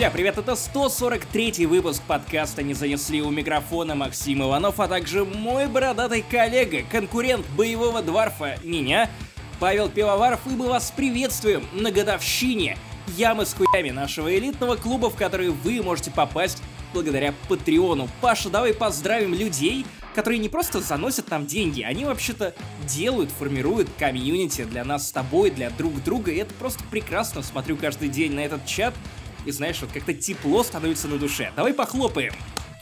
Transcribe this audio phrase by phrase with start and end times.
[0.00, 5.66] Друзья, привет, это 143 выпуск подкаста «Не занесли» у микрофона Максим Иванов, а также мой
[5.66, 9.10] бородатый коллега, конкурент боевого дворфа, меня,
[9.58, 12.78] Павел Пивоваров, и мы вас приветствуем на годовщине
[13.08, 16.62] ямы с хуями нашего элитного клуба, в который вы можете попасть
[16.94, 18.08] благодаря Патреону.
[18.22, 22.54] Паша, давай поздравим людей, которые не просто заносят нам деньги, они вообще-то
[22.86, 27.42] делают, формируют комьюнити для нас с тобой, для друг друга, и это просто прекрасно.
[27.42, 28.94] Смотрю каждый день на этот чат,
[29.44, 31.52] и знаешь, вот как-то тепло становится на душе.
[31.56, 32.32] Давай похлопаем.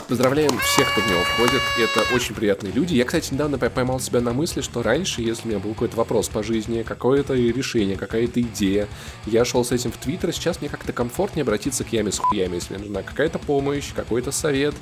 [0.09, 1.61] Поздравляем всех, кто в него входит.
[1.79, 2.95] Это очень приятные люди.
[2.95, 6.31] Я, кстати, недавно поймал себя на мысли, что раньше, если у меня был какой-то вопрос
[6.31, 8.89] по жизни, какое-то решение, какая-то идея,
[9.27, 12.55] я шел с этим в Твиттер, сейчас мне как-то комфортнее обратиться к яме с хуями,
[12.55, 14.75] если мне нужна какая-то помощь, какой-то совет,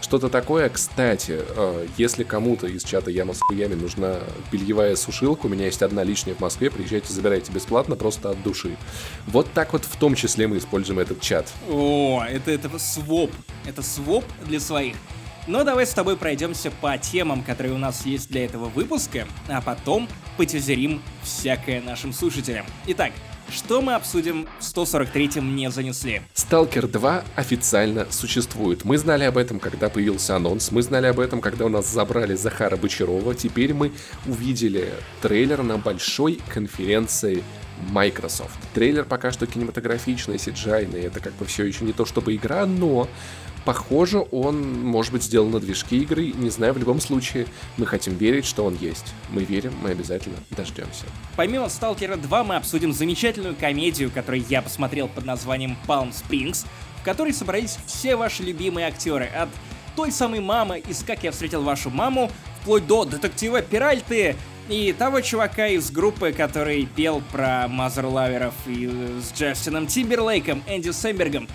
[0.00, 0.68] что-то такое.
[0.68, 4.16] Кстати, э, если кому-то из чата яма с хуями нужна
[4.50, 8.76] бельевая сушилка, у меня есть одна лишняя в Москве, приезжайте, забирайте бесплатно, просто от души.
[9.28, 11.46] Вот так вот в том числе мы используем этот чат.
[11.70, 13.30] О, это, это своп.
[13.64, 14.96] Это своп для своих.
[15.46, 19.60] Но давай с тобой пройдемся по темам, которые у нас есть для этого выпуска, а
[19.60, 22.64] потом потизерим всякое нашим слушателям.
[22.86, 23.12] Итак,
[23.50, 26.22] что мы обсудим в 143-м не занесли?
[26.32, 28.86] Сталкер 2 официально существует.
[28.86, 32.34] Мы знали об этом, когда появился анонс, мы знали об этом, когда у нас забрали
[32.34, 33.34] Захара Бочарова.
[33.34, 33.92] Теперь мы
[34.26, 37.44] увидели трейлер на большой конференции
[37.90, 38.58] Microsoft.
[38.74, 43.08] Трейлер пока что кинематографичный, cgi это как бы все еще не то чтобы игра, но
[43.64, 47.46] Похоже, он может быть сделан на движке игры, не знаю, в любом случае,
[47.76, 49.14] мы хотим верить, что он есть.
[49.30, 51.04] Мы верим, мы обязательно дождемся.
[51.36, 56.66] Помимо Сталкера 2 мы обсудим замечательную комедию, которую я посмотрел под названием Palm Springs,
[57.00, 59.48] в которой собрались все ваши любимые актеры, от
[59.94, 62.30] той самой мамы из «Как я встретил вашу маму»,
[62.62, 64.36] вплоть до детектива Пиральты
[64.68, 68.86] и того чувака из группы, который пел про Мазерлаверов и
[69.20, 71.48] с Джастином Тимберлейком, Энди Сэмбергом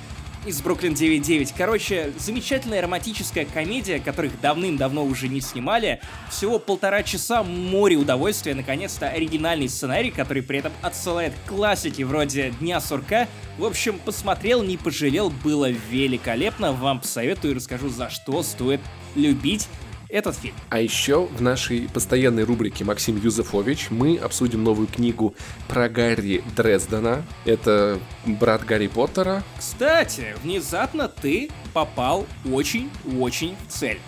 [0.47, 1.53] из Бруклин 99.
[1.57, 5.99] Короче, замечательная романтическая комедия, которых давным-давно уже не снимали.
[6.29, 12.79] Всего полтора часа, море удовольствия, наконец-то оригинальный сценарий, который при этом отсылает классики вроде Дня
[12.79, 13.27] сурка.
[13.57, 16.71] В общем, посмотрел, не пожалел, было великолепно.
[16.71, 18.79] Вам посоветую и расскажу, за что стоит
[19.15, 19.67] любить
[20.09, 20.55] этот фильм.
[20.69, 25.35] А еще в нашей постоянной рубрике Максим Юзефович мы обсудим новую книгу
[25.67, 27.23] про Гарри Дрездена.
[27.45, 29.43] Это брат Гарри Поттера.
[29.57, 33.99] Кстати, внезапно ты попал очень-очень в цель.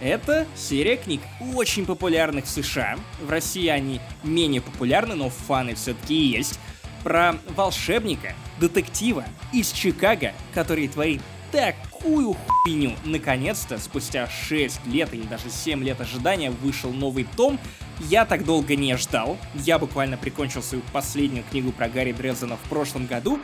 [0.00, 1.20] Это серия книг
[1.54, 2.98] очень популярных в США.
[3.24, 6.58] В России они менее популярны, но фаны все-таки есть.
[7.04, 12.94] Про волшебника, детектива из Чикаго, который творит такую хуйню.
[13.04, 17.60] Наконец-то, спустя 6 лет или даже 7 лет ожидания, вышел новый том.
[18.00, 19.38] Я так долго не ждал.
[19.54, 23.38] Я буквально прикончил свою последнюю книгу про Гарри Дрездена в прошлом году.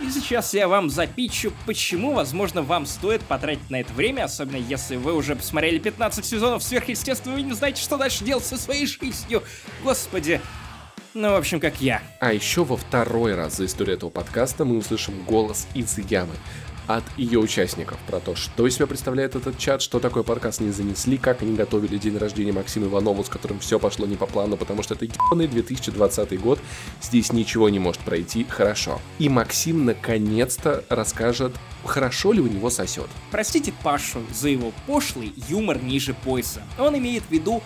[0.00, 4.94] И сейчас я вам запичу, почему, возможно, вам стоит потратить на это время, особенно если
[4.96, 9.42] вы уже посмотрели 15 сезонов сверхъестественного и не знаете, что дальше делать со своей жизнью.
[9.82, 10.40] Господи,
[11.18, 12.00] ну, в общем, как я.
[12.20, 16.34] А еще во второй раз за историю этого подкаста мы услышим голос из ямы
[16.86, 20.70] от ее участников про то, что из себя представляет этот чат, что такое подкаст не
[20.70, 24.56] занесли, как они готовили день рождения Максима Иванова, с которым все пошло не по плану,
[24.56, 26.58] потому что это ебаный 2020 год,
[27.02, 29.00] здесь ничего не может пройти хорошо.
[29.18, 31.54] И Максим наконец-то расскажет,
[31.84, 33.08] хорошо ли у него сосет.
[33.30, 36.62] Простите Пашу за его пошлый юмор ниже пояса.
[36.78, 37.62] Он имеет в виду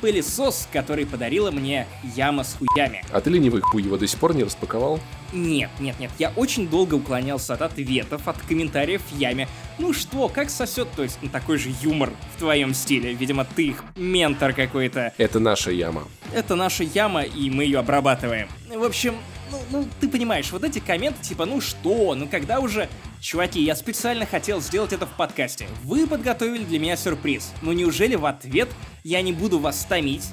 [0.00, 1.86] пылесос, который подарила мне
[2.16, 3.04] яма с хуями.
[3.12, 5.00] А ты ленивый хуй его до сих пор не распаковал?
[5.32, 9.48] Нет, нет, нет, я очень долго уклонялся от ответов, от комментариев в яме.
[9.78, 13.12] Ну что, как сосет, то есть ну, такой же юмор в твоем стиле.
[13.12, 15.12] Видимо, ты их ментор какой-то.
[15.18, 16.04] Это наша яма.
[16.32, 18.48] Это наша яма, и мы ее обрабатываем.
[18.74, 19.14] В общем,
[19.50, 22.88] ну, ну, ты понимаешь, вот эти комменты типа, ну что, ну когда уже...
[23.20, 25.66] Чуваки, я специально хотел сделать это в подкасте.
[25.82, 27.52] Вы подготовили для меня сюрприз.
[27.62, 28.68] Но неужели в ответ
[29.02, 30.24] я не буду вас томить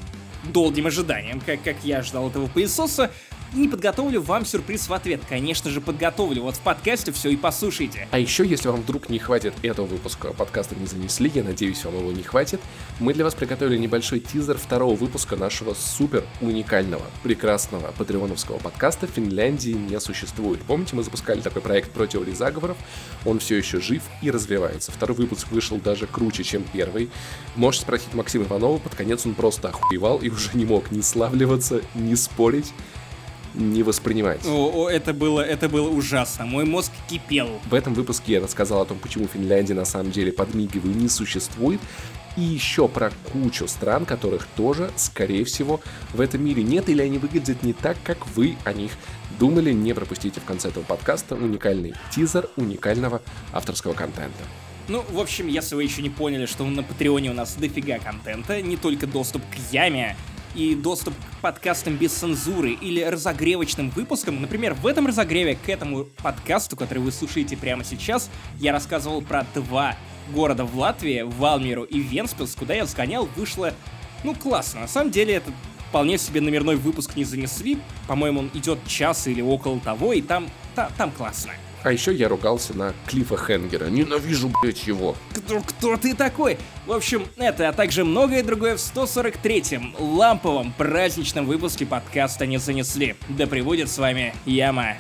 [0.44, 3.12] долгим ожиданием, как, как я ждал этого пылесоса,
[3.56, 5.22] не подготовлю вам сюрприз в ответ.
[5.28, 6.44] Конечно же, подготовлю.
[6.44, 8.08] Вот в подкасте все и послушайте.
[8.12, 11.98] А еще, если вам вдруг не хватит этого выпуска подкаста «Не занесли», я надеюсь, вам
[11.98, 12.60] его не хватит,
[13.00, 19.72] мы для вас приготовили небольшой тизер второго выпуска нашего супер уникального, прекрасного патреоновского подкаста «Финляндии
[19.72, 20.62] не существует».
[20.64, 22.78] Помните, мы запускали такой проект про теории заговоров?
[23.26, 24.92] Он все еще жив и развивается.
[24.92, 27.10] Второй выпуск вышел даже круче, чем первый.
[27.56, 31.82] Можете спросить Максима Иванова, под конец он просто охуевал и уже не мог ни славливаться,
[31.94, 32.74] ни спорить.
[33.56, 34.46] Не воспринимать.
[34.46, 36.46] О, о, это было, это было ужасно.
[36.46, 37.50] Мой мозг кипел.
[37.70, 41.80] В этом выпуске я рассказал о том, почему Финляндия на самом деле подмигиваю не существует,
[42.38, 45.80] и еще про кучу стран, которых тоже, скорее всего,
[46.14, 48.92] в этом мире нет или они выглядят не так, как вы о них
[49.40, 49.72] думали.
[49.72, 53.22] Не пропустите в конце этого подкаста уникальный тизер уникального
[53.54, 54.44] авторского контента.
[54.88, 58.62] Ну, в общем, если вы еще не поняли, что на Патреоне у нас дофига контента,
[58.62, 60.16] не только доступ к яме,
[60.56, 64.42] и доступ к подкастам без цензуры или разогревочным выпускам.
[64.42, 68.30] Например, в этом разогреве к этому подкасту, который вы слушаете прямо сейчас,
[68.60, 69.96] я рассказывал про два
[70.34, 73.74] города в Латвии, Валмиру и Венспилс, куда я сгонял, вышло,
[74.24, 74.82] ну, классно.
[74.82, 75.52] На самом деле, это
[75.90, 77.78] вполне себе номерной выпуск не занесли.
[78.08, 81.54] По-моему, он идет час или около того, и там, та, там классно.
[81.86, 83.86] А еще я ругался на Клифа Хенгера.
[83.86, 85.16] Ненавижу, блять, его.
[85.36, 86.58] Кто, кто ты такой?
[86.88, 93.16] В общем, это, а также многое другое в 143-м ламповом праздничном выпуске подкаста не занесли.
[93.30, 94.96] Да приводит с вами Яма.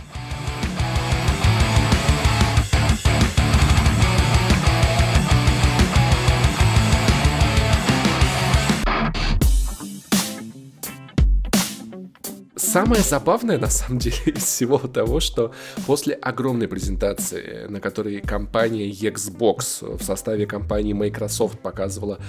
[12.76, 15.54] Самое забавное, на самом деле, из всего того, что
[15.88, 22.20] после огромной презентации, на которой компания Xbox в составе компании Microsoft показывала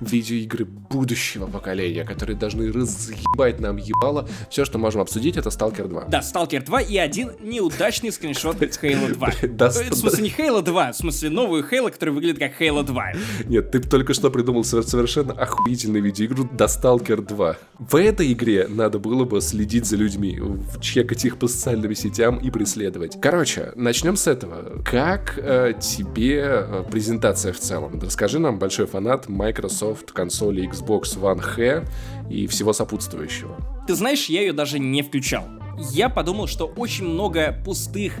[0.00, 4.28] видеоигры будущего поколения, которые должны разъебать нам ебало.
[4.50, 6.04] Все, что можем обсудить, это Stalker 2.
[6.04, 9.32] Да, Stalker 2 и один неудачный скриншот Halo 2.
[9.48, 13.12] Да, в смысле, не Halo 2, в смысле, новую Halo, которая выглядит как Halo 2.
[13.46, 17.56] Нет, ты только что придумал совершенно охуительную видеоигру до Stalker 2.
[17.78, 20.38] В этой игре надо было бы следить за людьми,
[20.80, 23.18] чекать их по социальным сетям и преследовать.
[23.20, 24.82] Короче, начнем с этого.
[24.84, 27.98] Как э, тебе э, презентация в целом?
[28.00, 31.84] Расскажи нам, большой фанат Microsoft консоли Xbox One H
[32.30, 33.56] и всего сопутствующего.
[33.86, 35.44] Ты знаешь, я ее даже не включал.
[35.92, 38.14] Я подумал, что очень много пустых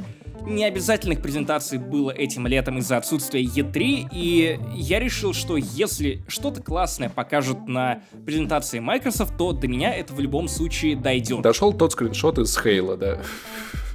[0.48, 7.08] необязательных презентаций было этим летом из-за отсутствия E3, и я решил, что если что-то классное
[7.08, 11.42] покажут на презентации Microsoft, то до меня это в любом случае дойдет.
[11.42, 13.18] Дошел тот скриншот из Хейла, да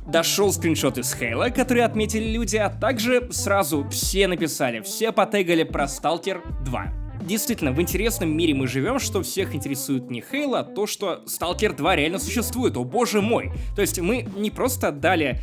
[0.06, 5.88] дошел скриншот из Хейла, который отметили люди, а также сразу все написали, все потегали про
[5.88, 10.86] Сталкер 2 действительно, в интересном мире мы живем, что всех интересует не Хейла, а то,
[10.86, 13.52] что Сталкер 2 реально существует, о боже мой.
[13.76, 15.40] То есть мы не просто отдали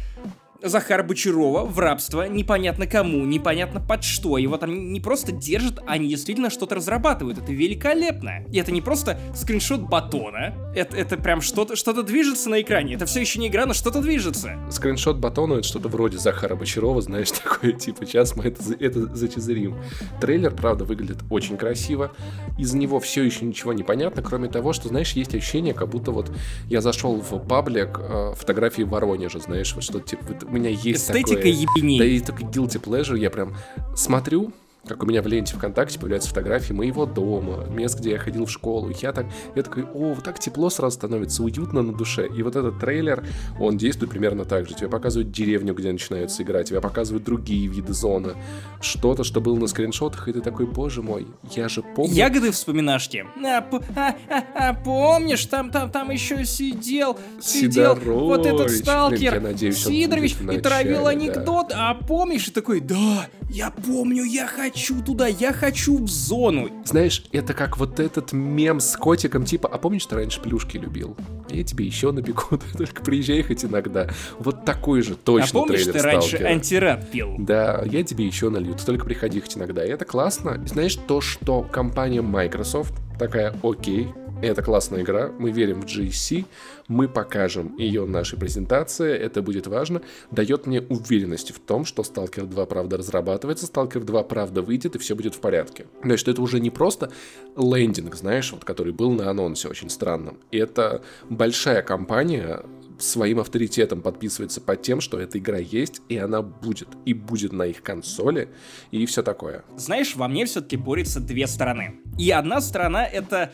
[0.63, 4.39] Захара Бочарова в рабство непонятно кому, непонятно под что.
[4.39, 7.39] Его там не просто держат, а они действительно что-то разрабатывают.
[7.39, 8.45] Это великолепно.
[8.53, 10.55] И это не просто скриншот батона.
[10.75, 12.95] Это, это прям что-то что движется на экране.
[12.95, 14.59] Это все еще не игра, но что-то движется.
[14.71, 19.77] Скриншот батона это что-то вроде Захара Бочарова, знаешь, такое типа сейчас мы это, это зачезарим.
[20.21, 22.13] Трейлер, правда, выглядит очень красиво.
[22.59, 26.11] Из него все еще ничего не понятно, кроме того, что, знаешь, есть ощущение, как будто
[26.11, 26.31] вот
[26.69, 31.53] я зашел в паблик э, фотографии Воронежа, знаешь, вот что типа меня есть Эстетика такое...
[31.53, 31.99] ебеней.
[31.99, 33.55] Да, есть такой guilty pleasure, я прям
[33.95, 34.53] смотрю,
[34.87, 38.51] как у меня в ленте ВКонтакте появляются фотографии моего дома, мест, где я ходил в
[38.51, 38.91] школу.
[39.01, 42.27] Я так, я такой, о, вот так тепло сразу становится, уютно на душе.
[42.27, 43.25] И вот этот трейлер,
[43.59, 44.75] он действует примерно так же.
[44.75, 48.35] Тебе показывают деревню, где начинаются играть, тебе показывают другие виды зоны,
[48.81, 52.15] что-то, что было на скриншотах, и ты такой, боже мой, я же помню...
[52.15, 53.27] Ягоды вспоминашки.
[53.45, 53.59] А,
[53.97, 58.07] а, а, а, помнишь, там, там, там еще сидел, сидел Сидорович.
[58.07, 61.91] вот этот сталкер Блин, я надеюсь, Сидорович и травил анекдот, да.
[61.91, 66.71] а помнишь, и такой, да, я помню, я хочу туда, я хочу в зону.
[66.85, 71.17] Знаешь, это как вот этот мем с котиком, типа, а помнишь, ты раньше плюшки любил?
[71.49, 74.09] Я тебе еще напеку, только приезжай хоть иногда.
[74.39, 77.35] Вот такой же точно а помнишь, трейлер ты раньше антирад пил?
[77.39, 79.85] Да, я тебе еще налью, ты только приходи хоть иногда.
[79.85, 80.63] И это классно.
[80.67, 86.47] Знаешь, то, что компания Microsoft такая, окей, это классная игра, мы верим в GSC,
[86.89, 90.01] мы покажем ее в нашей презентации, это будет важно,
[90.31, 94.99] дает мне уверенности в том, что Stalker 2 правда разрабатывается, Stalker 2 правда выйдет и
[94.99, 95.85] все будет в порядке.
[96.03, 97.13] Значит, это уже не просто
[97.59, 100.39] лендинг, знаешь, вот который был на анонсе очень странным.
[100.51, 102.63] Это большая компания,
[103.01, 106.89] своим авторитетом подписывается под тем, что эта игра есть, и она будет.
[107.05, 108.49] И будет на их консоли,
[108.91, 109.65] и все такое.
[109.77, 111.97] Знаешь, во мне все-таки борются две стороны.
[112.19, 113.53] И одна сторона— это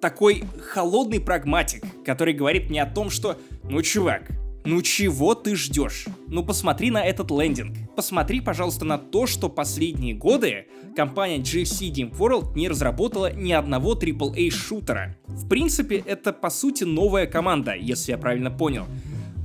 [0.00, 4.30] такой холодный прагматик, который говорит мне о том, что, ну, чувак,
[4.64, 6.06] ну чего ты ждешь?
[6.28, 7.76] Ну посмотри на этот лендинг.
[7.96, 13.94] Посмотри, пожалуйста, на то, что последние годы компания GFC Game World не разработала ни одного
[13.94, 15.16] AAA-шутера.
[15.26, 18.86] В принципе, это по сути новая команда, если я правильно понял.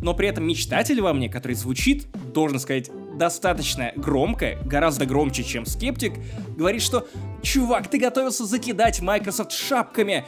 [0.01, 5.65] Но при этом мечтатель во мне, который звучит, должен сказать, достаточно громко, гораздо громче, чем
[5.65, 6.13] скептик,
[6.55, 7.07] говорит, что
[7.41, 10.25] «Чувак, ты готовился закидать Microsoft шапками,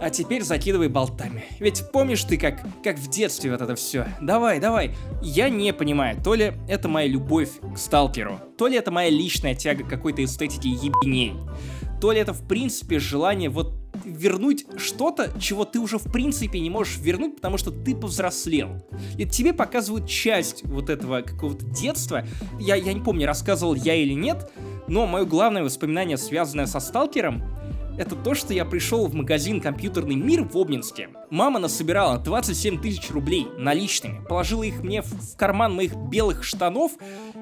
[0.00, 1.44] а теперь закидывай болтами.
[1.58, 4.06] Ведь помнишь ты, как, как в детстве вот это все?
[4.20, 4.94] Давай, давай.
[5.22, 9.54] Я не понимаю, то ли это моя любовь к сталкеру, то ли это моя личная
[9.54, 11.34] тяга какой-то эстетике ебеней,
[12.00, 16.70] то ли это в принципе желание вот вернуть что-то, чего ты уже в принципе не
[16.70, 18.84] можешь вернуть, потому что ты повзрослел.
[19.16, 22.24] И тебе показывают часть вот этого какого-то детства.
[22.58, 24.50] Я, я не помню, рассказывал я или нет,
[24.88, 27.42] но мое главное воспоминание, связанное со сталкером,
[27.98, 31.08] это то, что я пришел в магазин «Компьютерный мир» в Обнинске.
[31.30, 36.92] Мама насобирала 27 тысяч рублей наличными, положила их мне в карман моих белых штанов,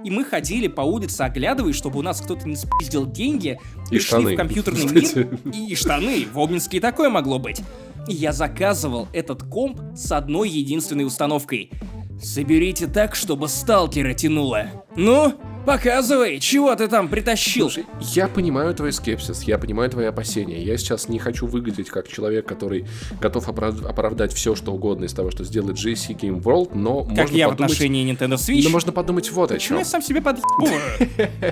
[0.02, 4.00] и мы ходили по улице, оглядываясь, чтобы у нас кто-то не спиздил деньги, и пришли
[4.00, 4.32] штаны.
[4.32, 7.60] в «Компьютерный мир», и штаны, в Обнинске и такое могло быть.
[8.08, 11.70] И я заказывал этот комп с одной единственной установкой.
[12.22, 14.68] Соберите так, чтобы сталкера тянуло.
[14.96, 15.34] Ну,
[15.66, 17.68] показывай, чего ты там притащил?
[17.68, 20.62] Слушай, я понимаю твой скепсис, я понимаю твои опасения.
[20.62, 22.86] Я сейчас не хочу выглядеть как человек, который
[23.20, 27.16] готов оправ- оправдать все, что угодно из того, что сделает GSC Game World, но как
[27.18, 27.72] можно я в подумать...
[27.72, 28.62] отношении Nintendo Switch.
[28.64, 29.78] Но можно подумать вот о Почему чем.
[29.78, 30.80] я сам себе подъебываю?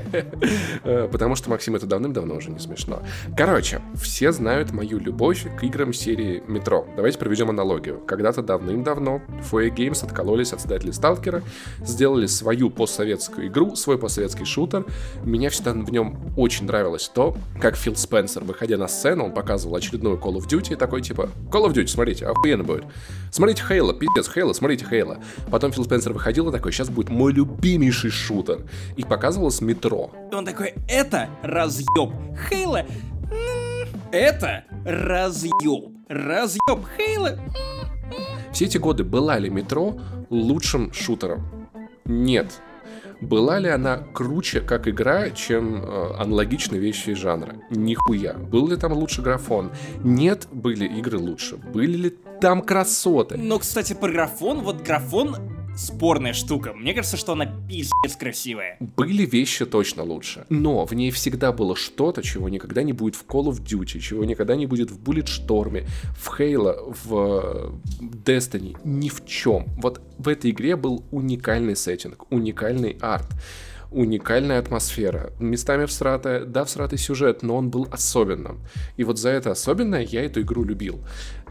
[0.84, 3.02] Э, Потому что, Максим, это давным-давно уже не смешно.
[3.36, 6.86] Короче, все знают мою любовь к играм серии Метро.
[6.96, 8.00] Давайте проведем аналогию.
[8.06, 11.42] Когда-то давным-давно Foe Games откололись от создателей Сталкера,
[11.80, 14.84] сделали свою постсоветскую игру, свой постсоветский шутер.
[15.22, 19.76] Меня всегда в нем очень нравилось то, как Фил Спенсер, выходя на сцену, он показывал
[19.76, 22.84] очередную Call of Duty, такой типа, Call of Duty, смотрите, охуенно будет.
[23.30, 25.20] Смотрите Хейла, пиздец, Хейла, смотрите Хейла.
[25.50, 28.66] Потом Фил Спенсер выходил и такой, сейчас будет мой любимейший шутер.
[28.96, 30.10] И показывалось метро.
[30.30, 32.12] И он такой, это разъеб.
[32.50, 32.84] Хейла,
[34.12, 35.94] это разъеб.
[36.10, 37.38] Разъеб Хейла.
[38.52, 41.70] Все эти годы была ли метро лучшим шутером?
[42.04, 42.60] Нет.
[43.24, 47.56] Была ли она круче как игра, чем э, аналогичные вещи из жанра?
[47.70, 48.34] Нихуя.
[48.34, 49.72] Был ли там лучше графон?
[50.02, 51.56] Нет, были игры лучше.
[51.56, 53.38] Были ли там красоты?
[53.38, 55.36] Но, кстати, про графон, вот графон
[55.76, 56.72] спорная штука.
[56.72, 58.76] Мне кажется, что она пиздец красивая.
[58.80, 60.46] Были вещи точно лучше.
[60.48, 64.24] Но в ней всегда было что-то, чего никогда не будет в Call of Duty, чего
[64.24, 68.76] никогда не будет в Bulletstorm, в Halo, в э, Destiny.
[68.84, 69.66] Ни в чем.
[69.78, 73.26] Вот в этой игре был уникальный сеттинг, уникальный арт
[73.94, 75.32] уникальная атмосфера.
[75.38, 78.60] Местами всратая, да, всратый сюжет, но он был особенным.
[78.96, 81.00] И вот за это особенное я эту игру любил.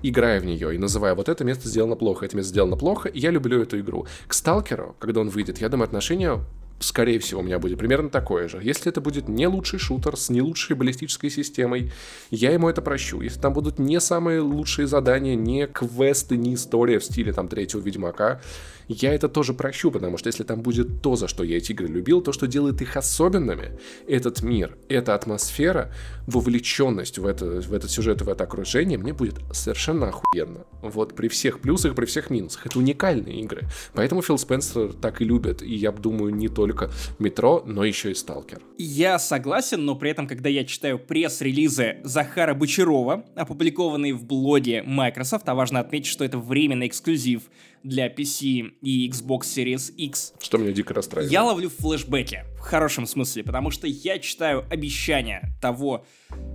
[0.01, 3.31] Играя в нее и называя вот это место сделано плохо, это место сделано плохо, я
[3.31, 4.05] люблю эту игру.
[4.27, 6.41] К Сталкеру, когда он выйдет, я думаю, отношение
[6.83, 8.59] скорее всего, у меня будет примерно такое же.
[8.61, 11.91] Если это будет не лучший шутер с не лучшей баллистической системой,
[12.29, 13.21] я ему это прощу.
[13.21, 17.81] Если там будут не самые лучшие задания, не квесты, не история в стиле там третьего
[17.81, 18.41] Ведьмака,
[18.87, 21.87] я это тоже прощу, потому что если там будет то, за что я эти игры
[21.87, 25.91] любил, то, что делает их особенными, этот мир, эта атмосфера,
[26.27, 30.65] вовлеченность в, это, в этот сюжет, в это окружение, мне будет совершенно охуенно.
[30.81, 32.65] Вот при всех плюсах, при всех минусах.
[32.65, 33.63] Это уникальные игры.
[33.93, 35.61] Поэтому Фил Спенсер так и любит.
[35.61, 38.61] И я думаю, не только Метро, но еще и Сталкер.
[38.77, 45.47] Я согласен, но при этом, когда я читаю пресс-релизы Захара Бочарова, опубликованные в блоге Microsoft,
[45.47, 47.43] а важно отметить, что это временный эксклюзив
[47.83, 50.33] для PC и Xbox Series X.
[50.39, 51.31] Что меня дико расстраивает.
[51.31, 56.05] Я ловлю флешбеки, в хорошем смысле, потому что я читаю обещания того,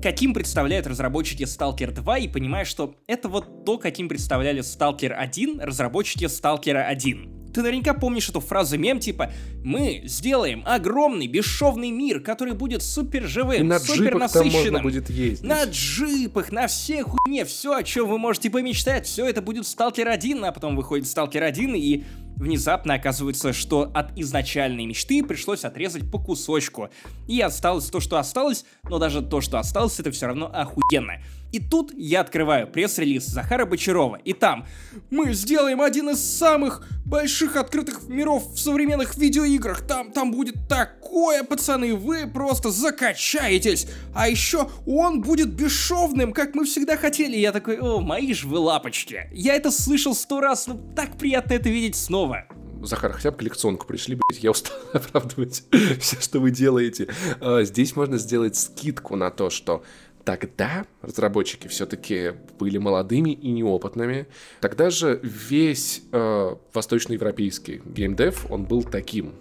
[0.02, 5.60] каким представляют разработчики Stalker 2, и понимаю, что это вот то, каким представляли Stalker 1
[5.60, 7.37] разработчики Stalker 1.
[7.58, 9.32] Ты наверняка помнишь эту фразу мем типа
[9.64, 14.80] «Мы сделаем огромный бесшовный мир, который будет супер И живым, на супер насыщенным».
[14.80, 15.42] будет ездить.
[15.42, 19.68] На джипах, на всей хуйне, все, о чем вы можете помечтать, все это будет в
[19.68, 22.04] Сталкер 1, а потом выходит Сталкер 1, и
[22.36, 26.90] внезапно оказывается, что от изначальной мечты пришлось отрезать по кусочку.
[27.26, 31.14] И осталось то, что осталось, но даже то, что осталось, это все равно охуенно.
[31.52, 34.66] И тут я открываю пресс-релиз Захара Бочарова, и там
[35.10, 41.42] «Мы сделаем один из самых больших открытых миров в современных видеоиграх, там, там будет такое,
[41.42, 47.36] пацаны, вы просто закачаетесь, а еще он будет бесшовным, как мы всегда хотели».
[47.36, 49.28] Я такой «О, мои ж вы лапочки».
[49.32, 52.44] Я это слышал сто раз, но так приятно это видеть снова.
[52.82, 55.64] Захар, хотя бы коллекционку пришли, блядь, я устал оправдывать
[56.00, 57.08] все, что вы делаете.
[57.40, 59.82] А, Здесь можно сделать скидку на то, что
[60.28, 64.26] тогда разработчики все-таки были молодыми и неопытными.
[64.60, 69.32] Тогда же весь э, восточноевропейский геймдев, он был таким.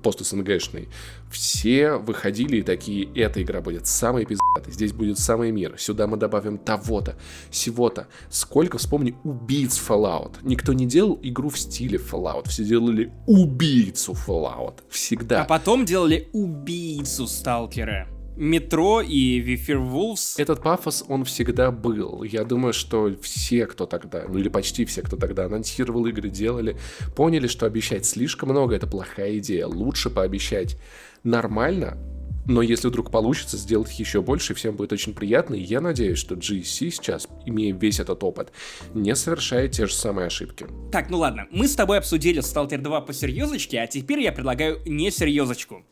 [0.00, 0.88] пост-СНГшный,
[1.28, 6.16] все выходили и такие, эта игра будет самая пиздатая, здесь будет самый мир, сюда мы
[6.16, 7.16] добавим того-то,
[7.50, 8.06] всего-то.
[8.30, 10.36] Сколько, вспомни, убийц Fallout.
[10.42, 14.76] Никто не делал игру в стиле Fallout, все делали убийцу Fallout.
[14.88, 15.42] Всегда.
[15.42, 18.06] А потом делали убийцу Сталкера.
[18.36, 20.34] Метро и Вифер Wolves.
[20.38, 22.22] Этот пафос, он всегда был.
[22.22, 26.76] Я думаю, что все, кто тогда, ну или почти все, кто тогда анонсировал игры, делали,
[27.14, 29.66] поняли, что обещать слишком много— это плохая идея.
[29.66, 30.78] Лучше пообещать
[31.24, 31.98] нормально,
[32.46, 36.34] но если вдруг получится сделать еще больше, всем будет очень приятно, и я надеюсь, что
[36.34, 38.50] GSC сейчас, имея весь этот опыт,
[38.94, 40.66] не совершает те же самые ошибки.
[40.90, 44.80] Так, ну ладно, мы с тобой обсудили Stalker 2 по серьезочке, а теперь я предлагаю
[44.86, 45.84] не серьезочку.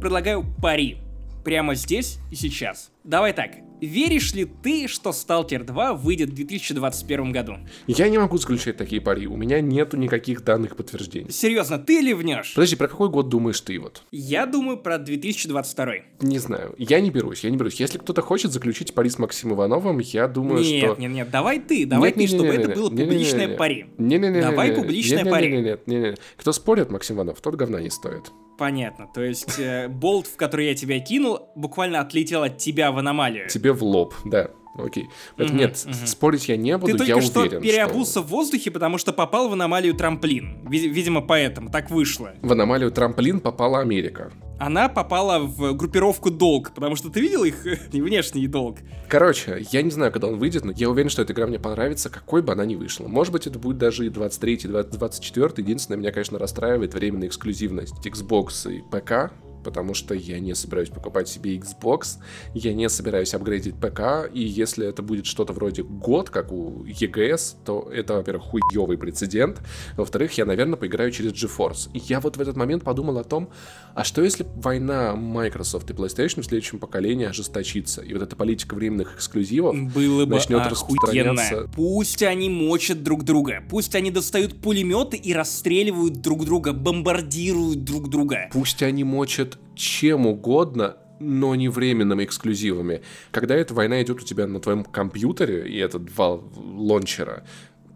[0.00, 0.98] Предлагаю пари
[1.44, 2.90] прямо здесь и сейчас.
[3.02, 7.56] Давай так, веришь ли ты, что Stalker 2 выйдет в 2021 году?
[7.86, 11.30] Я не могу заключать такие пари, у меня нету никаких данных подтверждений.
[11.30, 12.52] Серьезно, ты ли внешь?
[12.54, 14.02] Подожди, про какой год думаешь ты вот?
[14.10, 15.92] Я думаю про 2022.
[16.20, 17.80] Не знаю, я не берусь, я не берусь.
[17.80, 20.88] Если кто-то хочет заключить пари с Максимом Ивановым, я думаю, нет, что...
[20.88, 23.08] Нет, нет, нет, давай ты, давай нет, ты, нет, чтобы нет, это нет, было нет,
[23.08, 23.86] публичное нет, пари.
[23.96, 25.50] Не, не, не, давай не, не, публичное не, пари.
[25.50, 26.14] Не, не, не, не, не.
[26.36, 28.30] Кто спорит, Максим Иванов, тот говна не стоит.
[28.60, 29.06] Понятно.
[29.06, 33.48] То есть э, болт, в который я тебя кинул, буквально отлетел от тебя в аномалию.
[33.48, 34.50] Тебе в лоб, да.
[34.76, 35.08] Окей.
[35.36, 36.06] Поэтому Мгм, нет, мгм.
[36.06, 39.48] спорить я не буду, Ты я только что уверен, переобулся в воздухе, потому что попал
[39.48, 40.60] в аномалию трамплин.
[40.68, 42.32] Ви- видимо, поэтому так вышло.
[42.40, 44.32] в аномалию трамплин попала Америка.
[44.58, 48.78] Она попала в группировку долг, потому что ты видел их внешний долг.
[49.08, 52.10] Короче, я не знаю, когда он выйдет, но я уверен, что эта игра мне понравится,
[52.10, 53.08] какой бы она ни вышла.
[53.08, 58.70] Может быть, это будет даже и 23 24 Единственное, меня, конечно, расстраивает временная эксклюзивность Xbox
[58.70, 62.18] и ПК, потому что я не собираюсь покупать себе Xbox,
[62.54, 67.56] я не собираюсь апгрейдить ПК, и если это будет что-то вроде год, как у EGS,
[67.64, 69.60] то это, во-первых, хуёвый прецедент,
[69.96, 71.90] во-вторых, я, наверное, поиграю через GeForce.
[71.92, 73.50] И я вот в этот момент подумал о том,
[73.94, 78.74] а что если война Microsoft и PlayStation в следующем поколении ожесточится, и вот эта политика
[78.74, 80.70] временных эксклюзивов Было бы начнет охуенно.
[80.70, 83.62] распространяться Пусть они мочат друг друга.
[83.68, 88.48] Пусть они достают пулеметы и расстреливают друг друга, бомбардируют друг друга.
[88.52, 93.02] Пусть они мочат чем угодно, но не временными эксклюзивами.
[93.30, 97.44] Когда эта война идет у тебя на твоем компьютере, и это два лончера,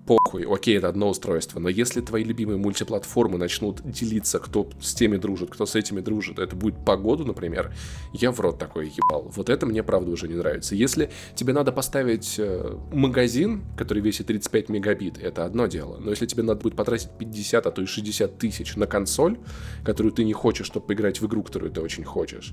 [0.06, 5.16] похуй, окей, это одно устройство, но если твои любимые мультиплатформы начнут делиться, кто с теми
[5.16, 7.72] дружит, кто с этими дружит, это будет по году, например,
[8.12, 9.30] я в рот такой ебал.
[9.34, 10.74] Вот это мне, правда, уже не нравится.
[10.74, 16.26] Если тебе надо поставить э, магазин, который весит 35 мегабит, это одно дело, но если
[16.26, 19.38] тебе надо будет потратить 50, а то и 60 тысяч на консоль,
[19.84, 22.52] которую ты не хочешь, чтобы поиграть в игру, которую ты очень хочешь,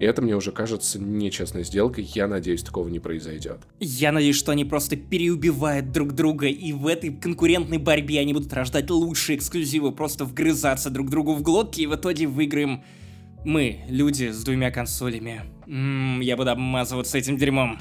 [0.00, 3.60] это мне уже кажется нечестной сделкой, я надеюсь, такого не произойдет.
[3.80, 8.52] Я надеюсь, что они просто переубивают друг друга, и в этой конкурентной борьбе они будут
[8.52, 12.82] рождать лучшие эксклюзивы, просто вгрызаться друг другу в глотки, и в итоге выиграем
[13.44, 15.42] мы, люди с двумя консолями.
[15.66, 17.78] Ммм, я буду обмазываться этим дерьмом.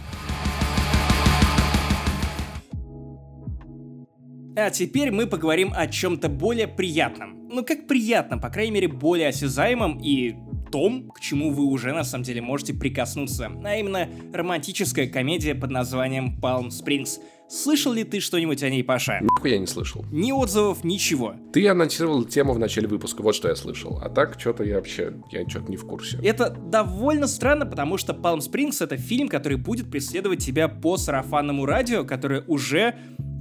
[4.57, 7.47] А теперь мы поговорим о чем-то более приятном.
[7.49, 10.35] Ну как приятно, по крайней мере, более осязаемом и
[10.71, 15.71] том, к чему вы уже на самом деле можете прикоснуться, а именно романтическая комедия под
[15.71, 17.19] названием Palm Springs.
[17.47, 19.19] Слышал ли ты что-нибудь о ней, Паша?
[19.21, 20.03] Нихуя я не слышал.
[20.11, 21.35] Ни отзывов, ничего.
[21.53, 23.99] Ты анонсировал тему в начале выпуска, вот что я слышал.
[24.01, 26.19] А так, что-то я вообще, я что-то не в курсе.
[26.23, 31.67] Это довольно странно, потому что Palm Springs это фильм, который будет преследовать тебя по сарафанному
[31.67, 32.95] радио, которое уже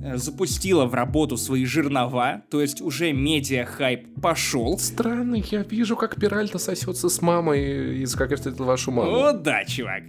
[0.05, 4.79] э, запустила в работу свои жернова, то есть уже медиа-хайп пошел.
[4.79, 9.11] Странно, я вижу, как Пиральта сосется с мамой из «Как я встретил вашу маму».
[9.11, 10.03] О, да, чувак.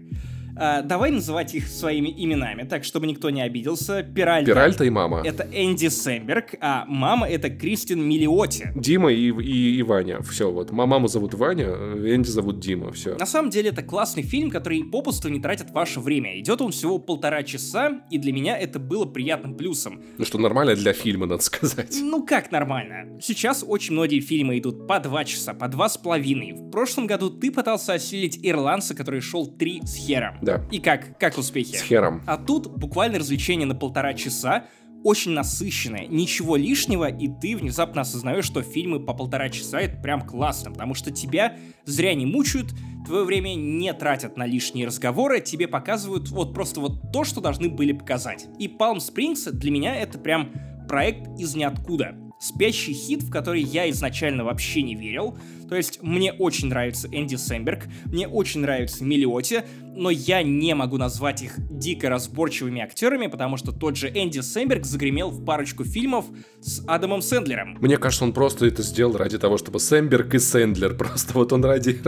[0.57, 4.03] А, давай называть их своими именами, так, чтобы никто не обиделся.
[4.03, 4.51] Пиральта.
[4.51, 5.21] Пиральта и мама.
[5.23, 8.71] Это Энди Сэмберг, а мама это Кристин Миллиоти.
[8.75, 10.21] Дима и, и, и Ваня.
[10.21, 10.71] Все, вот.
[10.71, 12.91] Ма- Маму зовут Ваня, Энди зовут Дима.
[12.91, 13.15] Все.
[13.15, 16.39] На самом деле это классный фильм, который попусту не тратит ваше время.
[16.39, 20.01] Идет он всего полтора часа, и для меня это было приятным плюсом.
[20.17, 21.97] Ну что, нормально для фильма, надо сказать.
[22.01, 23.19] Ну как нормально?
[23.21, 26.53] Сейчас очень многие фильмы идут по два часа, по два с половиной.
[26.53, 30.37] В прошлом году ты пытался осилить ирландца, который шел три с хером.
[30.45, 30.63] Да.
[30.71, 31.17] И как?
[31.17, 31.75] Как успехи?
[31.75, 32.21] С хером.
[32.25, 34.65] А тут буквально развлечение на полтора часа,
[35.03, 40.21] очень насыщенное, ничего лишнего, и ты внезапно осознаешь, что фильмы по полтора часа это прям
[40.21, 42.73] классно, потому что тебя зря не мучают,
[43.05, 47.69] твое время не тратят на лишние разговоры, тебе показывают вот просто вот то, что должны
[47.69, 48.47] были показать.
[48.57, 50.51] И Palm Springs для меня это прям
[50.87, 52.15] проект из ниоткуда.
[52.39, 55.37] Спящий хит, в который я изначально вообще не верил.
[55.69, 59.63] То есть мне очень нравится Энди Сэмберг, мне очень нравится Миллиоти,
[59.95, 64.85] но я не могу назвать их дико разборчивыми актерами, потому что тот же Энди Сэмберг
[64.85, 66.25] загремел в парочку фильмов
[66.61, 67.77] с Адамом Сэндлером.
[67.81, 71.63] Мне кажется, он просто это сделал ради того, чтобы Сэмберг и Сэндлер, просто вот он
[71.65, 71.99] ради,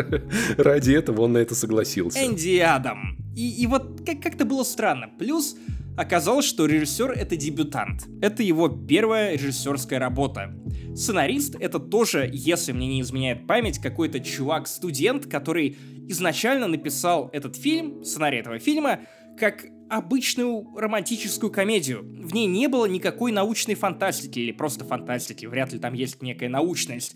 [0.58, 2.24] ради этого он на это согласился.
[2.24, 3.18] Энди и Адам.
[3.36, 5.10] И, и вот как- как-то было странно.
[5.18, 5.56] Плюс
[5.98, 8.08] Оказалось, что режиссер— это дебютант.
[8.22, 10.54] Это его первая режиссерская работа.
[10.96, 15.76] Сценарист— это тоже, если мне не изменяет память, какой-то чувак-студент, который
[16.08, 19.00] изначально написал этот фильм, сценарий этого фильма,
[19.40, 22.04] как обычную романтическую комедию.
[22.04, 26.50] В ней не было никакой научной фантастики или просто фантастики, вряд ли там есть некая
[26.50, 27.16] научность.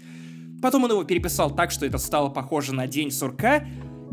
[0.60, 3.63] Потом он его переписал так, что это стало похоже на День сурка,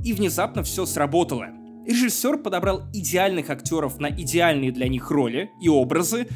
[0.04, 1.57] и внезапно все сработало.
[1.88, 6.28] Режиссер подобрал идеальных актеров на идеальные для них роли и образы.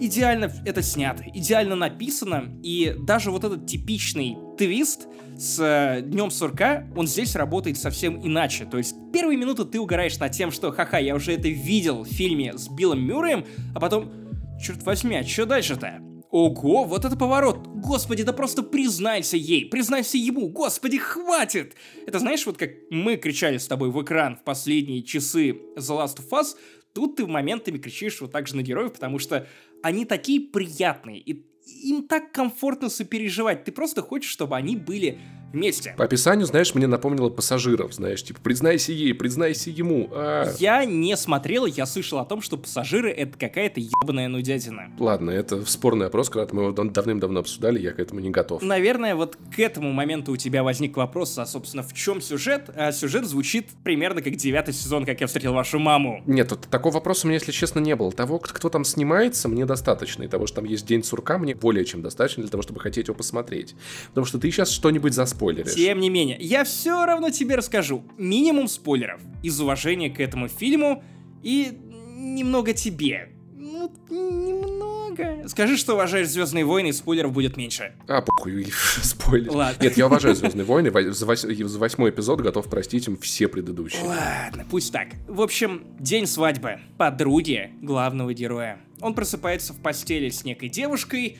[0.00, 6.86] Идеально это снято, идеально написано, и даже вот этот типичный твист с э, Днем Сурка,
[6.96, 8.64] он здесь работает совсем иначе.
[8.64, 12.08] То есть первые минуты ты угораешь над тем, что ха-ха, я уже это видел в
[12.08, 14.10] фильме с Биллом Мюрреем, а потом,
[14.58, 16.00] черт возьми, а что дальше-то?
[16.34, 17.64] Ого, вот это поворот!
[17.68, 21.76] Господи, да просто признайся ей, признайся ему, господи, хватит!
[22.08, 26.16] Это знаешь, вот как мы кричали с тобой в экран в последние часы The Last
[26.16, 26.56] of Us,
[26.92, 29.46] тут ты моментами кричишь вот так же на героев, потому что
[29.80, 31.46] они такие приятные, и
[31.84, 33.62] им так комфортно сопереживать.
[33.62, 35.20] Ты просто хочешь, чтобы они были
[35.54, 35.94] вместе.
[35.96, 40.10] По описанию, знаешь, мне напомнило пассажиров, знаешь, типа, признайся ей, признайся ему.
[40.12, 40.52] А...
[40.58, 44.90] Я не смотрел, я слышал о том, что пассажиры— это какая-то ебаная нудятина.
[44.98, 48.62] Ладно, это спорный опрос, когда мы его давным-давно обсуждали, я к этому не готов.
[48.62, 52.70] Наверное, вот к этому моменту у тебя возник вопрос, а, собственно, в чем сюжет?
[52.74, 56.22] А сюжет звучит примерно как девятый сезон, как я встретил вашу маму.
[56.26, 58.12] Нет, вот такого вопроса у меня, если честно, не было.
[58.12, 60.24] Того, кто там снимается, мне достаточно.
[60.24, 63.06] И того, что там есть День сурка, мне более чем достаточно для того, чтобы хотеть
[63.06, 63.74] его посмотреть.
[64.08, 65.14] Потому что ты сейчас что-нибудь
[65.52, 65.74] заспойлеришь.
[65.74, 71.02] Тем не менее, я все равно тебе расскажу минимум спойлеров из уважения к этому фильму
[71.42, 71.78] и
[72.16, 73.30] немного тебе.
[73.56, 75.48] Ну, немного.
[75.48, 77.92] Скажи, что уважаешь Звездные войны, и спойлеров будет меньше.
[78.08, 78.66] А, похуй,
[79.02, 79.52] спойлер.
[79.52, 79.82] Ладно.
[79.82, 80.90] Нет, я уважаю Звездные войны.
[81.12, 81.42] За, вось...
[81.42, 84.02] за восьмой эпизод готов простить им все предыдущие.
[84.04, 85.08] Ладно, пусть так.
[85.28, 86.80] В общем, день свадьбы.
[86.96, 88.80] Подруги главного героя.
[89.00, 91.38] Он просыпается в постели с некой девушкой,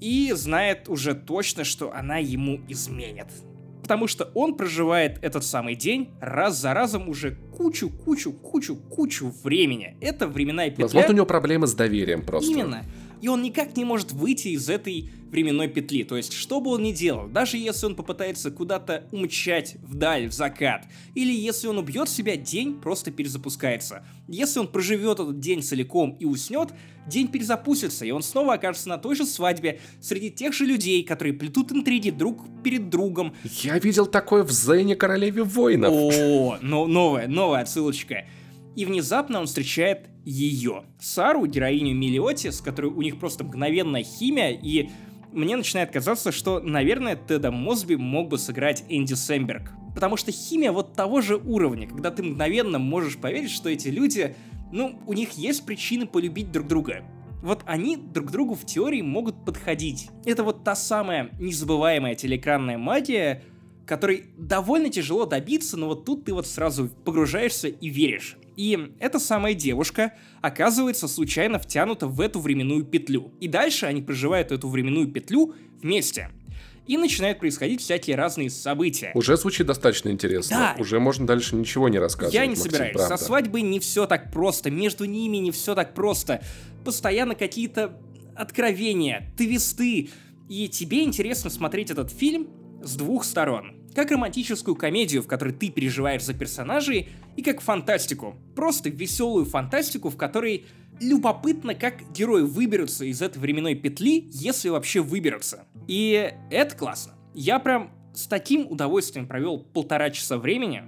[0.00, 3.26] и знает уже точно, что она ему изменит.
[3.82, 9.32] Потому что он проживает этот самый день раз за разом уже кучу, кучу, кучу, кучу
[9.42, 9.96] времени.
[10.00, 10.84] Это временная петля.
[10.84, 12.52] Возможно, у него проблемы с доверием просто.
[12.52, 12.84] Именно.
[13.20, 16.04] И он никак не может выйти из этой временной петли.
[16.04, 20.32] То есть, что бы он ни делал, даже если он попытается куда-то умчать вдаль, в
[20.32, 24.04] закат, или если он убьет себя, день просто перезапускается.
[24.28, 26.70] Если он проживет этот день целиком и уснет,
[27.06, 31.32] день перезапустится, и он снова окажется на той же свадьбе, среди тех же людей, которые
[31.32, 33.34] плетут интриги друг перед другом.
[33.44, 35.92] Я видел такое в Зене Королеве Воинов.
[35.92, 38.26] О, но новая, новая отсылочка.
[38.76, 44.50] И внезапно он встречает ее, Сару, героиню Миллиоти, с которой у них просто мгновенная химия,
[44.50, 44.90] и
[45.32, 49.72] мне начинает казаться, что, наверное, Теда Мосби мог бы сыграть Энди Сэмберг.
[49.94, 54.34] Потому что химия вот того же уровня, когда ты мгновенно можешь поверить, что эти люди,
[54.72, 57.04] ну, у них есть причины полюбить друг друга.
[57.42, 60.10] Вот они друг другу в теории могут подходить.
[60.24, 63.42] Это вот та самая незабываемая телеэкранная магия,
[63.86, 68.36] которой довольно тяжело добиться, но вот тут ты вот сразу погружаешься и веришь.
[68.60, 73.32] И эта самая девушка оказывается случайно втянута в эту временную петлю.
[73.40, 76.28] И дальше они проживают эту временную петлю вместе.
[76.86, 79.12] И начинают происходить всякие разные события.
[79.14, 80.74] Уже звучит достаточно интересно.
[80.76, 80.76] Да.
[80.78, 82.34] Уже можно дальше ничего не рассказывать.
[82.34, 82.92] Я не Максим, собираюсь.
[82.92, 83.16] правда.
[83.16, 84.70] Со свадьбой не все так просто.
[84.70, 86.42] Между ними не все так просто.
[86.84, 87.98] Постоянно какие-то
[88.36, 90.10] откровения, твисты.
[90.50, 92.50] И тебе интересно смотреть этот фильм
[92.82, 93.79] с двух сторон.
[93.94, 98.36] Как романтическую комедию, в которой ты переживаешь за персонажей, и как фантастику.
[98.54, 100.66] Просто веселую фантастику, в которой
[101.00, 105.64] любопытно, как герои выберутся из этой временной петли, если вообще выберутся.
[105.88, 107.14] И это классно.
[107.34, 110.82] Я прям с таким удовольствием провел полтора часа времени,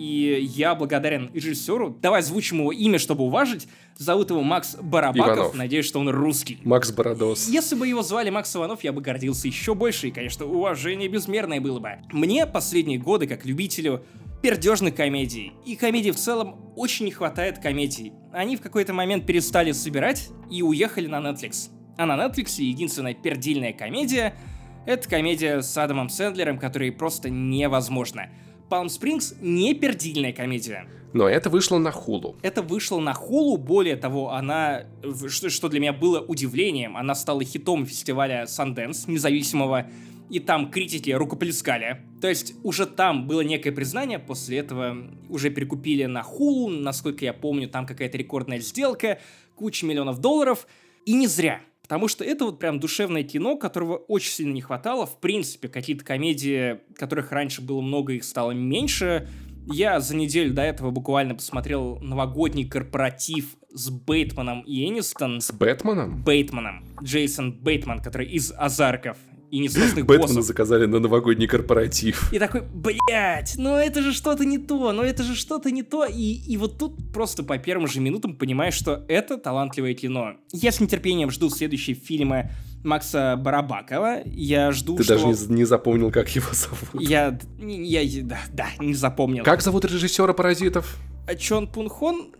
[0.00, 1.90] и я благодарен режиссеру.
[2.00, 3.68] Давай звучим его имя, чтобы уважить.
[3.96, 5.36] Зовут его Макс Барабаков.
[5.36, 5.54] Иванов.
[5.54, 6.58] Надеюсь, что он русский.
[6.64, 7.50] Макс Бородос.
[7.50, 11.60] Если бы его звали Макс Иванов, я бы гордился еще больше, и, конечно, уважение безмерное
[11.60, 11.98] было бы.
[12.12, 14.02] Мне последние годы, как любителю
[14.40, 18.14] пердежных комедий, и комедий в целом, очень не хватает комедий.
[18.32, 21.68] Они в какой-то момент перестали собирать и уехали на Netflix.
[21.98, 24.34] А на Netflix единственная пердильная комедия—
[24.86, 28.30] это комедия с Адамом Сэндлером, которая просто невозможна.
[28.70, 30.86] Palm Springs не пердильная комедия.
[31.12, 32.36] Но это вышло на хулу.
[32.42, 34.84] Это вышло на хулу, более того, она,
[35.28, 39.88] что, для меня было удивлением, она стала хитом фестиваля Sundance, независимого,
[40.30, 42.02] и там критики рукоплескали.
[42.20, 44.96] То есть уже там было некое признание, после этого
[45.28, 49.18] уже перекупили на хулу, насколько я помню, там какая-то рекордная сделка,
[49.56, 50.68] куча миллионов долларов,
[51.04, 51.60] и не зря.
[51.90, 55.06] Потому что это вот прям душевное кино, которого очень сильно не хватало.
[55.06, 59.28] В принципе, какие-то комедии, которых раньше было много, их стало меньше.
[59.66, 65.40] Я за неделю до этого буквально посмотрел новогодний корпоратив с Бейтманом и Энистон.
[65.40, 66.22] С Бэтменом?
[66.22, 66.84] Бейтманом.
[67.02, 69.16] Джейсон Бейтман, который из «Азарков»
[69.50, 70.44] и несносных Бэтмена боссов.
[70.44, 72.32] заказали на новогодний корпоратив.
[72.32, 76.04] И такой, блять, ну это же что-то не то, ну это же что-то не то.
[76.04, 80.34] И, и вот тут просто по первым же минутам понимаешь, что это талантливое кино.
[80.52, 82.50] Я с нетерпением жду следующие фильмы
[82.84, 84.22] Макса Барабакова.
[84.24, 85.14] Я жду, Ты что...
[85.14, 87.00] даже не, не запомнил, как его зовут.
[87.00, 89.44] Я, я, да, да, не запомнил.
[89.44, 90.96] Как зовут режиссера «Паразитов»?
[91.26, 92.32] А Чон Пунхон?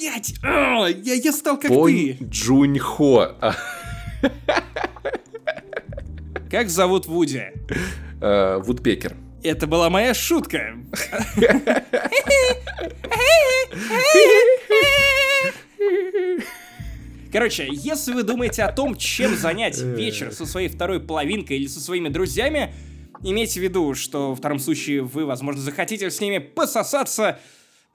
[0.00, 2.18] Блять, я, я стал как Понь ты.
[2.24, 3.36] Джунь Хо.
[6.50, 7.52] Как зовут Вуди?
[8.20, 9.16] э, Вудпекер.
[9.42, 10.74] Это была моя шутка.
[17.30, 21.80] Короче, если вы думаете о том, чем занять вечер со своей второй половинкой или со
[21.80, 22.72] своими друзьями,
[23.22, 27.38] имейте в виду, что в втором случае вы, возможно, захотите с ними пососаться,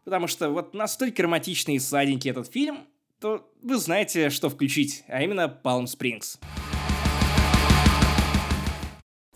[0.06, 2.82] потому что вот настолько романтичный и сладенький этот фильм,
[3.20, 6.38] то вы знаете, что включить, а именно Palm Springs.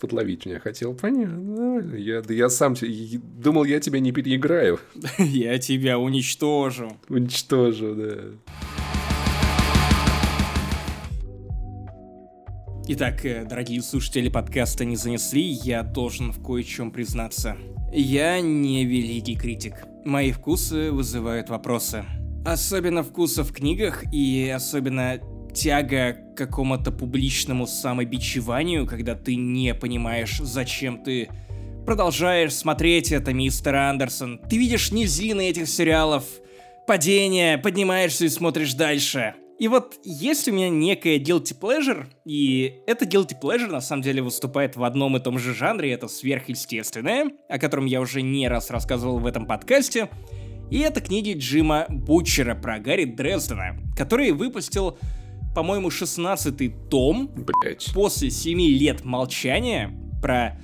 [0.00, 1.80] Подловить меня хотел, понятно.
[1.96, 4.78] Я, да я сам и- думал, я тебя не переиграю.
[5.18, 6.92] Я тебя уничтожу.
[7.08, 8.14] Уничтожу, да.
[12.90, 17.56] Итак, э, дорогие слушатели подкаста «Не занесли», я должен в кое-чем признаться.
[17.92, 19.74] Я не великий критик.
[20.04, 22.04] Мои вкусы вызывают вопросы.
[22.46, 25.18] Особенно вкусы в книгах и особенно
[25.58, 31.28] тяга к какому-то публичному самобичеванию, когда ты не понимаешь, зачем ты
[31.84, 34.40] продолжаешь смотреть это, мистер Андерсон.
[34.48, 36.24] Ты видишь низины этих сериалов,
[36.86, 39.34] падение, поднимаешься и смотришь дальше.
[39.58, 44.22] И вот есть у меня некое guilty pleasure, и это guilty pleasure на самом деле
[44.22, 48.70] выступает в одном и том же жанре, это сверхъестественное, о котором я уже не раз
[48.70, 50.08] рассказывал в этом подкасте,
[50.70, 54.98] и это книги Джима Бутчера про Гарри Дрездена, который выпустил,
[55.54, 57.90] по-моему, 16-й том Блять.
[57.94, 60.58] после 7 лет молчания про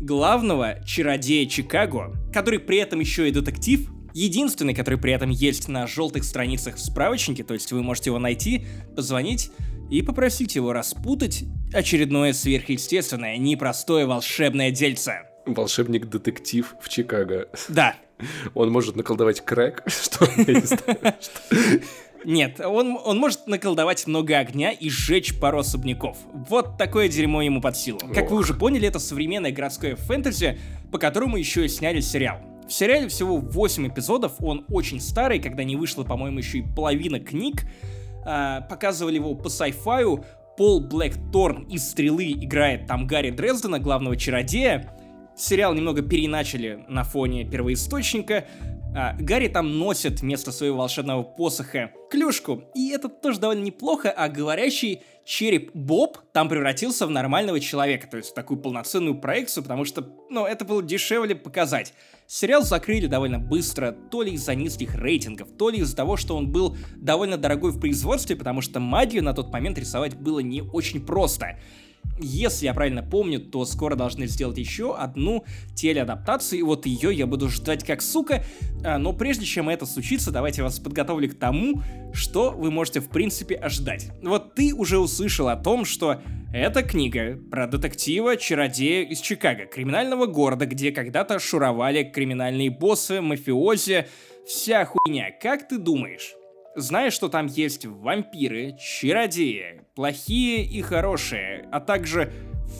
[0.00, 5.86] главного чародея Чикаго, который при этом еще и детектив, единственный, который при этом есть на
[5.86, 9.50] желтых страницах в справочнике, то есть вы можете его найти, позвонить
[9.90, 15.22] и попросить его распутать очередное сверхъестественное, непростое волшебное дельце.
[15.46, 17.48] Волшебник-детектив в Чикаго.
[17.68, 17.94] Да,
[18.54, 21.14] Он может наколдовать крэк, что я не знаю.
[22.24, 26.18] Нет, он, он может наколдовать много огня и сжечь пару особняков.
[26.32, 27.98] Вот такое дерьмо ему под силу.
[28.14, 28.42] Как вы Ох.
[28.42, 30.58] уже поняли, это современное городское фэнтези,
[30.90, 32.38] по которому еще и сняли сериал.
[32.66, 37.20] В сериале всего 8 эпизодов, он очень старый, когда не вышло, по-моему, еще и половина
[37.20, 37.62] книг.
[38.24, 40.24] А, показывали его по sci-fi.
[40.56, 44.90] Пол Блэкторн из «Стрелы» играет там Гарри Дрездена, главного чародея.
[45.36, 48.46] Сериал немного переначали на фоне первоисточника.
[48.98, 54.30] А, Гарри там носит вместо своего волшебного посоха клюшку, и это тоже довольно неплохо, а
[54.30, 59.84] говорящий череп Боб там превратился в нормального человека, то есть в такую полноценную проекцию, потому
[59.84, 61.92] что, ну, это было дешевле показать.
[62.26, 66.50] Сериал закрыли довольно быстро, то ли из-за низких рейтингов, то ли из-за того, что он
[66.50, 71.04] был довольно дорогой в производстве, потому что магию на тот момент рисовать было не очень
[71.04, 71.58] просто.
[72.18, 77.26] Если я правильно помню, то скоро должны сделать еще одну телеадаптацию, и вот ее я
[77.26, 78.42] буду ждать как сука.
[78.84, 83.08] А, Но прежде чем это случится, давайте вас подготовлю к тому, что вы можете в
[83.08, 84.10] принципе ожидать.
[84.22, 86.20] Вот ты уже услышал о том, что
[86.54, 94.06] эта книга про детектива, чародея из Чикаго, криминального города, где когда-то шуровали криминальные боссы, мафиози,
[94.46, 95.30] вся хуйня.
[95.42, 96.34] Как ты думаешь?
[96.76, 102.30] Знаешь, что там есть вампиры, чародеи, плохие и хорошие, а также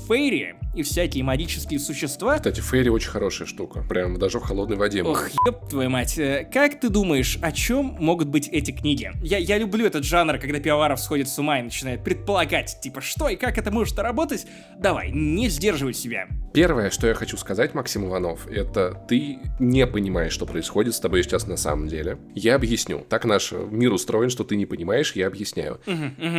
[0.06, 2.37] фейри и всякие магические существа?
[2.37, 3.85] Кстати, Фейри очень хорошая штука.
[3.89, 5.03] Прям даже в холодной воде.
[5.03, 6.19] Ох, ёб твою мать.
[6.19, 9.11] Э, Как ты думаешь, о чем могут быть эти книги?
[9.23, 13.29] Я, я люблю этот жанр, когда пивоваров сходит с ума и начинает предполагать, типа, что
[13.29, 14.47] и как это может работать?
[14.79, 16.29] Давай, не сдерживай себя.
[16.53, 21.23] Первое, что я хочу сказать, Максим Иванов, это ты не понимаешь, что происходит с тобой
[21.23, 22.19] сейчас на самом деле.
[22.35, 23.05] Я объясню.
[23.09, 25.81] Так наш мир устроен, что ты не понимаешь, я объясняю.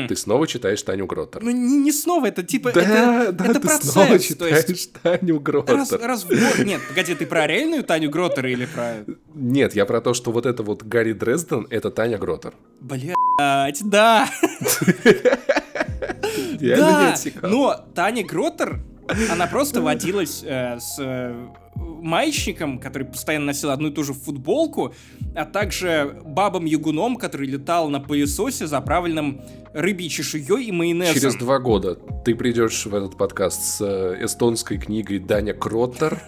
[0.07, 1.43] Ты снова читаешь Таню Гроттер.
[1.43, 2.71] Ну, не, не снова, это типа...
[2.73, 3.91] Да, это, да, это ты процесс.
[3.91, 4.93] снова читаешь то есть...
[5.03, 5.75] Таню Гроттер.
[5.75, 6.59] Раз, развод.
[6.59, 9.05] Нет, погоди, ты про реальную Таню Гроттер или про...
[9.33, 12.53] Нет, я про то, что вот это вот Гарри Дрезден, это Таня Гроттер.
[12.79, 14.29] Блять, да.
[16.59, 18.79] Да, но Таня Гроттер,
[19.31, 24.93] она просто водилась э, с э, мальчиком, который постоянно носил одну и ту же футболку,
[25.35, 29.41] а также бабом-ягуном, который летал на пылесосе, заправленном
[29.77, 31.13] рыбьей чешуей и майонезом.
[31.13, 36.19] Через два года ты придешь в этот подкаст с э, эстонской книгой Даня Кроттер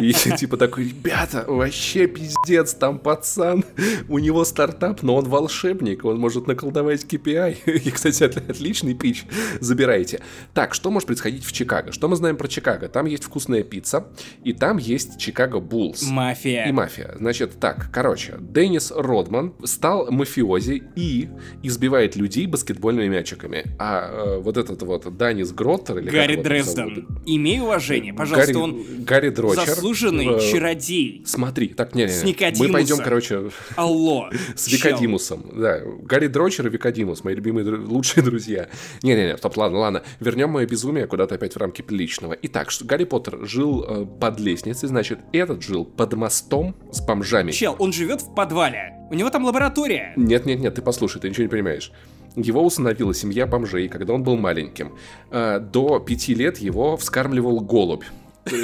[0.00, 3.64] и типа такой, ребята, вообще пиздец, там пацан,
[4.08, 7.80] у него стартап, но он волшебник, он может наколдовать KPI.
[7.84, 9.24] И, кстати, отличный пич,
[9.60, 10.20] забирайте.
[10.52, 11.92] Так, что может происходить в Чикаго?
[11.92, 12.88] Что мы знаем про Чикаго?
[12.88, 14.06] Там есть вкусная пицца,
[14.42, 16.02] и там есть Чикаго Буллс.
[16.02, 16.66] Мафия.
[16.66, 17.14] И мафия.
[17.18, 21.28] Значит, так, короче, Деннис Родман стал мафиози и
[21.62, 23.64] избивает людей баскетбольными мячиками.
[23.78, 25.98] А э, вот этот вот Данис Гроттер...
[25.98, 27.06] Или Гарри Дрезден.
[27.26, 29.66] Имей уважение, пожалуйста, Гарри, он Гарри Дрочер.
[29.66, 31.22] заслуженный э, чародей.
[31.26, 32.24] Смотри, так, не, не, С.
[32.24, 32.66] Никодимусом.
[32.66, 34.30] Мы пойдем, короче, Алло.
[34.54, 34.68] с.
[34.68, 35.44] Викодимусом.
[35.54, 38.68] Да, Гарри Дрочер и Викодимус, мои любимые лучшие друзья.
[39.02, 40.02] Не-не-не, стоп, ладно, ладно.
[40.20, 42.36] Вернем мое безумие куда-то опять в рамки приличного.
[42.42, 47.52] Итак, что Гарри Поттер жил э, под лестницей, значит, этот жил под мостом с бомжами.
[47.52, 48.94] Чел, он живет в подвале.
[49.10, 50.14] У него там лаборатория.
[50.16, 51.92] Нет-нет-нет, ты послушай, ты ничего не понимаешь.
[52.36, 54.92] Его усыновила семья бомжей, когда он был маленьким.
[55.30, 58.04] Э, До пяти лет его вскармливал голубь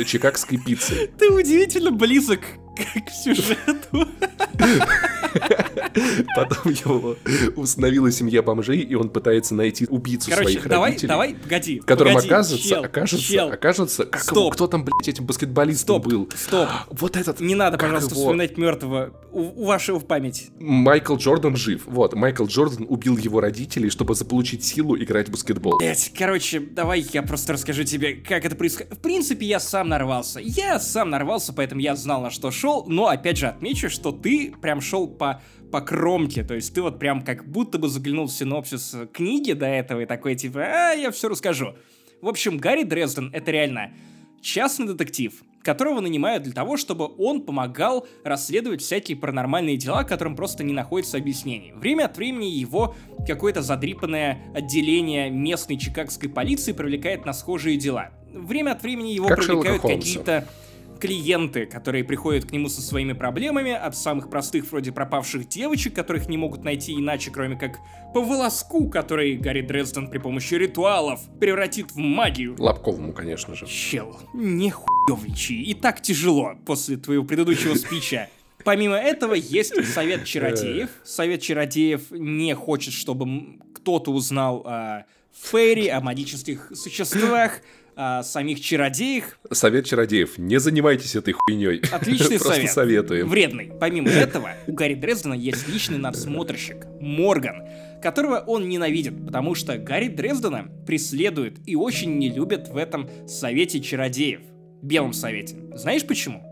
[0.07, 1.11] чикагской пиццы.
[1.19, 2.41] Ты удивительно близок
[2.77, 4.09] к сюжету.
[6.37, 7.17] Потом его
[7.57, 11.09] установила семья бомжей, и он пытается найти убийцу Короче, своих давай, родителей.
[11.09, 11.79] давай, погоди.
[11.81, 13.49] Которым погоди, окажется, чел, окажется, чел.
[13.53, 14.37] окажется, как Стоп.
[14.37, 16.29] его- кто там, блядь, этим баскетболистом Стоп, был?
[16.37, 16.69] стоп.
[16.91, 17.41] Вот этот.
[17.41, 18.23] Не надо, пожалуйста, его?
[18.25, 19.13] вспоминать мертвого.
[19.33, 20.51] У, у вашего в память.
[20.59, 21.83] Майкл Джордан жив.
[21.87, 25.79] Вот, Майкл Джордан убил его родителей, чтобы заполучить силу играть в баскетбол.
[25.79, 28.93] Блять, короче, давай я просто расскажу тебе, как это происходит.
[28.95, 30.41] В принципе, я сам нарвался.
[30.41, 32.85] Я сам нарвался, поэтому я знал, на что шел.
[32.87, 36.99] Но опять же отмечу, что ты прям шел по по кромке, то есть ты вот
[36.99, 41.11] прям как будто бы заглянул в синопсис книги до этого и такой типа, а, я
[41.11, 41.75] все расскажу.
[42.21, 43.93] В общем, Гарри Дрезден— это реально
[44.43, 50.65] частный детектив, которого нанимают для того, чтобы он помогал расследовать всякие паранормальные дела, которым просто
[50.65, 51.73] не находится объяснений.
[51.75, 52.95] Время от времени его
[53.27, 58.11] какое-то задрипанное отделение местной чикагской полиции привлекает на схожие дела.
[58.33, 60.47] Время от времени его Как привлекают какие-то
[61.01, 66.29] клиенты, которые приходят к нему со своими проблемами, от самых простых вроде пропавших девочек, которых
[66.29, 67.79] не могут найти иначе, кроме как
[68.15, 72.55] по волоску, который Гарри Дрезден при помощи ритуалов превратит в магию.
[72.59, 73.67] Лобковому, конечно же.
[73.67, 78.29] Чел, не хуёвничай, и так тяжело после твоего предыдущего спича.
[78.65, 80.91] Помимо этого, есть совет чародеев.
[81.03, 87.63] Совет чародеев не хочет, чтобы кто-то узнал о Фейри, о магических существах,
[87.97, 89.39] о самих чародеях.
[89.51, 90.39] Совет чародеев.
[90.39, 91.81] Не занимайтесь этой хуйней.
[91.93, 92.71] Отличный Просто совет.
[92.73, 93.29] советуем.
[93.29, 93.73] Вредный.
[93.79, 97.63] Помимо этого, у Гарри Дрездена есть личный надсмотрщик Морган,
[98.03, 103.81] которого он ненавидит, потому что Гарри Дрездена преследует и очень не любят в этом совете
[103.81, 104.41] чародеев.
[104.83, 105.57] Белом совете.
[105.75, 106.43] Знаешь почему?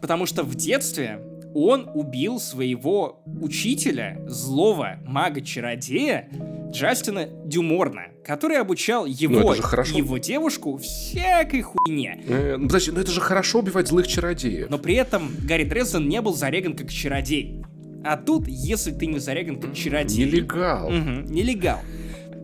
[0.00, 1.20] Потому что в детстве
[1.54, 6.28] он убил своего учителя, злого мага-чародея
[6.72, 9.94] Джастина Дюморна, который обучал его Ну, хорошо.
[9.94, 12.22] и его девушку всякой хуйне.
[12.26, 14.70] Э, ну, Подожди, ну это же хорошо убивать злых чародеев.
[14.70, 17.62] Но при этом Гарри Дрезден не был зареган как чародей.
[18.04, 20.24] А тут, если ты не зареган как чародей...
[20.26, 20.90] Нелегал.
[20.90, 21.78] Мгм, нелегал.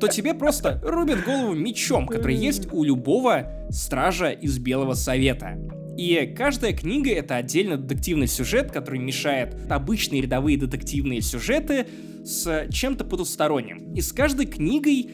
[0.01, 5.59] То тебе просто рубят голову мечом, который есть у любого стража из Белого Совета.
[5.97, 11.87] И каждая книга— это отдельно детективный сюжет, который мешает обычные рядовые детективные сюжеты
[12.25, 13.93] с чем-то потусторонним.
[13.95, 15.11] И с каждой книгой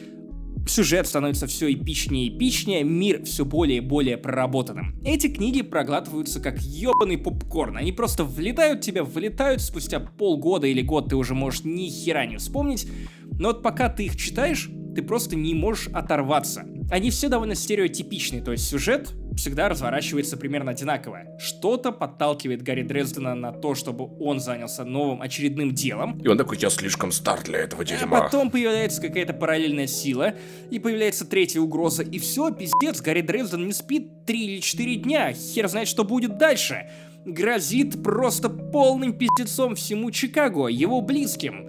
[0.67, 4.99] сюжет становится все эпичнее и эпичнее, мир все более и более проработанным.
[5.03, 7.77] Эти книги проглатываются как ебаный попкорн.
[7.77, 12.37] Они просто влетают тебя, вылетают спустя полгода или год, ты уже можешь ни хера не
[12.37, 12.87] вспомнить.
[13.37, 16.65] Но вот пока ты их читаешь, ты просто не можешь оторваться.
[16.89, 21.37] Они все довольно стереотипичные, то есть сюжет всегда разворачивается примерно одинаково.
[21.37, 26.57] Что-то подталкивает Гарри Дрездена на то, чтобы он занялся новым очередным делом, И он такой,
[26.57, 28.21] я слишком стар для этого а дерьма.
[28.21, 30.35] потом появляется какая-то параллельная сила,
[30.71, 35.33] и появляется третья угроза, и все, пиздец, Гарри Древден не спит три или четыре дня,
[35.33, 36.89] хер знает, что будет дальше.
[37.25, 41.64] Грозит просто полным пиздецом всему Чикаго, его близким.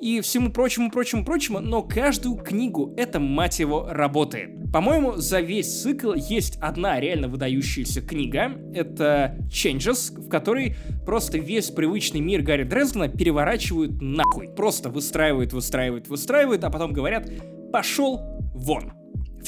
[0.00, 4.70] И всему прочему, прочему, прочему, но каждую книгу это, мать его, работает.
[4.72, 8.52] По-моему, за весь цикл есть одна реально выдающаяся книга.
[8.74, 14.48] Это Changes, в которой просто весь привычный мир Гарри Дрездена переворачивают нахуй.
[14.48, 17.28] Просто выстраивают, выстраивают, выстраивают, а потом говорят
[17.72, 18.20] «пошел
[18.54, 18.92] вон».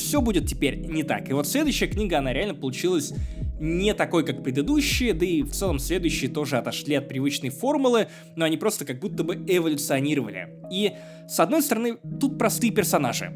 [0.00, 1.28] Все будет теперь не так.
[1.28, 3.12] И вот следующая книга, она реально получилась
[3.60, 8.46] не такой, как предыдущие, да и в целом следующие тоже отошли от привычной формулы, но
[8.46, 10.48] они просто как будто бы эволюционировали.
[10.72, 10.92] И,
[11.28, 13.32] с одной стороны, тут простые персонажи.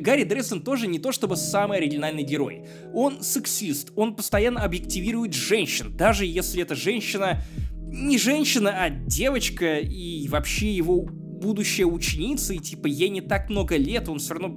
[0.00, 2.64] Гарри Дрессен тоже не то чтобы самый оригинальный герой.
[2.92, 7.42] Он сексист, он постоянно объективирует женщин, даже если эта женщина
[7.86, 13.76] не женщина, а девочка, и вообще его будущая ученица, и типа ей не так много
[13.76, 14.48] лет, он все равно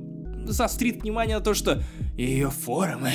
[0.51, 1.81] заострит внимание на то, что
[2.17, 3.11] ее формы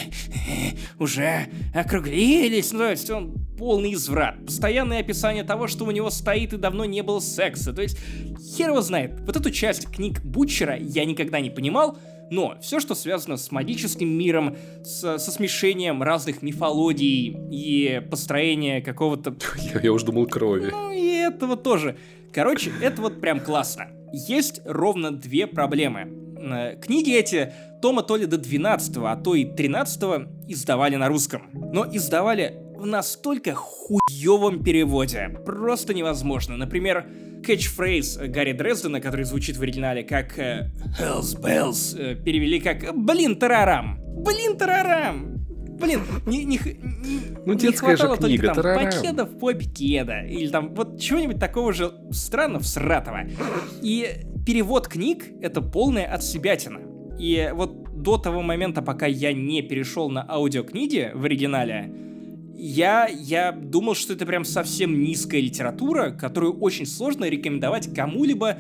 [0.99, 2.72] уже округлились.
[2.72, 4.45] Ну, то есть он полный изврат.
[4.45, 7.72] Постоянное описание того, что у него стоит и давно не было секса.
[7.72, 7.99] То есть
[8.57, 9.20] хер его знает.
[9.20, 11.99] Вот эту часть книг Бутчера я никогда не понимал,
[12.30, 19.37] но все, что связано с магическим миром, с, со смешением разных мифологий и построение какого-то...
[19.74, 20.70] Я, я уже думал крови.
[20.70, 21.97] Ну и этого тоже.
[22.32, 23.89] Короче, это вот прям классно.
[24.12, 26.24] Есть ровно две проблемы.
[26.53, 30.03] Э, книги эти тома то ли до 12, а то и 13
[30.49, 31.51] издавали на русском.
[31.53, 35.28] Но издавали в настолько хуевом переводе.
[35.45, 36.57] Просто невозможно.
[36.57, 37.07] Например,
[37.45, 40.70] кэтчфрейз Гарри Дрездена, который звучит в оригинале как э,
[41.01, 45.43] «Hells Bells», э, перевели как «Блин, тарарам!» «Блин, тарарам!»
[45.81, 50.20] Блин, не, не, не, ну, не хватало же книга, только там пакета в попе кеда,
[50.20, 53.22] или там вот чего-нибудь такого же странно всратого.
[53.83, 54.09] И
[54.47, 56.81] перевод книг— это полная отсебятина.
[57.18, 61.93] И вот до того момента, пока я не перешел на аудиокниги в оригинале,
[62.57, 68.59] я, я думал, что это прям совсем низкая литература, которую очень сложно рекомендовать кому-либо,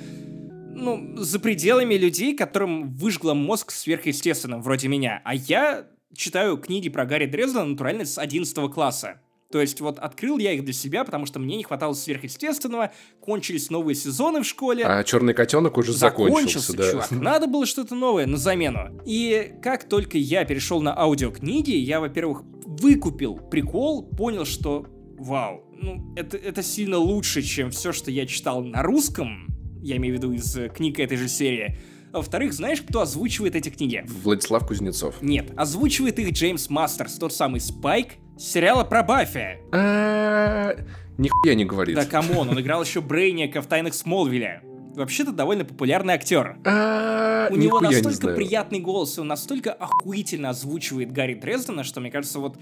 [0.74, 5.22] ну, за пределами людей, которым выжгло мозг сверхъестественным, вроде меня.
[5.24, 9.20] А я читаю книги про Гарри Дрездена натурально с 11 класса.
[9.50, 13.70] То есть вот открыл я их для себя, потому что мне не хватало сверхъестественного, кончились
[13.70, 14.84] новые сезоны в школе.
[14.84, 16.90] А черный котенок уже закончился, закончился да.
[16.90, 17.10] чувак.
[17.12, 19.00] Надо было что-то новое на замену.
[19.06, 24.86] И как только я перешел на аудиокниги, я, во-первых, выкупил прикол, понял, что
[25.16, 29.46] вау, ну это, это сильно лучше, чем все, что я читал на русском,
[29.82, 31.78] я имею в виду из книг этой же серии.
[32.14, 34.04] А во-вторых, знаешь, кто озвучивает эти книги?
[34.22, 35.16] Владислав Кузнецов.
[35.20, 39.58] Нет, озвучивает их Джеймс Мастерс, тот самый Спайк, сериала про Баффи.
[39.72, 40.76] А,
[41.18, 41.96] нихуя не говорит.
[41.96, 44.62] Да come on, он играл еще Брейниака в «Тайнах Смолвиля».
[44.94, 46.56] Вообще-то довольно популярный актер.
[46.64, 52.12] А, У него настолько приятный голос, и он настолько охуительно озвучивает Гарри Дрездена, что, мне
[52.12, 52.56] кажется, вот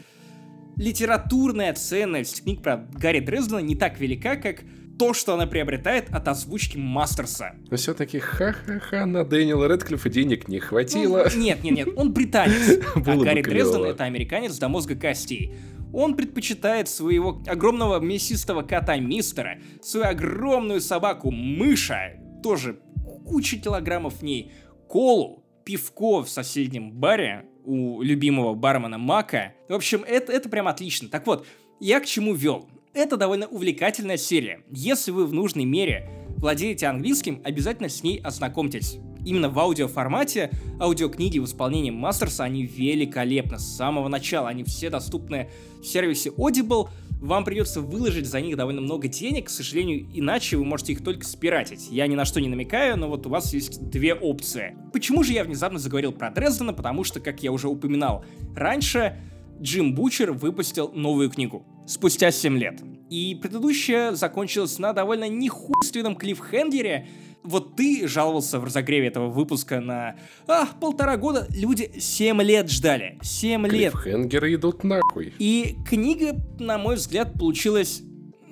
[0.76, 4.62] литературная ценность книг про Гарри Дрездена не так велика, как
[4.98, 7.56] то, что она приобретает от озвучки Мастерса.
[7.70, 11.26] Но все-таки ха-ха-ха, на Дэниела Редклиффа денег не хватило.
[11.34, 12.84] Ну, нет, нет, нет, он британец.
[12.94, 15.54] а Гарри Дрезден— это американец до мозга костей.
[15.92, 22.80] Он предпочитает своего огромного мясистого кота Мистера, свою огромную собаку Мыша, тоже
[23.26, 24.52] куча килограммов в ней,
[24.88, 29.54] колу, пивко в соседнем баре у любимого бармена Мака.
[29.68, 31.08] В общем, это, это прям отлично.
[31.08, 31.46] Так вот,
[31.80, 32.68] я к чему вел?
[32.94, 34.60] Это довольно увлекательная серия.
[34.70, 38.98] Если вы в нужной мере владеете английским, обязательно с ней ознакомьтесь.
[39.24, 44.50] Именно в аудиоформате аудиокниги в исполнении Мастерса, они великолепны с самого начала.
[44.50, 45.48] Они все доступны
[45.80, 46.90] в сервисе Audible.
[47.22, 51.24] Вам придется выложить за них довольно много денег, к сожалению, иначе вы можете их только
[51.24, 51.88] спиратить.
[51.88, 54.76] Я ни на что не намекаю, но вот у вас есть две опции.
[54.92, 56.74] Почему же я внезапно заговорил про Дрездена?
[56.74, 58.24] Потому что, как я уже упоминал
[58.54, 59.18] раньше,
[59.62, 62.80] Джим Бучер выпустил новую книгу спустя 7 лет.
[63.10, 67.08] И предыдущая закончилась на довольно нехуйственном клиффхенгере.
[67.42, 70.16] Вот ты жаловался в разогреве этого выпуска на...
[70.46, 71.46] А, полтора года.
[71.50, 73.18] Люди 7 лет ждали.
[73.20, 73.92] 7 лет.
[73.92, 75.34] Клиффхенгеры идут нахуй.
[75.38, 78.02] И книга, на мой взгляд, получилась...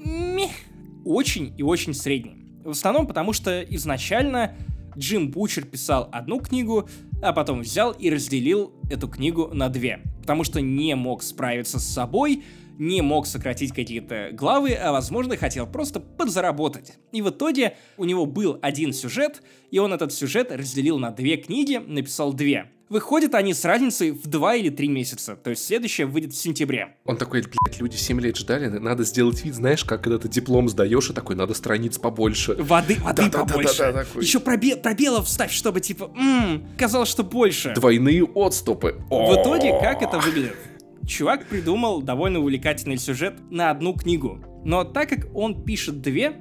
[0.05, 0.51] Мех,
[1.05, 2.41] очень и очень средней.
[2.65, 4.57] В основном потому, что изначально
[4.97, 6.89] Джим Бучер писал одну книгу,
[7.23, 10.01] а потом взял и разделил эту книгу на две.
[10.21, 12.45] Потому что не мог справиться с собой,
[12.81, 16.95] не мог сократить какие-то главы, а возможно хотел просто подзаработать.
[17.13, 21.37] И в итоге у него был один сюжет, и он этот сюжет разделил на две
[21.37, 22.71] книги, написал две.
[22.89, 26.97] Выходят они с разницей в два или три месяца, то есть следующее выйдет в сентябре.
[27.05, 30.69] Он такой, блядь, люди 7 лет ждали, надо сделать вид, знаешь, как когда ты диплом
[30.69, 32.55] сдаешь, и такой, надо страниц побольше.
[32.55, 33.79] Воды, воды да, побольше.
[33.79, 37.75] Да, да, да, да, Еще пробел, пробелов вставь, чтобы, типа, м-м, казалось, что больше.
[37.75, 38.97] Двойные отступы.
[39.09, 40.57] В итоге, как это выглядит?
[41.07, 44.45] Чувак придумал довольно увлекательный сюжет на одну книгу.
[44.65, 46.37] Но так как он пишет две,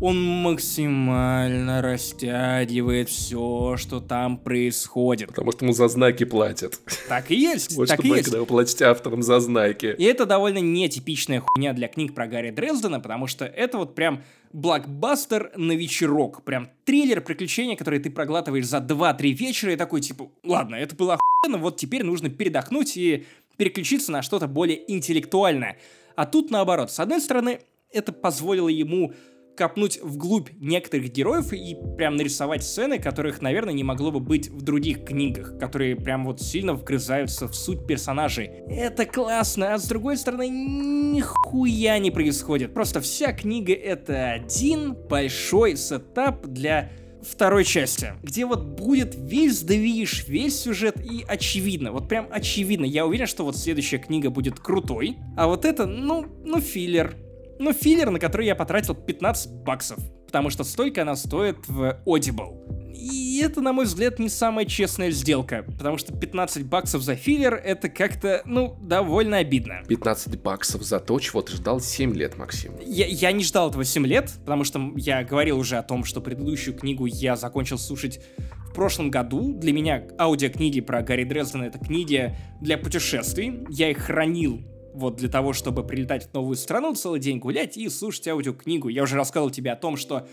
[0.00, 5.28] он максимально растягивает все, что там происходит.
[5.28, 6.80] Потому что ему за знаки платят.
[7.08, 8.24] Так и есть, вот так и есть.
[8.24, 9.94] когда вы платите авторам за знаки.
[9.96, 14.22] И это довольно нетипичная хуйня для книг про Гарри Дрездена, потому что это вот прям
[14.52, 16.42] блокбастер на вечерок.
[16.44, 21.14] Прям триллер приключения, который ты проглатываешь за 2-3 вечера и такой типа, ладно, это было
[21.14, 23.24] охуенно, вот теперь нужно передохнуть и
[23.56, 25.78] переключиться на что-то более интеллектуальное.
[26.14, 26.90] А тут наоборот.
[26.90, 27.60] С одной стороны,
[27.92, 29.12] это позволило ему
[29.56, 34.62] копнуть вглубь некоторых героев и прям нарисовать сцены, которых, наверное, не могло бы быть в
[34.62, 38.50] других книгах, которые прям вот сильно вгрызаются в суть персонажей.
[38.68, 42.74] Это классно, а с другой стороны, нихуя не происходит.
[42.74, 46.90] Просто вся книга это один большой сетап для
[47.30, 53.06] второй части, где вот будет весь движ, весь сюжет и очевидно, вот прям очевидно, я
[53.06, 57.16] уверен, что вот следующая книга будет крутой, а вот это, ну, ну филлер,
[57.58, 62.75] ну, филлер, на который я потратил 15 баксов, потому что столько она стоит в Audible.
[63.12, 67.54] И это, на мой взгляд, не самая честная сделка, потому что 15 баксов за филлер—
[67.64, 69.82] это как-то, ну, довольно обидно.
[69.86, 72.72] 15 баксов за то, чего ты ждал 7 лет, Максим.
[72.84, 76.20] Я, я не ждал этого 7 лет, потому что я говорил уже о том, что
[76.20, 78.20] предыдущую книгу я закончил слушать
[78.68, 79.52] в прошлом году.
[79.54, 83.64] Для меня аудиокниги про Гарри Дрездена— это книги для путешествий.
[83.68, 84.62] Я их хранил
[84.94, 88.88] вот для того, чтобы прилетать в новую страну, целый день гулять и слушать аудиокнигу.
[88.88, 90.26] Я уже рассказывал тебе о том, что...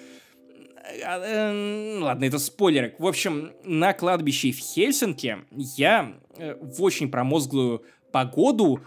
[0.83, 2.95] А, э, ладно, это спойлеры.
[2.99, 8.81] В общем, на кладбище в Хельсинки я э, в очень промозглую погоду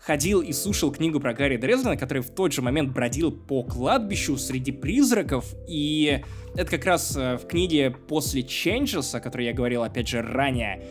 [0.00, 4.36] ходил и слушал книгу про Гарри Дрездена, который в тот же момент бродил по кладбищу
[4.36, 6.22] среди призраков, и
[6.56, 10.82] это как раз э, в книге «После Changes», о которой я говорил, опять же, ранее,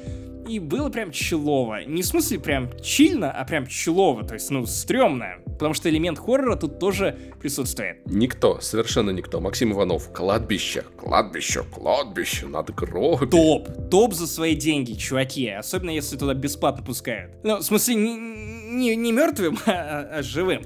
[0.47, 1.85] и было прям челово.
[1.85, 5.35] Не в смысле прям чильно, а прям челово, то есть, ну, стрёмно.
[5.45, 7.97] Потому что элемент хоррора тут тоже присутствует.
[8.05, 9.39] Никто, совершенно никто.
[9.39, 13.27] Максим Иванов, кладбище, кладбище, кладбище, надо гроби.
[13.27, 15.47] Топ, топ за свои деньги, чуваки.
[15.49, 17.33] Особенно если туда бесплатно пускают.
[17.43, 20.63] Ну, в смысле, не, не, не мертвым, а, а живым.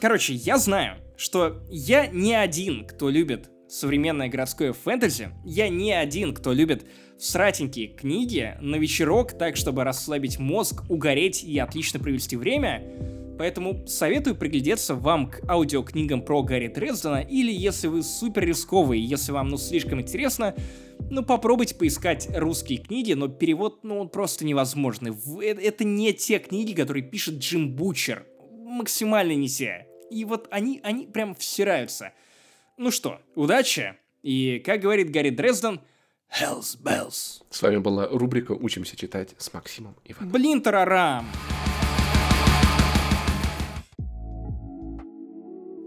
[0.00, 5.30] Короче, я знаю, что я не один, кто любит современное городское фэнтези.
[5.44, 6.86] Я не один, кто любит
[7.18, 12.82] сратенькие книги на вечерок, так, чтобы расслабить мозг, угореть и отлично провести время.
[13.38, 19.30] Поэтому советую приглядеться вам к аудиокнигам про Гарри Дрездена, или если вы супер рисковые, если
[19.30, 20.56] вам ну слишком интересно,
[21.08, 25.12] ну попробуйте поискать русские книги, но перевод, ну он просто невозможный.
[25.40, 28.26] Э, это не те книги, которые пишет Джим Бучер.
[28.64, 29.86] Максимально не те.
[30.10, 32.12] И вот они, они прям всираются.
[32.76, 33.94] Ну что, удачи!
[34.22, 35.80] И, как говорит Гарри Дрезден,
[36.30, 37.42] Hells Bells.
[37.50, 40.30] С вами была рубрика «Учимся читать» с Максимом Ивановым.
[40.30, 41.26] Блин, тарарам!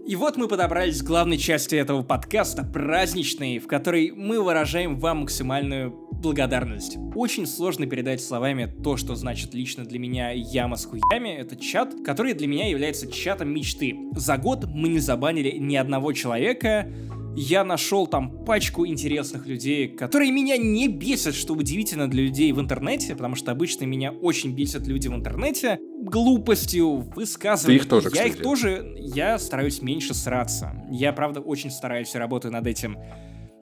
[0.06, 5.20] И вот мы подобрались к главной части этого подкаста, праздничной, в которой мы выражаем вам
[5.20, 6.98] максимальную благодарность.
[7.16, 11.30] Очень сложно передать словами то, что значит лично для меня яма с хуями.
[11.30, 13.96] Это чат, который для меня является чатом мечты.
[14.16, 16.92] За год мы не забанили ни одного человека,
[17.36, 22.60] я нашел там пачку интересных людей, которые меня не бесят, что удивительно для людей в
[22.60, 27.80] интернете, потому что обычно меня очень бесят люди в интернете глупостью, высказыванием.
[27.80, 28.30] Ты их тоже, Я кстати.
[28.30, 30.74] их тоже, я стараюсь меньше сраться.
[30.92, 32.98] Я, правда, очень стараюсь и работаю над этим.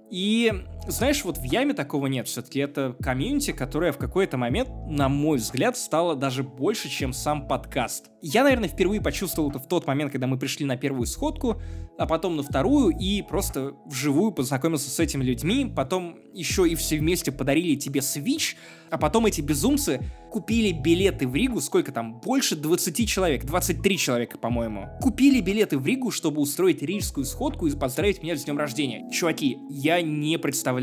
[0.10, 0.52] И,
[0.92, 2.28] знаешь, вот в Яме такого нет.
[2.28, 7.48] Все-таки это комьюнити, которое в какой-то момент, на мой взгляд, стало даже больше, чем сам
[7.48, 8.10] подкаст.
[8.22, 11.62] Я, наверное, впервые почувствовал это в тот момент, когда мы пришли на первую сходку,
[11.98, 15.72] а потом на вторую, и просто вживую познакомился с этими людьми.
[15.74, 18.56] Потом еще и все вместе подарили тебе Switch,
[18.90, 24.38] а потом эти безумцы купили билеты в Ригу, сколько там, больше 20 человек, 23 человека,
[24.38, 24.90] по-моему.
[25.02, 29.10] Купили билеты в Ригу, чтобы устроить рижскую сходку и поздравить меня с днем рождения.
[29.12, 30.79] Чуваки, я не представляю,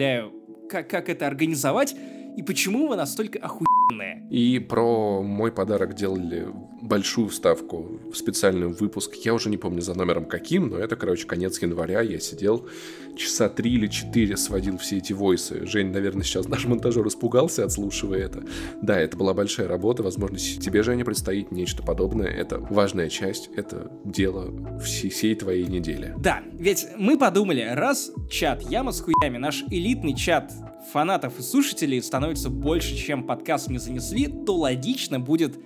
[0.68, 1.94] как, как это организовать,
[2.36, 4.26] и почему вы настолько охуенные.
[4.30, 6.48] И про мой подарок делали
[6.82, 9.14] большую вставку в специальный выпуск.
[9.24, 12.00] Я уже не помню за номером каким, но это, короче, конец января.
[12.00, 12.68] Я сидел
[13.16, 15.66] часа три или четыре, сводил все эти войсы.
[15.66, 18.44] Жень, наверное, сейчас наш монтажер испугался, отслушивая это.
[18.82, 20.02] Да, это была большая работа.
[20.02, 22.28] Возможно, тебе, Женя, предстоит нечто подобное.
[22.28, 26.14] Это важная часть, это дело всей, всей твоей недели.
[26.18, 30.52] Да, ведь мы подумали, раз чат Яма с хуями, наш элитный чат
[30.92, 35.58] фанатов и слушателей становится больше, чем подкаст мне занесли, то логично будет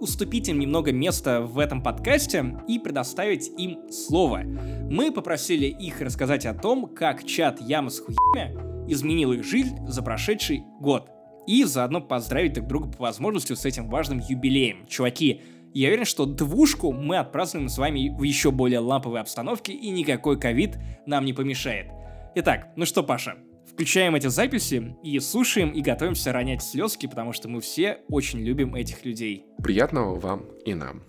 [0.00, 4.42] уступить им немного места в этом подкасте и предоставить им слово.
[4.90, 10.02] Мы попросили их рассказать о том, как чат Яма с хуями изменил их жизнь за
[10.02, 11.10] прошедший год.
[11.46, 14.86] И заодно поздравить друг друга по возможности с этим важным юбилеем.
[14.86, 15.40] Чуваки,
[15.74, 20.38] я уверен, что двушку мы отпразднуем с вами в еще более ламповой обстановке, и никакой
[20.38, 21.86] ковид нам не помешает.
[22.34, 23.36] Итак, ну что, Паша,
[23.78, 28.74] включаем эти записи и слушаем и готовимся ронять слезки, потому что мы все очень любим
[28.74, 29.46] этих людей.
[29.62, 31.04] Приятного вам и нам.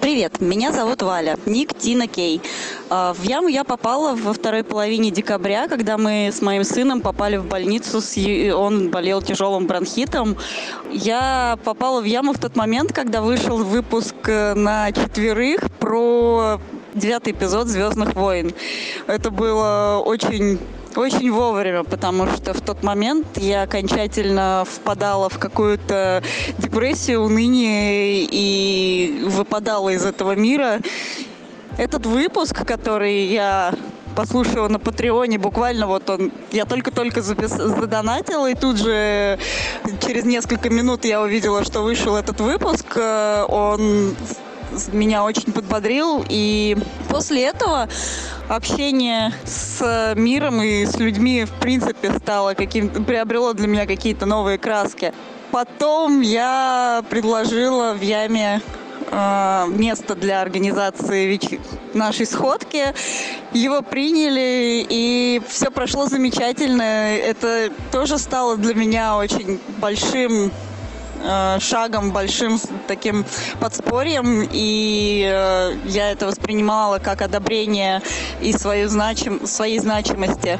[0.00, 2.40] Привет, меня зовут Валя, ник Тина Кей.
[2.88, 7.36] А, в яму я попала во второй половине декабря, когда мы с моим сыном попали
[7.36, 8.00] в больницу,
[8.56, 10.38] он болел тяжелым бронхитом.
[10.90, 16.58] Я попала в яму в тот момент, когда вышел выпуск э, на четверых про
[16.94, 18.52] девятый эпизод «Звездных войн».
[19.06, 20.58] Это было очень
[20.96, 26.22] очень вовремя, потому что в тот момент я окончательно впадала в какую-то
[26.58, 30.80] депрессию, уныние и выпадала из этого мира.
[31.78, 33.72] Этот выпуск, который я
[34.16, 39.38] послушала на Патреоне, буквально вот он, я только-только запис, задонатила, и тут же
[40.04, 42.96] через несколько минут я увидела, что вышел этот выпуск.
[42.96, 44.16] Э, он
[44.92, 46.24] меня очень подбодрил.
[46.28, 46.76] И
[47.08, 47.88] после этого
[48.48, 54.58] общение с миром и с людьми, в принципе, стало каким приобрело для меня какие-то новые
[54.58, 55.12] краски.
[55.50, 58.60] Потом я предложила в Яме
[59.10, 61.40] э, место для организации
[61.92, 62.94] нашей сходки.
[63.52, 66.82] Его приняли, и все прошло замечательно.
[66.82, 70.52] Это тоже стало для меня очень большим
[71.60, 72.58] шагом, большим
[72.88, 73.24] таким
[73.60, 78.02] подспорьем, и э, я это воспринимала как одобрение
[78.40, 80.58] и свою значим, своей значимости.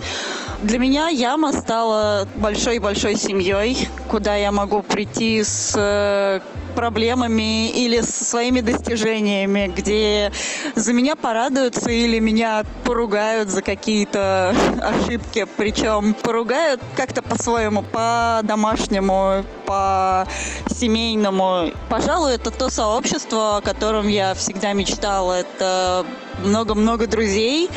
[0.62, 6.40] Для меня яма стала большой-большой семьей, куда я могу прийти с э,
[6.70, 10.32] проблемами или со своими достижениями, где
[10.74, 15.46] за меня порадуются или меня поругают за какие-то ошибки.
[15.56, 21.70] Причем поругают как-то по-своему, по-домашнему, по-семейному.
[21.88, 25.34] Пожалуй, это то сообщество, о котором я всегда мечтала.
[25.34, 26.06] Это
[26.42, 27.68] много-много друзей,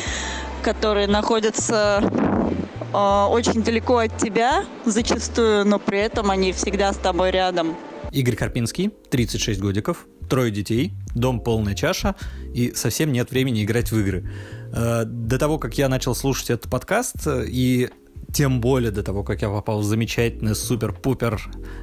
[0.62, 2.02] которые находятся
[2.92, 7.76] э, очень далеко от тебя зачастую, но при этом они всегда с тобой рядом.
[8.14, 12.14] Игорь Карпинский, 36 годиков, трое детей, дом полная чаша
[12.54, 14.30] и совсем нет времени играть в игры.
[14.72, 17.90] Э, до того, как я начал слушать этот подкаст и
[18.32, 21.40] тем более до того, как я попал в замечательный супер-пупер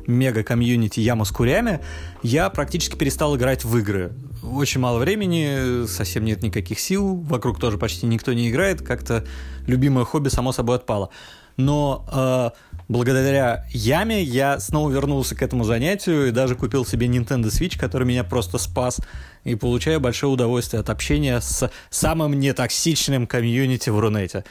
[0.08, 1.82] мега-комьюнити Яма с курями,
[2.24, 4.14] я практически перестал играть в игры.
[4.42, 9.26] Очень мало времени, совсем нет никаких сил, вокруг тоже почти никто не играет, как-то
[9.68, 11.10] любимое хобби само собой отпало.
[11.58, 17.46] Но э, благодаря Яме я снова вернулся к этому занятию и даже купил себе Nintendo
[17.46, 19.00] Switch, который меня просто спас.
[19.44, 24.44] И получаю большое удовольствие от общения с самым нетоксичным комьюнити в Рунете.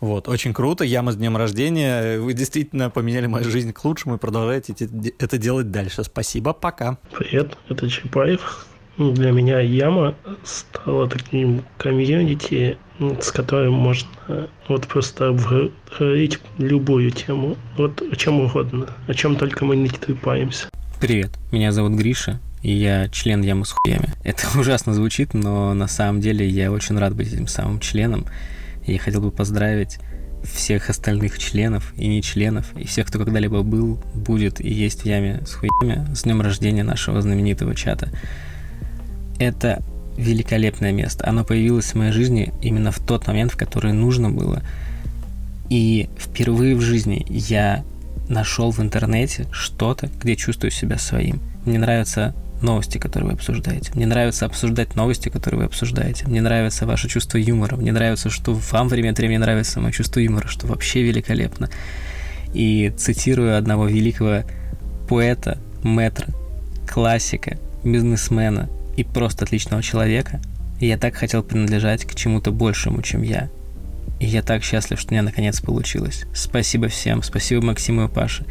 [0.00, 0.84] Вот, очень круто.
[0.84, 2.20] Яма с днем рождения.
[2.20, 4.74] Вы действительно поменяли мою жизнь к лучшему и продолжаете
[5.18, 6.04] это делать дальше.
[6.04, 6.98] Спасибо, пока.
[7.18, 8.66] Привет, это Чапаев.
[8.96, 12.78] Для меня Яма стала таким комьюнити,
[13.20, 14.08] с которым можно
[14.68, 20.68] вот просто говорить любую тему, вот о чем угодно, о чем только мы не трепаемся.
[21.00, 24.12] Привет, меня зовут Гриша, и я член Ямы с хуями.
[24.24, 28.26] Это ужасно звучит, но на самом деле я очень рад быть этим самым членом.
[28.86, 29.98] Я хотел бы поздравить
[30.42, 35.06] всех остальных членов и не членов, и всех, кто когда-либо был, будет и есть в
[35.06, 38.08] яме с хуями, с днем рождения нашего знаменитого чата.
[39.38, 39.82] Это
[40.18, 41.26] великолепное место.
[41.26, 44.62] Оно появилось в моей жизни именно в тот момент, в который нужно было.
[45.70, 47.84] И впервые в жизни я
[48.28, 51.40] нашел в интернете что-то, где чувствую себя своим.
[51.64, 53.92] Мне нравятся новости, которые вы обсуждаете.
[53.94, 56.26] Мне нравится обсуждать новости, которые вы обсуждаете.
[56.26, 57.76] Мне нравится ваше чувство юмора.
[57.76, 61.70] Мне нравится, что вам время от времени нравится мое чувство юмора, что вообще великолепно.
[62.54, 64.42] И цитирую одного великого
[65.08, 66.26] поэта, мэтра,
[66.88, 70.40] классика, бизнесмена, и просто отличного человека,
[70.80, 73.48] я так хотел принадлежать к чему-то большему, чем я.
[74.18, 76.24] И я так счастлив, что у меня наконец получилось.
[76.34, 78.44] Спасибо всем, спасибо Максиму и Паше.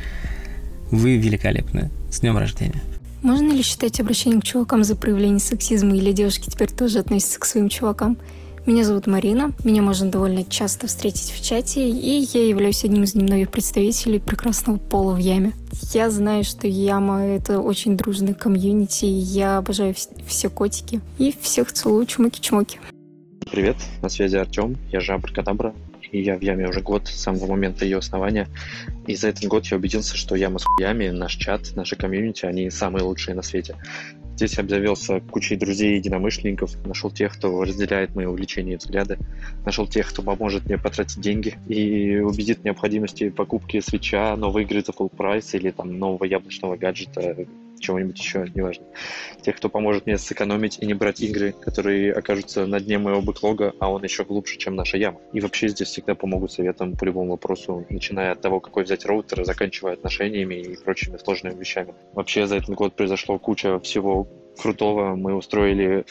[0.89, 1.91] Вы великолепны.
[2.09, 2.81] С днем рождения.
[3.21, 7.45] Можно ли считать обращение к чувакам за проявление сексизма, или девушки теперь тоже относятся к
[7.45, 8.17] своим чувакам?
[8.67, 13.15] Меня зовут Марина, меня можно довольно часто встретить в чате, и я являюсь одним из
[13.15, 15.53] немногих представителей прекрасного пола в Яме.
[15.93, 19.95] Я знаю, что Яма— это очень дружный комьюнити, я обожаю
[20.27, 22.79] все котики, и всех целую, чмоки-чмоки.
[23.49, 25.73] Привет, на связи Артем, я же Абракадабра,
[26.11, 28.47] и я в Яме уже год с самого момента ее основания.
[29.05, 32.69] И за этот год я убедился, что Яма с хуями, наш чат, наши комьюнити, они
[32.69, 33.75] самые лучшие на свете.
[34.35, 39.17] Здесь обзавелся кучей друзей и единомышленников, нашел тех, кто разделяет мои увлечения и взгляды,
[39.65, 44.61] нашел тех, кто поможет мне потратить деньги и убедит в необходимости покупки Switch а, новой
[44.61, 47.47] игры за full price или там нового яблочного гаджета
[47.79, 48.85] чего-нибудь еще, неважно.
[49.41, 53.73] Тех, кто поможет мне сэкономить и не брать игры, которые окажутся на дне моего бэклога,
[53.79, 55.19] а он еще глубже, чем наша яма.
[55.33, 59.45] И вообще здесь всегда помогут советом по любому вопросу, начиная от того, какой взять роутер,
[59.45, 61.93] заканчивая отношениями и прочими сложными вещами.
[62.13, 65.15] Вообще за этот год произошло куча всего крутого.
[65.15, 66.05] Мы устроили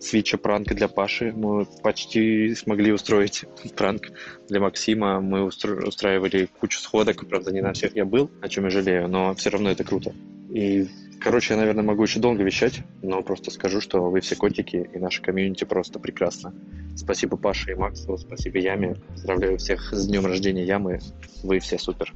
[0.00, 1.32] свитча пранк для Паши.
[1.32, 3.44] Мы почти смогли устроить
[3.76, 4.10] пранк
[4.48, 5.20] для Максима.
[5.20, 7.26] Мы устраивали кучу сходок.
[7.28, 10.14] Правда, не на всех я был, о чем я жалею, но все равно это круто.
[10.50, 10.86] И,
[11.20, 14.98] короче, я, наверное, могу еще долго вещать, но просто скажу, что вы все котики, и
[14.98, 16.54] наша комьюнити просто прекрасно.
[16.96, 18.96] Спасибо Паше и Максу, спасибо Яме.
[19.08, 21.00] Поздравляю всех с днем рождения Ямы.
[21.42, 22.12] Вы все супер.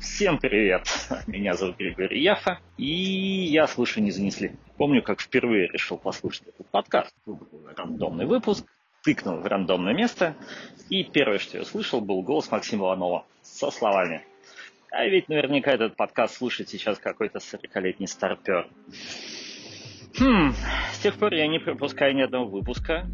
[0.00, 0.86] Всем привет!
[1.26, 4.52] Меня зовут Григорий Яфа, и я слушаю «Не занесли».
[4.76, 7.14] Помню, как впервые решил послушать этот подкаст.
[7.26, 8.66] Выбрал рандомный выпуск,
[9.04, 10.34] тыкнул в рандомное место,
[10.88, 14.22] и первое, что я услышал, был голос Максима Иванова со словами
[14.96, 18.68] «А ведь наверняка этот подкаст слушает сейчас какой-то 40-летний старпер».
[20.16, 20.52] Хм,
[20.92, 23.04] с тех пор я не пропускаю ни одного выпуска.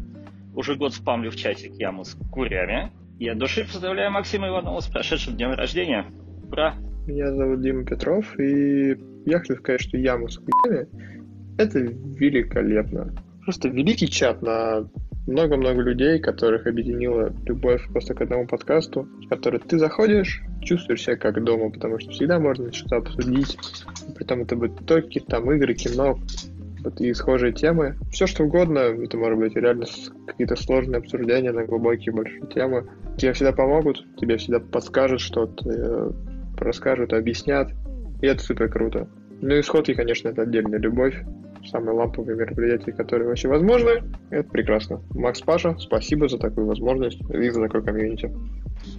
[0.53, 2.91] Уже год спамлю в чатик яму с курями.
[3.17, 6.05] И от души поздравляю Максима Иванова с прошедшим днем рождения.
[6.51, 6.75] Ура!
[7.07, 10.87] Меня зовут Дима Петров, и я хочу сказать, что яму с хуями—
[11.57, 13.15] это великолепно.
[13.43, 14.87] Просто великий чат на
[15.27, 21.15] много-много людей, которых объединила любовь просто к одному подкасту, в который ты заходишь, чувствуешь себя
[21.15, 23.57] как дома, потому что всегда можно что-то обсудить,
[24.15, 26.19] при этом это будут только там игры, кино,
[26.83, 27.95] вот и схожие темы.
[28.11, 29.85] Все что угодно, это может быть реально
[30.25, 32.89] какие-то сложные обсуждения на глубокие большие темы.
[33.17, 36.13] Тебе всегда помогут, тебе всегда подскажут что-то,
[36.57, 37.71] расскажут, объяснят.
[38.21, 39.07] И это супер круто.
[39.41, 41.15] Ну и сходки, конечно, это отдельная любовь.
[41.65, 44.03] Самые ламповые мероприятия, которые вообще возможны.
[44.29, 45.01] Это прекрасно.
[45.11, 48.31] Макс Паша, спасибо за такую возможность и за такой комьюнити.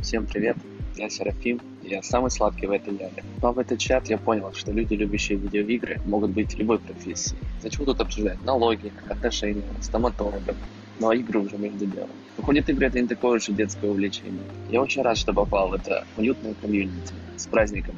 [0.00, 0.56] Всем привет,
[0.96, 3.24] я Серафим, я самый сладкий в этой ляре.
[3.42, 7.36] Но в этот чат я понял, что люди, любящие видеоигры, могут быть любой профессии.
[7.60, 10.54] Зачем тут обсуждать налоги, отношения, стоматологов,
[11.00, 12.10] но игры уже между делом.
[12.36, 14.44] Выходит, игры это не такое уж и детское увлечение.
[14.70, 17.12] Я очень рад, что попал в это уютное комьюнити.
[17.36, 17.96] С праздником!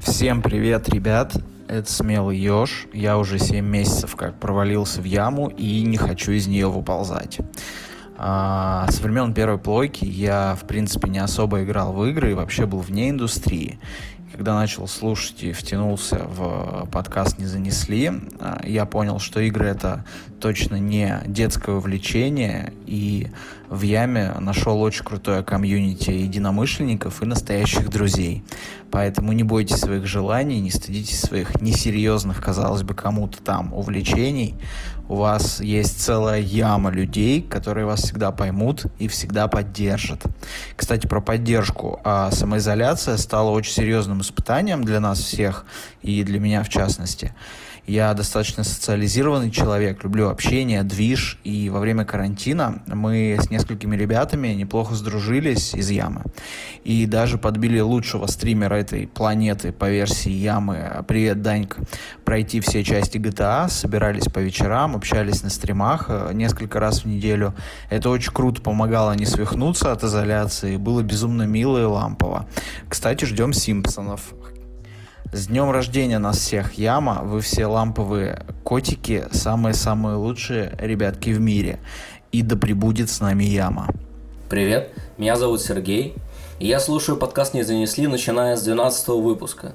[0.00, 1.36] Всем привет, ребят!
[1.68, 2.86] Это Смелый Ёж.
[2.94, 7.38] Я уже 7 месяцев как провалился в яму и не хочу из нее выползать.
[8.16, 12.64] А, со времен первой плойки я, в принципе, не особо играл в игры и вообще
[12.64, 13.78] был вне индустрии.
[14.32, 20.04] Когда начал слушать и втянулся в подкаст «Не занесли», а, я понял, что игры— это
[20.38, 23.28] точно не детское увлечение, и
[23.70, 28.44] в Яме нашел очень крутое комьюнити единомышленников и настоящих друзей.
[28.90, 34.54] Поэтому не бойтесь своих желаний, не стыдитесь своих несерьезных, казалось бы, кому-то там увлечений.
[35.08, 40.24] У вас есть целая яма людей, которые вас всегда поймут и всегда поддержат.
[40.76, 41.98] Кстати, про поддержку.
[42.04, 45.64] А самоизоляция стала очень серьезным испытанием для нас всех
[46.02, 47.32] и для меня в частности.
[47.88, 54.48] Я достаточно социализированный человек, люблю общение, движ, и во время карантина мы с несколькими ребятами
[54.48, 56.24] неплохо сдружились из Ямы.
[56.84, 61.80] И даже подбили лучшего стримера этой планеты по версии Ямы, привет, Данька,
[62.26, 67.54] пройти все части GTA, собирались по вечерам, общались на стримах э, несколько раз в неделю.
[67.88, 72.46] Это очень круто помогало не свихнуться от изоляции, было безумно мило и лампово.
[72.86, 74.34] Кстати, ждем Симпсонов.
[75.30, 77.20] С днем рождения нас всех, Яма.
[77.22, 81.80] Вы все ламповые котики, самые-самые лучшие ребятки в мире.
[82.32, 83.88] И да пребудет с нами Яма.
[84.48, 86.14] Привет, меня зовут Сергей.
[86.60, 89.74] И я слушаю подкаст «Не занесли», начиная с 12 выпуска.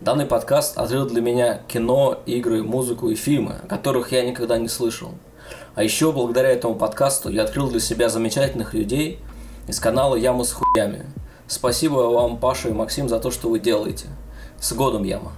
[0.00, 4.68] Данный подкаст открыл для меня кино, игры, музыку и фильмы, о которых я никогда не
[4.68, 5.10] слышал.
[5.74, 9.18] А еще благодаря этому подкасту я открыл для себя замечательных людей
[9.66, 11.04] из канала «Яма с хуями».
[11.48, 14.06] Спасибо вам, Паша и Максим, за то, что вы делаете–
[14.64, 15.32] с годом, Яма!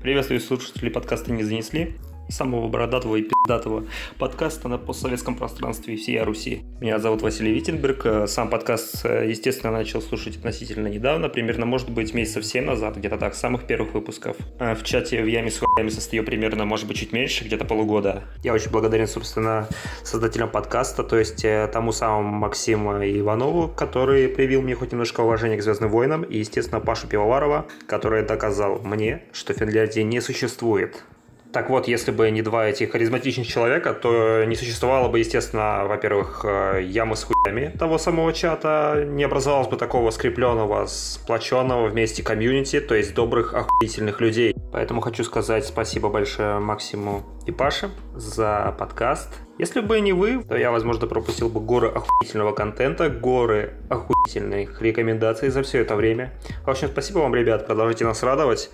[0.00, 1.96] Приветствую слушателей подкаста «Не занесли»
[2.28, 3.84] самого бородатого и пиздатого
[4.18, 6.62] подкаста на постсоветском пространстве всей Руси.
[6.80, 8.28] Меня зовут Василий Виттенберг.
[8.28, 13.34] Сам подкаст, естественно, начал слушать относительно недавно, примерно, может быть, месяцев 7 назад, где-то так,
[13.34, 14.36] самых первых выпусков.
[14.58, 18.24] В чате в Яме с хуями состою примерно, может быть, чуть меньше, где-то полугода.
[18.42, 19.68] Я очень благодарен, собственно,
[20.04, 25.56] создателям подкаста, то есть э, тому самому Максиму Иванову, который привил мне хоть немножко уважения
[25.56, 31.04] к Звездным войнам, и, естественно, Пашу Пивоварова, который доказал мне, что Финляндии не существует.
[31.52, 36.44] Так вот, если бы не два этих харизматичных человека, то не существовало бы, естественно, во-первых,
[36.44, 42.80] э, ямы с хуями того самого чата, не образовалось бы такого скрепленного, сплоченного вместе комьюнити,
[42.80, 44.54] то есть добрых, охуительных людей.
[44.70, 49.28] Поэтому хочу сказать спасибо большое Максиму и Паше за подкаст.
[49.58, 55.48] Если бы не вы, то я, возможно, пропустил бы горы охуительного контента, горы охуительных рекомендаций
[55.48, 56.32] за все это время.
[56.64, 58.70] В общем, спасибо вам, ребят, продолжайте нас радовать.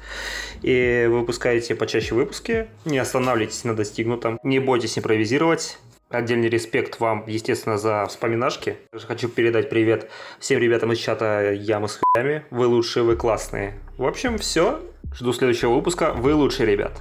[0.62, 5.78] И выпускайте почаще выпуски, не останавливайтесь на достигнутом, не бойтесь импровизировать.
[6.10, 8.76] Отдельный респект вам, естественно, за вспоминашки.
[8.92, 12.44] Хочу передать привет всем ребятам из чата Ямы с хуями.
[12.50, 13.80] Вы лучшие, вы классные.
[13.96, 14.80] В общем, все.
[15.16, 16.12] Жду следующего выпуска.
[16.12, 17.00] Вы лучшие ребят.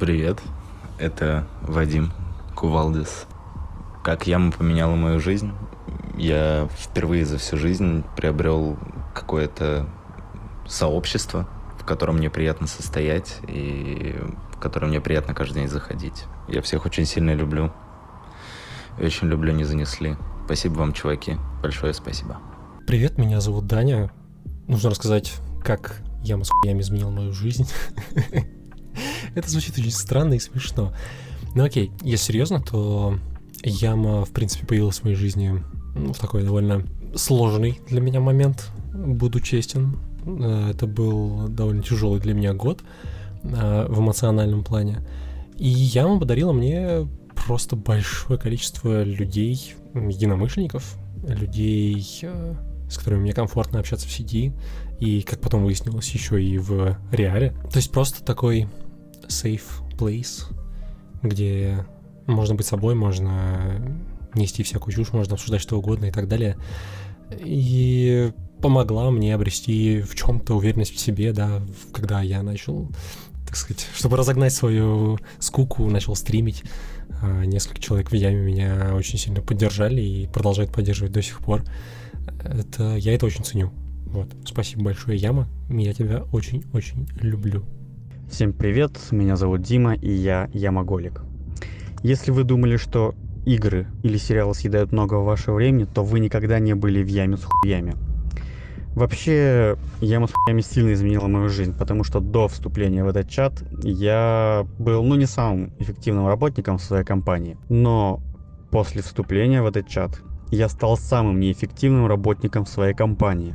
[0.00, 0.40] Привет.
[0.98, 2.10] это Вадим
[2.56, 3.26] Кувалдис.
[4.02, 5.52] Как яма поменяла мою жизнь,
[6.16, 8.76] я впервые за всю жизнь приобрел
[9.14, 9.86] какое-то
[10.66, 14.16] сообщество, в котором мне приятно состоять и
[14.52, 16.24] в которое мне приятно каждый день заходить.
[16.48, 17.72] Я всех очень сильно люблю.
[18.98, 20.16] И очень люблю «Не занесли».
[20.46, 21.36] Спасибо вам, чуваки.
[21.62, 22.38] Большое спасибо.
[22.88, 24.10] Привет, меня зовут Даня.
[24.66, 27.66] Нужно рассказать, как яма с хуями изменил мою жизнь.
[29.34, 30.94] Это звучит очень странно и смешно.
[31.54, 33.18] Ну окей, если серьезно, то
[33.62, 35.62] яма, в принципе, появилась в моей жизни
[35.94, 39.98] ну, в такой довольно сложный для меня момент, буду честен.
[40.26, 42.82] Э, это был довольно тяжелый для меня год
[43.42, 44.98] э, в эмоциональном плане.
[45.56, 47.08] И яма подарила мне
[47.46, 50.96] просто большое количество людей, единомышленников,
[51.26, 52.54] людей, э,
[52.90, 54.52] с которыми мне комфортно общаться в сети,
[55.00, 57.50] и, как потом выяснилось, еще и в реале.
[57.70, 58.68] То есть просто такой
[59.28, 59.62] safe
[59.98, 60.44] place,
[61.22, 61.86] где
[62.26, 63.80] можно быть собой, можно
[64.34, 66.56] нести всякую чушь, можно обсуждать что угодно и так далее.
[67.38, 72.88] И помогла мне обрести в чем-то уверенность в себе, да, когда я начал,
[73.46, 76.62] так сказать, чтобы разогнать свою скуку, начал стримить.
[77.22, 81.64] А, несколько человек в яме меня очень сильно поддержали и продолжают поддерживать до сих пор.
[82.44, 83.72] Это, я это очень ценю.
[84.16, 84.28] Вот.
[84.46, 85.46] Спасибо большое, Яма.
[85.68, 87.64] Я тебя очень-очень люблю.
[88.30, 91.20] Всем привет, меня зовут Дима, и я Ямоголик.
[92.02, 93.14] Если вы думали, что
[93.44, 97.44] игры или сериалы съедают много вашего времени, то вы никогда не были в яме с
[97.44, 97.94] хуями.
[98.94, 103.64] Вообще, яма с хуями сильно изменила мою жизнь, потому что до вступления в этот чат
[103.82, 107.58] я был, ну, не самым эффективным работником в своей компании.
[107.68, 108.22] Но
[108.70, 113.54] после вступления в этот чат я стал самым неэффективным работником в своей компании.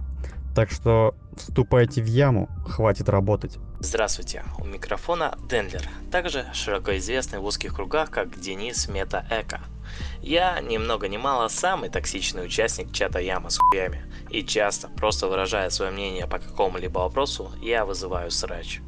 [0.54, 3.58] Так что вступайте в яму, хватит работать.
[3.80, 9.62] Здравствуйте, у микрофона Дендлер, также широко известный в узких кругах как Денис Мета Эко.
[10.22, 14.06] Я, ни много ни мало, самый токсичный участник чата Яма с хуями.
[14.30, 18.80] И часто, просто выражая свое мнение по какому-либо вопросу, я вызываю срач.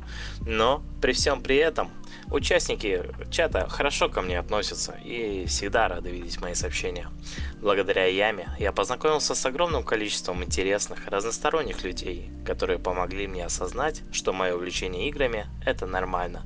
[0.45, 1.91] Но, при всем при этом,
[2.32, 7.10] участники чата хорошо ко мне относятся и всегда рады видеть мои сообщения.
[7.62, 14.34] Благодаря Яме я познакомился с огромным количеством интересных, разносторонних людей, которые помогли мне осознать, что
[14.34, 16.43] мое увлечение играми– это нормально,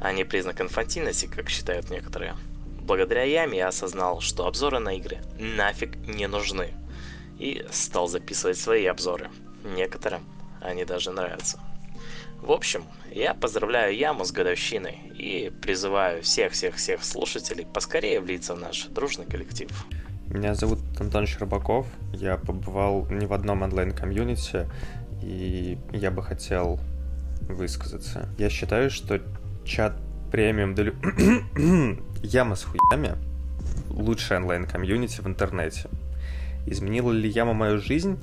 [0.00, 2.36] а не признак инфантильности, как считают некоторые.
[2.80, 6.74] Благодаря Яме я осознал, что обзоры на игры нафиг не нужны.
[7.38, 9.30] И стал записывать свои обзоры.
[9.64, 10.22] Некоторым
[10.60, 11.58] они даже нравятся.
[12.42, 18.84] В общем, я поздравляю Яму с годовщиной и призываю всех-всех-всех слушателей поскорее влиться в наш
[18.86, 19.70] дружный коллектив.
[20.26, 24.70] Меня зовут Антон Щербаков, я побывал не в одном онлайн-комьюнити,
[25.22, 26.78] и я бы хотел
[27.42, 28.28] высказаться.
[28.38, 29.20] Я считаю, что
[29.64, 29.94] чат
[30.30, 30.92] премиум для...
[32.22, 33.16] Яма с хуями
[33.90, 35.88] лучшая онлайн-комьюнити в интернете.
[36.66, 38.18] Изменила ли Яма мою жизнь?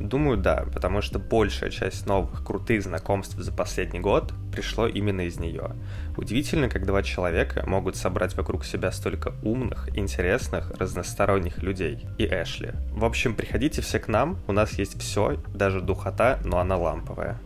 [0.00, 5.38] Думаю, да, потому что большая часть новых крутых знакомств за последний год пришло именно из
[5.38, 5.72] нее.
[6.16, 12.06] Удивительно, как два человека могут собрать вокруг себя столько умных, интересных, разносторонних людей.
[12.18, 12.72] И Эшли.
[12.92, 17.38] В общем, приходите все к нам, у нас есть все, даже духота, но она ламповая.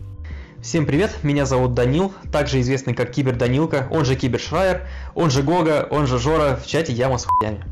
[0.67, 5.31] Всем привет, меня зовут Данил, также известный как Кибер Данилка, он же Кибер Шрайер, он
[5.31, 7.65] же Гога, он же Жора, в чате Яма с хуями.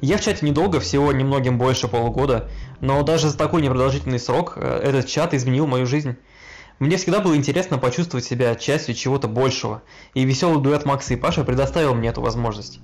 [0.00, 2.48] Я в чате недолго, всего немногим больше полугода,
[2.80, 6.14] но даже за такой непродолжительный срок э, этот чат изменил мою жизнь.
[6.78, 9.82] Мне всегда было интересно почувствовать себя частью чего-то большего,
[10.14, 12.78] и веселый дуэт Макса и Паша предоставил мне эту возможность.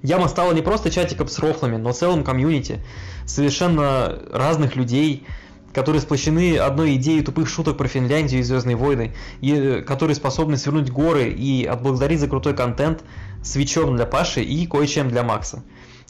[0.00, 2.78] Яма стала не просто чатиком с рофлами, но целым комьюнити,
[3.26, 5.26] совершенно разных людей,
[5.72, 10.56] которые сплощены одной идеей тупых шуток про Финляндию и Звездные войны, и э, которые способны
[10.56, 13.04] свернуть горы и отблагодарить за крутой контент
[13.42, 15.62] свечом для Паши и кое-чем для Макса.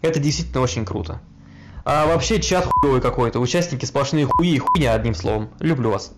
[0.03, 1.21] Это действительно очень круто.
[1.85, 5.51] А вообще чат хуёвый какой-то, участники сплошные хуи и хуйня одним словом.
[5.61, 6.13] Люблю вас.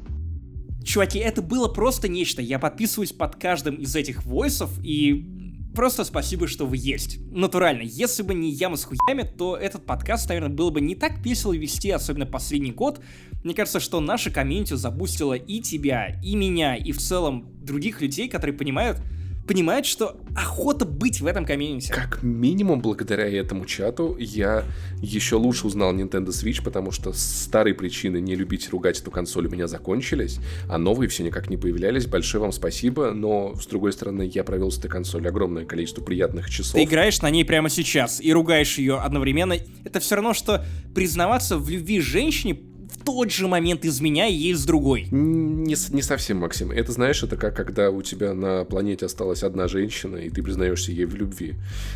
[0.85, 2.43] Чуваки, это было просто нечто.
[2.43, 5.42] Я подписываюсь под каждым из этих войсов и
[5.75, 7.19] Просто спасибо, что вы есть.
[7.31, 11.19] Натурально, если бы не яма с хуями, то этот подкаст, наверное, было бы не так
[11.25, 13.01] весело вести, особенно последний год.
[13.43, 18.29] Мне кажется, что наша комьюнити забустила и тебя, и меня, и в целом других людей,
[18.29, 19.01] которые понимают,
[19.47, 21.91] понимает, что охота быть в этом комьюнити.
[21.91, 24.65] Как минимум, благодаря этому чату я
[25.01, 29.51] еще лучше узнал Nintendo Switch, потому что старые причины не любить ругать эту консоль у
[29.51, 30.39] меня закончились,
[30.69, 32.07] а новые все никак не появлялись.
[32.07, 36.49] Большое вам спасибо, но, с другой стороны, я провел с этой консолью огромное количество приятных
[36.49, 36.75] часов.
[36.75, 39.57] Ты играешь на ней прямо сейчас и ругаешь ее одновременно.
[39.85, 40.65] Это все равно, что
[40.95, 42.59] признаваться в любви женщине
[43.05, 45.09] тот же момент из меня есть другой.
[45.11, 46.71] Не, не совсем, Максим.
[46.71, 50.93] Это, знаешь, это как когда у тебя на планете осталась одна женщина, и ты признаешься
[50.93, 51.55] ей в любви.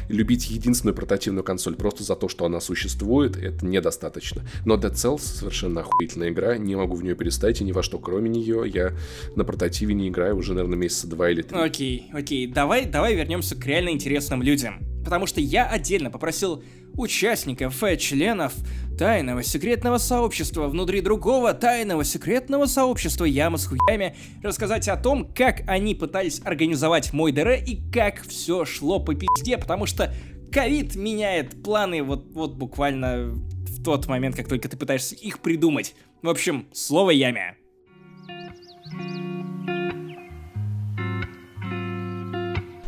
[0.09, 4.42] любить единственную портативную консоль просто за то, что она существует, это недостаточно.
[4.64, 7.99] Но Dead Cells совершенно охуительная игра, не могу в нее перестать, и ни во что
[7.99, 8.92] кроме нее я
[9.34, 11.57] на портативе не играю уже, наверное, месяца два или три.
[11.57, 14.80] Окей, окей, давай, давай вернемся к реально интересным людям.
[15.05, 16.64] Потому что я отдельно попросил
[16.97, 18.55] участников, э, членов
[18.99, 25.62] тайного секретного сообщества внутри другого тайного секретного сообщества Яма с хуями рассказать о том, как
[25.66, 30.14] они пытались организовать мой ДР и как все шло по пизде, потому что
[30.51, 35.94] ковид меняет планы вот, вот буквально в тот момент, как только ты пытаешься их придумать.
[36.22, 37.57] В общем, слово Яме.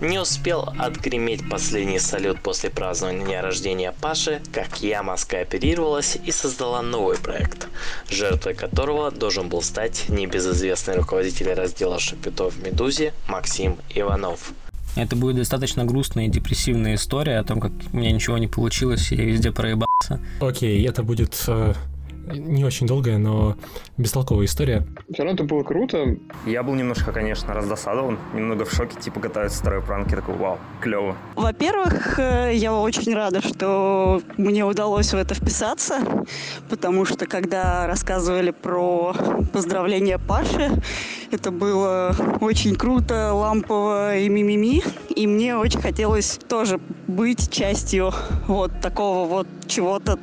[0.01, 6.83] Не успел отгреметь последний салют после празднования дня рождения Паши, как Яма скооперировалась и создала
[6.83, 7.67] новый проект,
[8.09, 14.53] жертвой которого должен был стать небезызвестный руководитель раздела шапитов в «Медузе» Максим Иванов.
[14.95, 19.11] Это будет достаточно грустная и депрессивная история о том, как у меня ничего не получилось,
[19.11, 20.21] и я везде проебался.
[20.41, 21.75] Окей, это будет э,
[22.35, 23.57] не очень долгая, но
[23.97, 24.87] бестолковая история.
[25.13, 26.17] Все равно это было круто.
[26.47, 30.59] Я был немножко, конечно, раздосадован, немного в шоке, типа готовится второй пранк, я такой, вау,
[30.81, 31.17] клево.
[31.37, 36.01] Во-первых, э, я очень рада, что мне удалось в это вписаться,
[36.69, 39.15] потому что когда рассказывали про
[39.53, 40.71] поздравления Паши,
[41.31, 44.83] это было очень круто, лампово и мимими,
[45.15, 48.13] и мне очень хотелось тоже быть частью
[48.47, 50.19] вот такого вот чего-то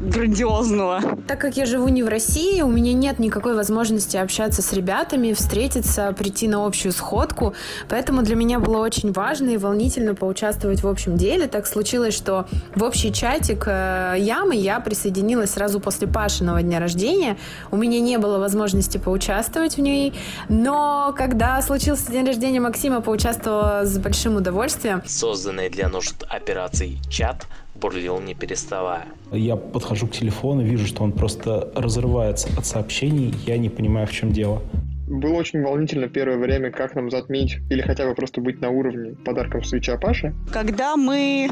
[0.00, 1.00] грандиозного.
[1.26, 5.32] Так как я живу не в России, у меня нет никакой возможности общаться с ребятами,
[5.32, 7.54] встретиться, прийти на общую сходку,
[7.88, 11.48] поэтому для меня было очень важно и волнительно поучаствовать в общем деле.
[11.48, 17.36] Так случилось, что в общий чатик э, Ямы я присоединилась сразу после Пашиного дня рождения.
[17.70, 20.14] У меня не было возможности поучаствовать в ней,
[20.48, 25.02] но когда случился день рождения Максима, поучаствовала с большим удовольствием.
[25.06, 27.46] Созданный для нужд операций чат
[27.80, 29.06] бурлил не переставая.
[29.32, 34.12] Я подхожу к телефону, вижу, что он просто разрывается от сообщений, я не понимаю, в
[34.12, 34.62] чем дело.
[35.08, 39.14] Было очень волнительно первое время, как нам затмить или хотя бы просто быть на уровне
[39.24, 40.34] подарком свеча Паши.
[40.52, 41.48] Когда мы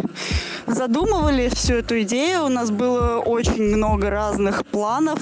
[0.67, 5.21] задумывали всю эту идею, у нас было очень много разных планов,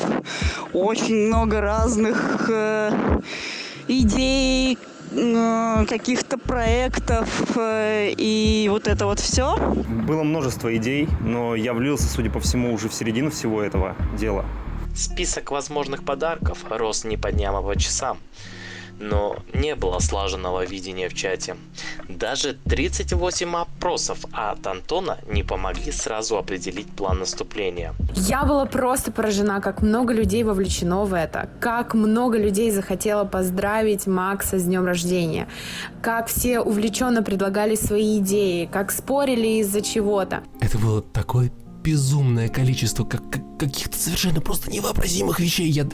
[0.72, 3.20] очень много разных э,
[3.86, 4.78] идей,
[5.88, 9.56] каких-то проектов э, и вот это вот все.
[10.06, 14.44] Было множество идей, но я влился, судя по всему, уже в середину всего этого дела.
[14.94, 18.18] Список возможных подарков рос не по дням, а по часам
[19.00, 21.56] но не было слаженного видения в чате.
[22.08, 27.94] Даже 38 опросов от Антона не помогли сразу определить план наступления.
[28.14, 34.06] Я была просто поражена, как много людей вовлечено в это, как много людей захотело поздравить
[34.06, 35.48] Макса с днем рождения,
[36.02, 40.42] как все увлеченно предлагали свои идеи, как спорили из-за чего-то.
[40.60, 41.50] Это было такое
[41.84, 45.68] безумное количество как, как, каких-то совершенно просто невообразимых вещей.
[45.68, 45.86] Я,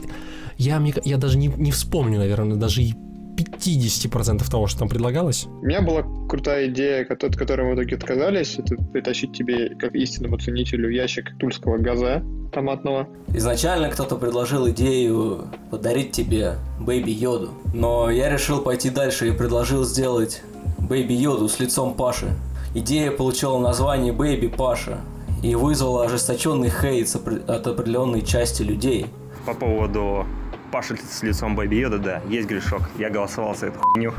[0.60, 2.94] я, мне, я даже не, не вспомню, наверное, даже и
[3.36, 5.46] 50% того, что там предлагалось.
[5.46, 9.94] У меня была крутая идея, от которой мы в итоге отказались, это притащить тебе, как
[9.94, 13.08] истинному ценителю, ящик тульского газа томатного.
[13.28, 19.84] Изначально кто-то предложил идею подарить тебе Бэйби Йоду, но я решил пойти дальше и предложил
[19.84, 20.42] сделать
[20.78, 22.34] Baby Йоду с лицом Паши.
[22.74, 24.98] Идея получила название Бэйби Паша
[25.42, 27.08] и вызвала ожесточенный хейт
[27.48, 29.06] от определенной части людей.
[29.46, 30.26] По поводу
[30.70, 32.82] Паша с лицом Baby Йода, да, есть грешок.
[32.98, 34.12] Я голосовал за эту хуйню.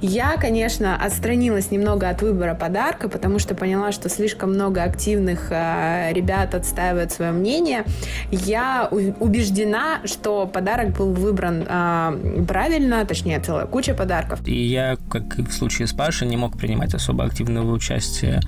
[0.00, 6.12] Я, конечно, отстранилась немного от выбора подарка, потому что поняла, что слишком много активных э,
[6.12, 7.84] ребят отстаивают свое мнение.
[8.30, 14.38] Я убеждена, что подарок был выбран э, правильно, точнее, целая куча подарков.
[14.46, 18.40] И я, как и в случае с Пашей, не мог принимать особо активного участия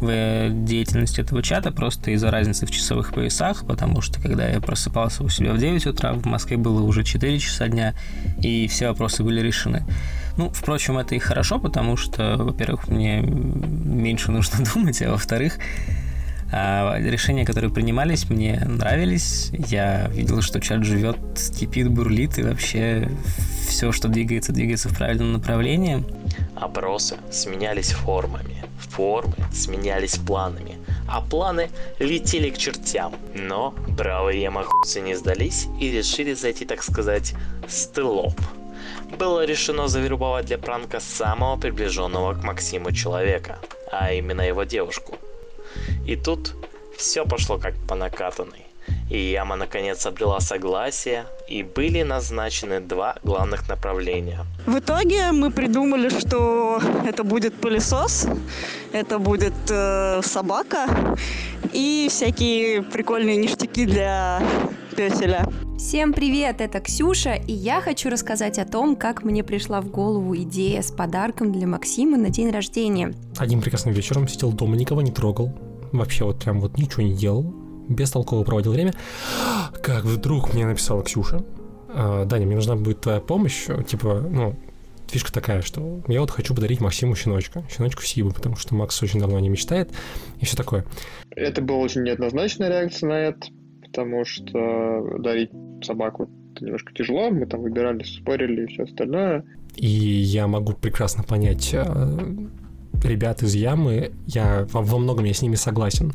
[0.00, 5.22] в деятельности этого чата просто из-за разницы в часовых поясах, потому что когда я просыпался
[5.22, 7.94] у себя в 9 утра, в Москве было уже 4 часа дня,
[8.42, 9.84] и все вопросы были решены.
[10.36, 15.58] Ну, впрочем, это и хорошо, потому что, во-первых, мне меньше нужно думать, а во-вторых,
[16.52, 19.50] решения, которые принимались, мне нравились.
[19.52, 21.16] Я видел, что чат живет,
[21.58, 23.10] кипит, бурлит, и вообще
[23.68, 26.04] все, что двигается, двигается в правильном направлении.
[26.56, 30.76] Опросы сменялись формами, формы сменялись планами,
[31.08, 33.14] а планы летели к чертям.
[33.34, 37.34] Но бравые ямахуцы не сдались и решили зайти, так сказать,
[37.68, 38.34] с тылов.
[39.18, 43.58] Было решено завербовать для пранка самого приближенного к Максиму человека,
[43.92, 45.16] а именно его девушку–
[46.06, 46.54] и тут
[46.96, 48.66] все пошло как по накатанной.
[49.10, 54.44] И яма наконец обрела согласие, и были назначены два главных направления.
[54.66, 58.28] В итоге мы придумали, что это будет пылесос,
[58.92, 61.16] это будет э, собака
[61.72, 64.40] и всякие прикольные ништяки для
[64.90, 65.46] песеля.
[65.78, 70.36] Всем привет, это Ксюша, и я хочу рассказать о том, как мне пришла в голову
[70.36, 73.14] идея с подарком для Максима на день рождения.
[73.38, 75.52] Одним прекрасным вечером сидел дома, никого не трогал,
[75.92, 77.42] вообще вот прям вот ничего не делал,
[77.88, 78.94] бестолково проводил время,
[79.82, 81.44] как вдруг мне написала Ксюша,
[81.88, 84.54] «А, Даня, мне нужна будет твоя помощь, типа, ну,
[85.08, 89.20] фишка такая, что я вот хочу подарить Максиму щеночка, щеночку Сибу, потому что Макс очень
[89.20, 89.90] давно не мечтает,
[90.38, 90.84] и все такое.
[91.30, 93.48] Это была очень неоднозначная реакция на это,
[93.92, 95.50] потому что дарить
[95.82, 99.44] собаку это немножко тяжело, мы там выбирали, спорили и все остальное.
[99.76, 101.84] И я могу прекрасно понять э,
[103.04, 106.12] ребят из Ямы, я во, во многом я с ними согласен,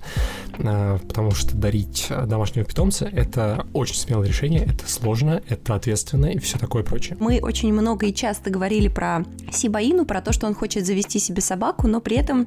[0.57, 6.37] э, потому что дарить домашнего питомца— это очень смелое решение, это сложно, это ответственно и
[6.39, 7.17] все такое прочее.
[7.19, 11.41] Мы очень много и часто говорили про Сибаину, про то, что он хочет завести себе
[11.41, 12.45] собаку, но при этом э,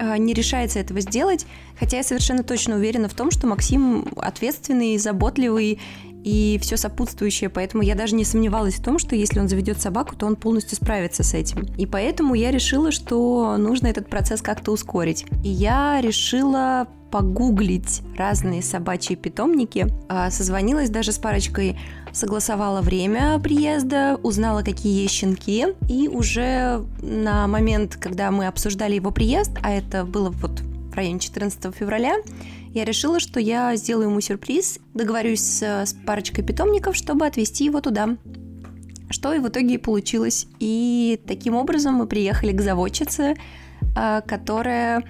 [0.00, 1.46] не решается этого сделать,
[1.78, 5.80] хотя я совершенно точно уверена в том, что Максим ответственный, заботливый
[6.28, 10.14] и все сопутствующее, поэтому я даже не сомневалась в том, что если он заведет собаку,
[10.14, 11.66] то он полностью справится с этим.
[11.78, 15.24] И поэтому я решила, что нужно этот процесс как-то ускорить.
[15.42, 21.78] И я решила погуглить разные собачьи питомники, а, созвонилась даже с парочкой,
[22.12, 29.10] согласовала время приезда, узнала, какие есть щенки, и уже на момент, когда мы обсуждали его
[29.10, 32.16] приезд, а это было вот в районе 14 февраля,
[32.78, 38.16] я решила, что я сделаю ему сюрприз, договорюсь с, парочкой питомников, чтобы отвезти его туда.
[39.10, 40.46] Что и в итоге и получилось.
[40.60, 43.36] И таким образом мы приехали к заводчице,
[43.96, 45.02] а, которая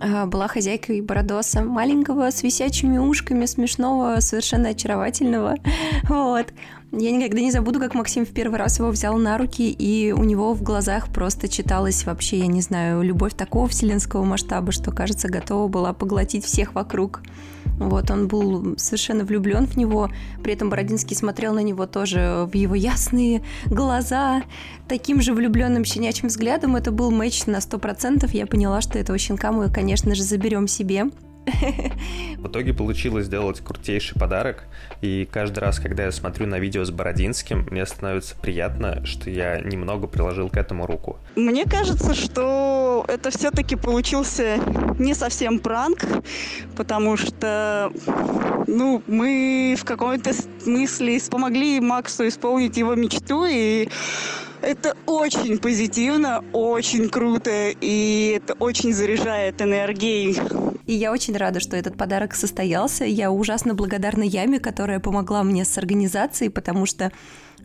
[0.00, 5.56] а, была хозяйкой Бородоса, маленького, с висячими ушками, смешного, совершенно очаровательного.
[6.08, 6.52] Вот.
[6.94, 10.24] Я никогда не забуду, как Максим в первый раз его взял на руки, и у
[10.24, 15.28] него в глазах просто читалась вообще, я не знаю, любовь такого вселенского масштаба, что, кажется,
[15.28, 17.22] готова была поглотить всех вокруг.
[17.78, 20.10] Вот, он был совершенно влюблен в него,
[20.42, 24.42] при этом Бородинский смотрел на него тоже в его ясные глаза,
[24.86, 26.76] таким же влюбленным щенячьим взглядом.
[26.76, 28.28] Это был матч на 100%.
[28.34, 31.06] Я поняла, что этого щенка мы, конечно же, заберем себе.
[32.38, 34.64] В итоге получилось сделать крутейший подарок,
[35.00, 39.60] и каждый раз, когда я смотрю на видео с Бородинским, мне становится приятно, что я
[39.60, 41.18] немного приложил к этому руку.
[41.36, 44.58] Мне кажется, что это все-таки получился
[44.98, 46.04] не совсем пранк,
[46.76, 47.92] потому что
[48.66, 50.32] ну, мы в каком-то
[50.62, 53.88] смысле помогли Максу исполнить его мечту, и
[54.62, 60.38] это очень позитивно, очень круто, и это очень заряжает энергией.
[60.86, 63.04] И я очень рада, что этот подарок состоялся.
[63.04, 67.12] Я ужасно благодарна Яме, которая помогла мне с организацией, потому что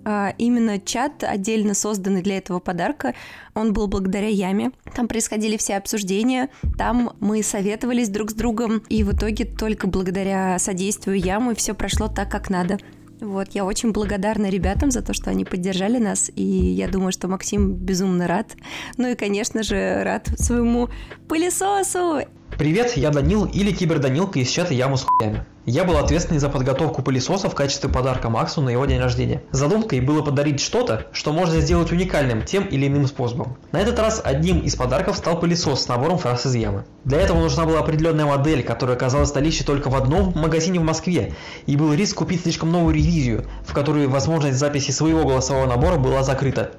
[0.04, 3.14] а, именно чат, отдельно созданный для этого подарка,
[3.56, 4.72] он был благодаря Яме.
[4.96, 10.58] Там происходили все обсуждения, там мы советовались друг с другом, и в итоге только благодаря
[10.60, 12.78] содействию Ямы все прошло так, как надо.
[13.20, 17.28] Вот, я очень благодарна ребятам за то, что они поддержали нас, и я думаю, что
[17.28, 18.56] Максим безумно рад.
[18.98, 20.90] Ну и, конечно же, рад своему
[21.28, 22.22] пылесосу.
[22.58, 25.46] Привет, я Данил или Киберданилка из чата Яму с хуями.
[25.68, 29.44] Я был ответственный за подготовку пылесоса в качестве подарка Максу на его день рождения.
[29.52, 33.58] Задумкой было подарить что-то, что можно сделать уникальным тем или иным способом.
[33.72, 36.86] На этот раз одним из подарков стал пылесос с набором фраз из ямы.
[37.04, 41.36] Для этого нужна была определенная модель, которая оказалась в только в одном магазине в Москве,
[41.68, 46.24] и был риск купить слишком новую ревизию, в которой возможность записи своего голосового набора была
[46.24, 46.72] закрыта.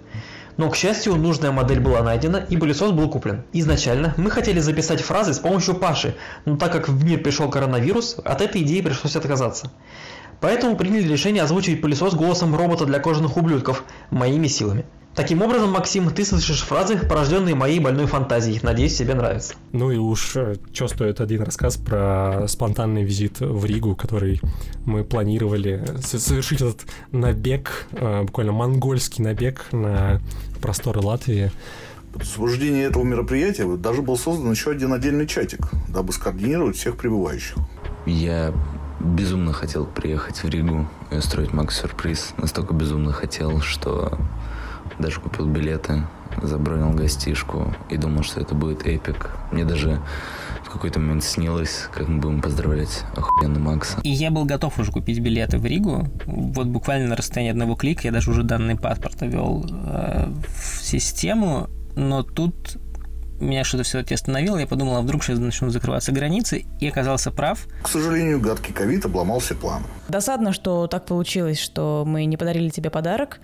[0.58, 3.44] Но, к счастью, нужная модель была найдена и пылесос был куплен.
[3.52, 8.16] Изначально мы хотели записать фразы с помощью Паши, но так как в мир пришел коронавирус,
[8.24, 9.70] от этой идеи пришлось отказаться.
[10.40, 14.84] Поэтому приняли решение озвучить пылесос голосом робота для кожаных ублюдков, моими силами.
[15.18, 18.60] Таким образом, Максим, ты слышишь фразы, порожденные моей больной фантазией.
[18.62, 19.54] Надеюсь, тебе нравится.
[19.72, 24.40] Ну и уж э, что стоит один рассказ про спонтанный визит в Ригу, который
[24.84, 30.20] мы планировали совершить этот набег, э, буквально монгольский набег на
[30.62, 31.50] просторы Латвии.
[32.12, 37.56] Под освобождение этого мероприятия даже был создан еще один отдельный чатик, дабы скоординировать всех прибывающих.
[38.06, 38.54] Я
[39.00, 42.34] безумно хотел приехать в Ригу и устроить Макс сюрприз.
[42.36, 44.16] Настолько безумно хотел, что
[44.98, 46.02] даже купил билеты,
[46.42, 49.30] забронил гостишку и думал, что это будет эпик.
[49.52, 50.00] Мне даже
[50.64, 53.98] в какой-то момент снилось, как мы будем поздравлять охуенно Макса.
[54.02, 56.06] И я был готов уже купить билеты в Ригу.
[56.26, 61.68] Вот буквально на расстоянии одного клика я даже уже данный паспорт ввел э, в систему,
[61.96, 62.76] но тут
[63.40, 64.58] меня что-то все-таки остановило.
[64.58, 67.66] Я подумал, а вдруг сейчас начнут закрываться границы, и оказался прав.
[67.82, 69.84] К сожалению, гадкий ковид обломал все планы.
[70.08, 73.40] Досадно, что так получилось, что мы не подарили тебе подарок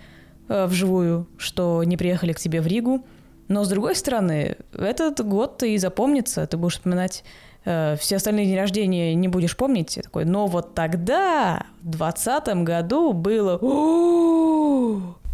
[0.48, 3.04] э, вживую, что не приехали к тебе в Ригу.
[3.48, 6.46] Но, с другой стороны, этот год и запомнится.
[6.46, 7.24] Ты будешь вспоминать
[7.64, 9.98] э, все остальные дни рождения, не будешь помнить.
[10.02, 13.58] Такой, но вот тогда, в двадцатом году, было...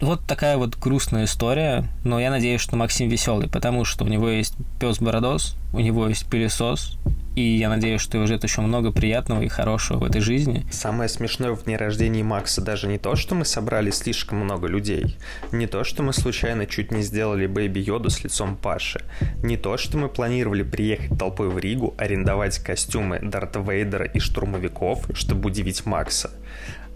[0.01, 4.31] Вот такая вот грустная история, но я надеюсь, что Максим веселый, потому что у него
[4.31, 6.99] есть пес Бородос, у него есть пылесос,
[7.37, 10.67] и я надеюсь, что его ждет еще много приятного и хорошего в этой жизни.
[10.73, 15.19] Самое смешное в дне рождения Макса даже не то, что мы собрали слишком много людей,
[15.53, 19.05] не то, что мы случайно чуть не сделали Бэйби Йоду с лицом Паши,
[19.43, 25.07] не то, что мы планировали приехать толпой в Ригу, арендовать костюмы Дарта Вейдера и штурмовиков,
[25.15, 26.31] чтобы удивить Макса,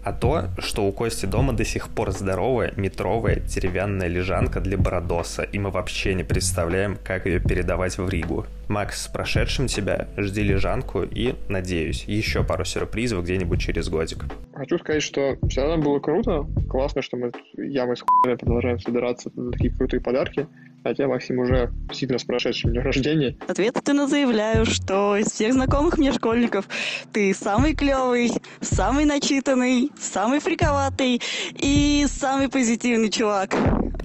[0.05, 5.41] а то, что у Кости дома до сих пор здоровая метровая деревянная лежанка для Бородоса,
[5.41, 8.45] и мы вообще не представляем, как ее передавать в Ригу.
[8.67, 14.25] Макс, с прошедшим тебя, жди лежанку и, надеюсь, еще пару сюрпризов где-нибудь через годик.
[14.53, 16.45] Хочу сказать, что все равно было круто.
[16.69, 20.47] Классно, что мы ямы с хуями продолжаем собираться на такие крутые подарки.
[20.85, 23.35] А тебя, Максим, уже сильно с прошедшим днем рождения.
[23.47, 26.67] Ответственно заявляю, что из всех знакомых мне школьников
[27.11, 28.31] ты самый клевый,
[28.61, 31.23] самый начитанный, самый фриковатый
[31.55, 33.55] и самый позитивный чувак.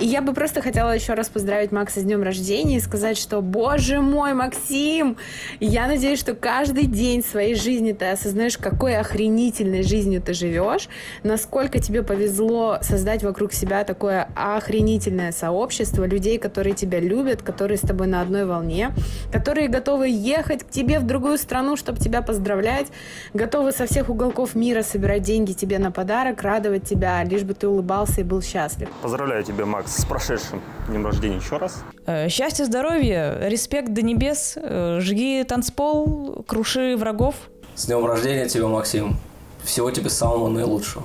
[0.01, 3.43] И я бы просто хотела еще раз поздравить Макса с днем рождения и сказать, что,
[3.43, 5.19] боже мой, Максим,
[5.61, 10.89] я надеюсь, что каждый день своей жизни ты осознаешь, какой охренительной жизнью ты живешь,
[11.23, 17.83] насколько тебе повезло создать вокруг себя такое охренительное сообщество людей, которые тебя любят, которые с
[17.83, 18.91] тобой на одной волне,
[19.33, 22.89] которые готовы ехать к тебе в другую страну, чтобы тебя поздравлять,
[23.35, 27.69] готовы со всех уголков мира собирать деньги тебе на подарок, радовать тебя, лишь бы ты
[27.69, 28.89] улыбался и был счастлив.
[29.03, 31.83] Поздравляю тебя, Макс, с прошедшим днем рождения еще раз.
[32.07, 37.35] Э, Счастья, здоровья, респект до небес, э, жги танцпол, круши врагов.
[37.75, 39.17] С днем рождения тебя, Максим.
[39.63, 41.05] Всего тебе самого наилучшего.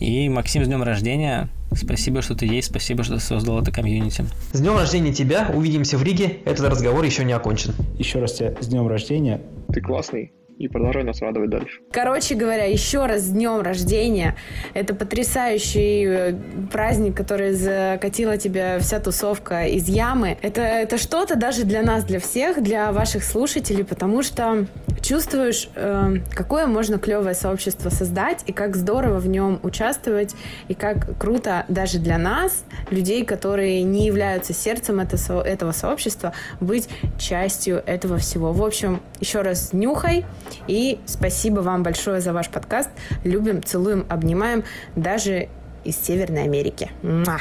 [0.00, 1.48] И, Максим, с днем рождения.
[1.74, 4.24] Спасибо, что ты есть, спасибо, что ты создал это комьюнити.
[4.52, 7.74] С днем рождения тебя, увидимся в Риге, этот разговор еще не окончен.
[7.98, 9.40] Еще раз тебя с днем рождения.
[9.72, 11.80] Ты классный и продолжай нас радовать дальше.
[11.90, 14.36] Короче говоря, еще раз с днем рождения.
[14.72, 16.34] Это потрясающий э,
[16.70, 20.36] праздник, который закатила тебя вся тусовка из ямы.
[20.42, 24.66] Это, это что-то даже для нас, для всех, для ваших слушателей, потому что
[25.02, 30.34] чувствуешь, э, какое можно клевое сообщество создать, и как здорово в нем участвовать,
[30.68, 37.82] и как круто даже для нас, людей, которые не являются сердцем этого сообщества, быть частью
[37.86, 38.52] этого всего.
[38.52, 40.24] В общем, еще раз нюхай,
[40.66, 42.90] и спасибо вам большое за ваш подкаст.
[43.24, 44.64] Любим, целуем, обнимаем,
[44.96, 45.48] даже
[45.84, 46.90] из Северной Америки.
[47.02, 47.40] Муа!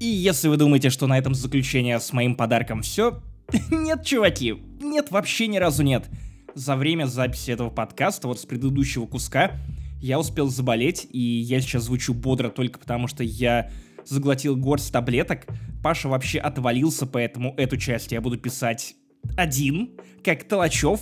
[0.00, 3.22] И если вы думаете, что на этом заключение с моим подарком все,
[3.70, 6.08] нет, чуваки, нет, вообще ни разу нет.
[6.54, 9.52] За время записи этого подкаста, вот с предыдущего куска,
[10.00, 13.70] я успел заболеть, и я сейчас звучу бодро только потому, что я
[14.10, 15.46] заглотил горсть таблеток.
[15.82, 18.94] Паша вообще отвалился, поэтому эту часть я буду писать
[19.36, 21.00] один, как Толачев.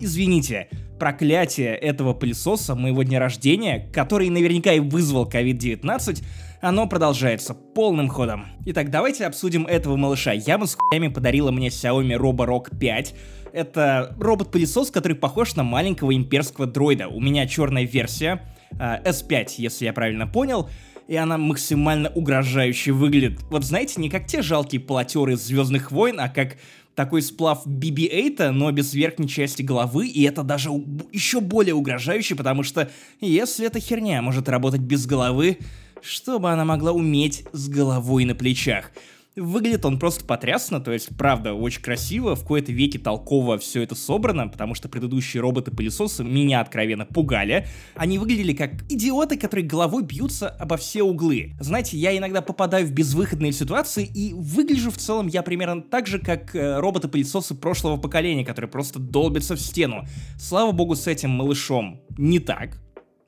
[0.00, 0.68] Извините,
[0.98, 6.22] проклятие этого пылесоса моего дня рождения, который наверняка и вызвал COVID-19,
[6.60, 8.46] оно продолжается полным ходом.
[8.66, 10.32] Итак, давайте обсудим этого малыша.
[10.32, 13.14] Яма с хуями подарила мне Xiaomi Roborock 5.
[13.52, 17.08] Это робот-пылесос, который похож на маленького имперского дроида.
[17.08, 20.68] У меня черная версия, э, S5, если я правильно понял,
[21.08, 23.40] и она максимально угрожающе выглядит.
[23.50, 26.58] Вот знаете, не как те жалкие полотеры из Звездных войн, а как
[26.94, 30.68] такой сплав BB-8, но без верхней части головы, и это даже
[31.12, 32.90] еще более угрожающе, потому что
[33.20, 35.58] если эта херня может работать без головы,
[36.02, 38.90] что бы она могла уметь с головой на плечах?
[39.38, 43.94] Выглядит он просто потрясно, то есть, правда, очень красиво, в кои-то веке толково все это
[43.94, 47.66] собрано, потому что предыдущие роботы-пылесосы меня откровенно пугали.
[47.94, 51.56] Они выглядели как идиоты, которые головой бьются обо все углы.
[51.60, 56.18] Знаете, я иногда попадаю в безвыходные ситуации и выгляжу в целом я примерно так же,
[56.18, 60.04] как э, роботы-пылесосы прошлого поколения, которые просто долбятся в стену.
[60.38, 62.78] Слава богу, с этим малышом не так,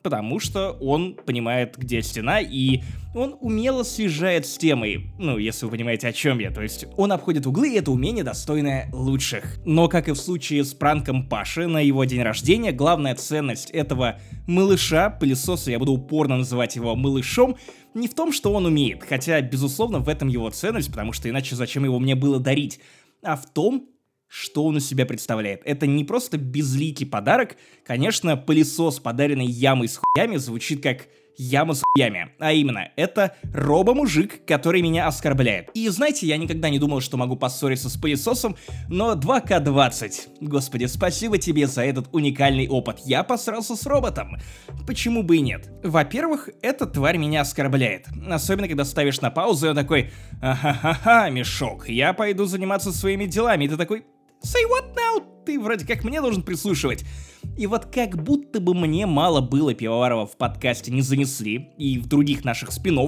[0.02, 2.81] потому что он понимает, где стена, и
[3.14, 5.12] он умело съезжает с темой.
[5.18, 6.51] Ну, если вы понимаете, о чем я.
[6.51, 9.59] То есть он обходит углы, и это умение достойное лучших.
[9.64, 14.18] Но, как и в случае с пранком Паши на его день рождения, главная ценность этого
[14.47, 17.56] малыша, пылесоса, я буду упорно называть его малышом,
[17.94, 21.56] не в том, что он умеет, хотя, безусловно, в этом его ценность, потому что иначе
[21.56, 22.78] зачем его мне было дарить,
[23.22, 23.89] а в том,
[24.31, 25.61] что он из себя представляет.
[25.65, 27.57] Это не просто безликий подарок.
[27.85, 32.31] Конечно, пылесос, подаренный ямой с хуями, звучит как яма с хуями.
[32.39, 35.70] А именно, это робо-мужик, который меня оскорбляет.
[35.74, 38.57] И знаете, я никогда не думал, что могу поссориться с пылесосом,
[38.89, 40.39] но 2К20.
[40.43, 43.01] Господи, спасибо тебе за этот уникальный опыт.
[43.05, 44.36] Я посрался с роботом.
[44.86, 45.69] Почему бы и нет?
[45.82, 48.07] Во-первых, эта тварь меня оскорбляет.
[48.28, 53.65] Особенно, когда ставишь на паузу, и он такой, ага-ха-ха, мешок, я пойду заниматься своими делами.
[53.65, 54.05] И ты такой,
[54.42, 55.24] say what now?
[55.44, 57.04] Ты вроде как мне должен прислушивать.
[57.56, 62.06] И вот как будто бы мне мало было Пивоварова в подкасте не занесли, и в
[62.06, 62.98] других наших спин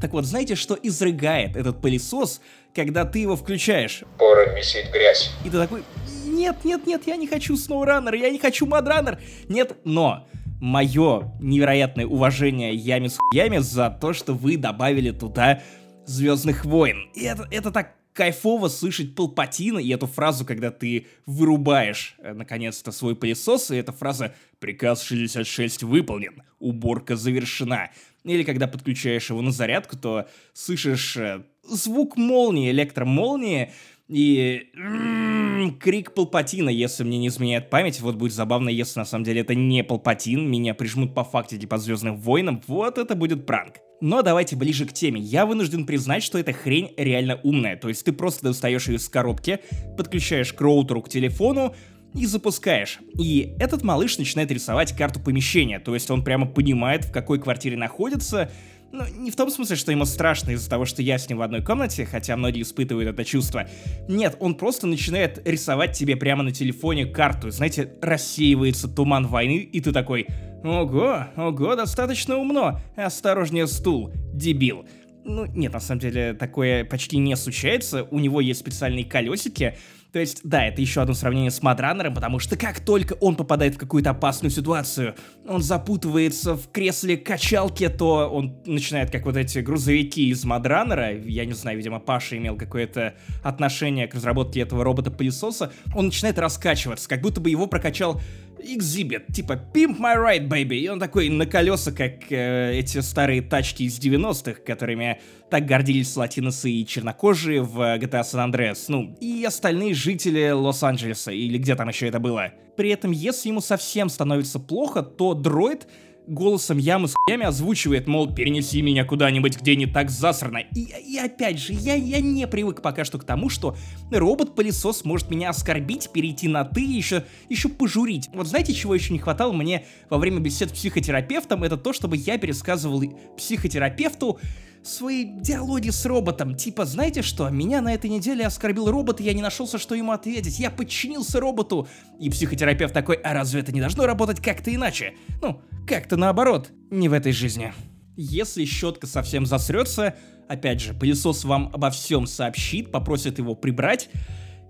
[0.00, 2.40] Так вот, знаете, что изрыгает этот пылесос,
[2.74, 4.04] когда ты его включаешь?
[4.18, 5.30] Порой месит грязь.
[5.44, 5.82] И ты такой,
[6.26, 9.18] нет, нет, нет, я не хочу SnowRunner, я не хочу Мадраннер.
[9.48, 10.26] Нет, но
[10.60, 15.60] мое невероятное уважение Ями с хуями за то, что вы добавили туда
[16.04, 17.10] Звездных войн.
[17.14, 22.92] И это, это так кайфово слышать Палпатина и эту фразу, когда ты вырубаешь, э, наконец-то,
[22.92, 27.90] свой пылесос, и эта фраза «Приказ 66 выполнен, уборка завершена».
[28.24, 33.72] Или когда подключаешь его на зарядку, то слышишь э, звук молнии, электромолнии,
[34.08, 38.00] и м-м, крик Палпатина, если мне не изменяет память.
[38.00, 41.78] Вот будет забавно, если на самом деле это не Палпатин, меня прижмут по факте типа
[41.78, 42.60] Звездным войнам.
[42.66, 43.76] Вот это будет пранк.
[44.02, 45.20] Но давайте ближе к теме.
[45.20, 47.76] Я вынужден признать, что эта хрень реально умная.
[47.76, 49.60] То есть ты просто достаешь ее из коробки,
[49.96, 51.72] подключаешь к роутеру к телефону,
[52.12, 52.98] и запускаешь.
[53.16, 57.76] И этот малыш начинает рисовать карту помещения, то есть он прямо понимает, в какой квартире
[57.76, 58.50] находится,
[58.92, 61.42] ну, не в том смысле, что ему страшно из-за того, что я с ним в
[61.42, 63.66] одной комнате, хотя многие испытывают это чувство.
[64.06, 67.50] Нет, он просто начинает рисовать тебе прямо на телефоне карту.
[67.50, 70.26] Знаете, рассеивается туман войны, и ты такой
[70.62, 72.80] «Ого, ого, достаточно умно.
[72.94, 74.84] Осторожнее стул, дебил».
[75.24, 78.04] Ну, нет, на самом деле, такое почти не случается.
[78.10, 79.76] У него есть специальные колесики,
[80.12, 83.76] то есть, да, это еще одно сравнение с Мадраннером, потому что как только он попадает
[83.76, 85.14] в какую-то опасную ситуацию,
[85.48, 91.46] он запутывается в кресле качалки, то он начинает, как вот эти грузовики из Мадраннера, я
[91.46, 97.22] не знаю, видимо, Паша имел какое-то отношение к разработке этого робота-пылесоса, он начинает раскачиваться, как
[97.22, 98.20] будто бы его прокачал
[98.64, 100.76] экзибит, типа Pimp My Ride, baby.
[100.76, 105.20] И он такой на колеса, как э, эти старые тачки из 90-х, которыми
[105.50, 111.58] так гордились латиносы и чернокожие в GTA San Andreas, ну, и остальные жители Лос-Анджелеса, или
[111.58, 112.52] где там еще это было.
[112.76, 115.86] При этом, если ему совсем становится плохо, то дроид
[116.32, 120.58] голосом ямы с хуями озвучивает, мол, перенеси меня куда-нибудь, где не так засрано.
[120.58, 123.76] И, и опять же, я, я не привык пока что к тому, что
[124.10, 128.28] робот-пылесос может меня оскорбить, перейти на «ты» и еще, еще пожурить.
[128.32, 131.64] Вот знаете, чего еще не хватало мне во время бесед с психотерапевтом?
[131.64, 133.02] Это то, чтобы я пересказывал
[133.36, 134.38] психотерапевту
[134.82, 136.54] свои диалоги с роботом.
[136.54, 140.12] Типа, знаете что, меня на этой неделе оскорбил робот, и я не нашелся, что ему
[140.12, 140.58] ответить.
[140.58, 141.88] Я подчинился роботу.
[142.18, 145.14] И психотерапевт такой, а разве это не должно работать как-то иначе?
[145.40, 146.70] Ну, как-то наоборот.
[146.90, 147.72] Не в этой жизни.
[148.16, 150.14] Если щетка совсем засрется,
[150.48, 154.10] опять же, пылесос вам обо всем сообщит, попросит его прибрать.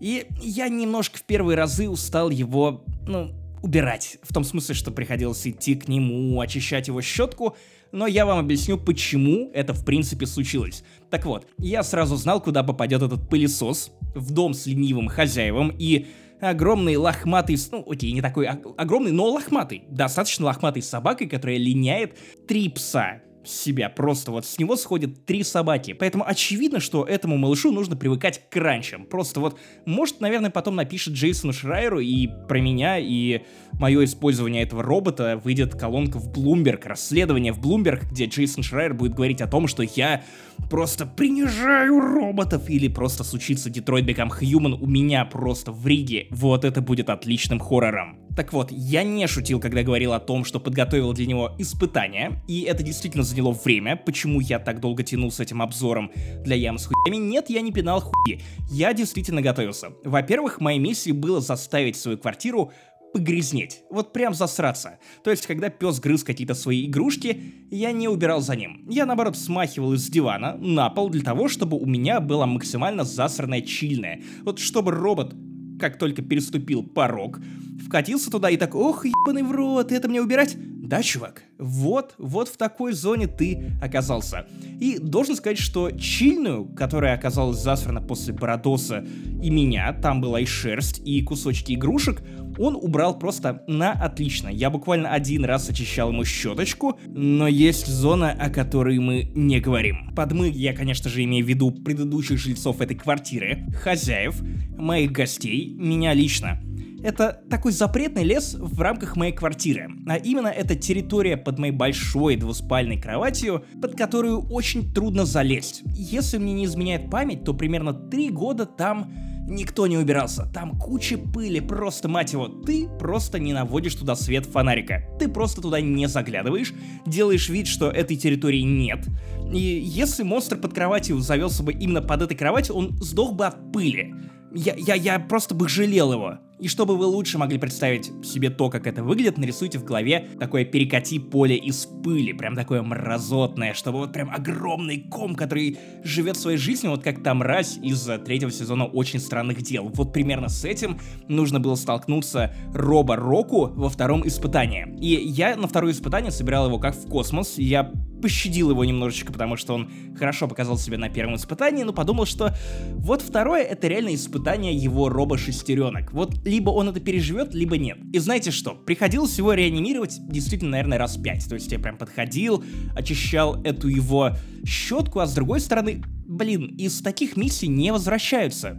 [0.00, 3.32] И я немножко в первые разы устал его, ну,
[3.62, 4.18] убирать.
[4.22, 7.56] В том смысле, что приходилось идти к нему, очищать его щетку,
[7.92, 10.82] но я вам объясню, почему это в принципе случилось.
[11.10, 16.06] Так вот, я сразу знал, куда попадет этот пылесос, в дом с ленивым хозяевом, и
[16.40, 22.68] огромный лохматый, ну окей, не такой огромный, но лохматый, достаточно лохматый собакой, которая линяет три
[22.68, 23.88] пса себя.
[23.88, 25.92] Просто вот с него сходят три собаки.
[25.92, 29.04] Поэтому очевидно, что этому малышу нужно привыкать к ранчам.
[29.04, 33.42] Просто вот, может, наверное, потом напишет Джейсону Шрайеру и про меня, и
[33.72, 39.14] мое использование этого робота выйдет колонка в Bloomberg, расследование в Bloomberg, где Джейсон Шрайер будет
[39.14, 40.22] говорить о том, что я
[40.70, 46.26] просто принижаю роботов, или просто случится Детройт Become Human у меня просто в Риге.
[46.30, 48.21] Вот это будет отличным хоррором.
[48.34, 52.62] Так вот, я не шутил, когда говорил о том, что подготовил для него испытания, и
[52.62, 56.10] это действительно заняло время, почему я так долго тянул с этим обзором
[56.42, 57.16] для ям с хуями.
[57.16, 58.40] Нет, я не пинал хуи.
[58.70, 59.90] Я действительно готовился.
[60.04, 62.72] Во-первых, моей миссией было заставить свою квартиру
[63.12, 63.82] погрязнеть.
[63.90, 64.98] Вот прям засраться.
[65.22, 67.38] То есть, когда пес грыз какие-то свои игрушки,
[67.70, 68.86] я не убирал за ним.
[68.88, 73.60] Я, наоборот, смахивал из дивана на пол для того, чтобы у меня была максимально засранная
[73.60, 74.22] чильная.
[74.42, 75.34] Вот чтобы робот
[75.82, 77.40] как только переступил порог,
[77.84, 80.56] вкатился туда и так, ох, ебаный в рот, это мне убирать?
[80.92, 84.46] Да, чувак, вот, вот в такой зоне ты оказался.
[84.78, 89.06] И должен сказать, что чильную, которая оказалась засрана после Бородоса
[89.42, 92.22] и меня, там была и шерсть, и кусочки игрушек,
[92.58, 94.48] он убрал просто на отлично.
[94.48, 100.12] Я буквально один раз очищал ему щеточку, но есть зона, о которой мы не говорим.
[100.14, 104.42] Под мы я, конечно же, имею в виду предыдущих жильцов этой квартиры, хозяев,
[104.76, 106.60] моих гостей, меня лично.
[107.02, 109.88] Это такой запретный лес в рамках моей квартиры.
[110.06, 115.82] А именно это территория под моей большой двуспальной кроватью, под которую очень трудно залезть.
[115.86, 119.12] Если мне не изменяет память, то примерно три года там
[119.48, 120.46] никто не убирался.
[120.52, 125.04] Там куча пыли, просто, мать его, ты просто не наводишь туда свет фонарика.
[125.18, 126.72] Ты просто туда не заглядываешь,
[127.06, 129.06] делаешь вид, что этой территории нет.
[129.52, 133.72] И если монстр под кроватью завелся бы именно под этой кроватью, он сдох бы от
[133.72, 134.14] пыли.
[134.54, 136.38] Я, я, я просто бы жалел его.
[136.62, 140.64] И чтобы вы лучше могли представить себе то, как это выглядит, нарисуйте в голове такое
[140.64, 146.58] перекати поле из пыли, прям такое мразотное, чтобы вот прям огромный ком, который живет своей
[146.58, 149.90] жизнью, вот как там мразь из третьего сезона «Очень странных дел».
[149.92, 154.86] Вот примерно с этим нужно было столкнуться Роба Року во втором испытании.
[155.00, 157.90] И я на второе испытание собирал его как в космос, я
[158.22, 162.54] пощадил его немножечко, потому что он хорошо показал себя на первом испытании, но подумал, что
[162.94, 166.12] вот второе это реально испытание его робо-шестеренок.
[166.12, 167.98] Вот либо он это переживет, либо нет.
[168.12, 168.74] И знаете что?
[168.74, 171.46] Приходилось его реанимировать действительно, наверное, раз пять.
[171.48, 172.64] То есть я прям подходил,
[172.96, 174.30] очищал эту его
[174.64, 178.78] щетку, а с другой стороны, блин, из таких миссий не возвращаются.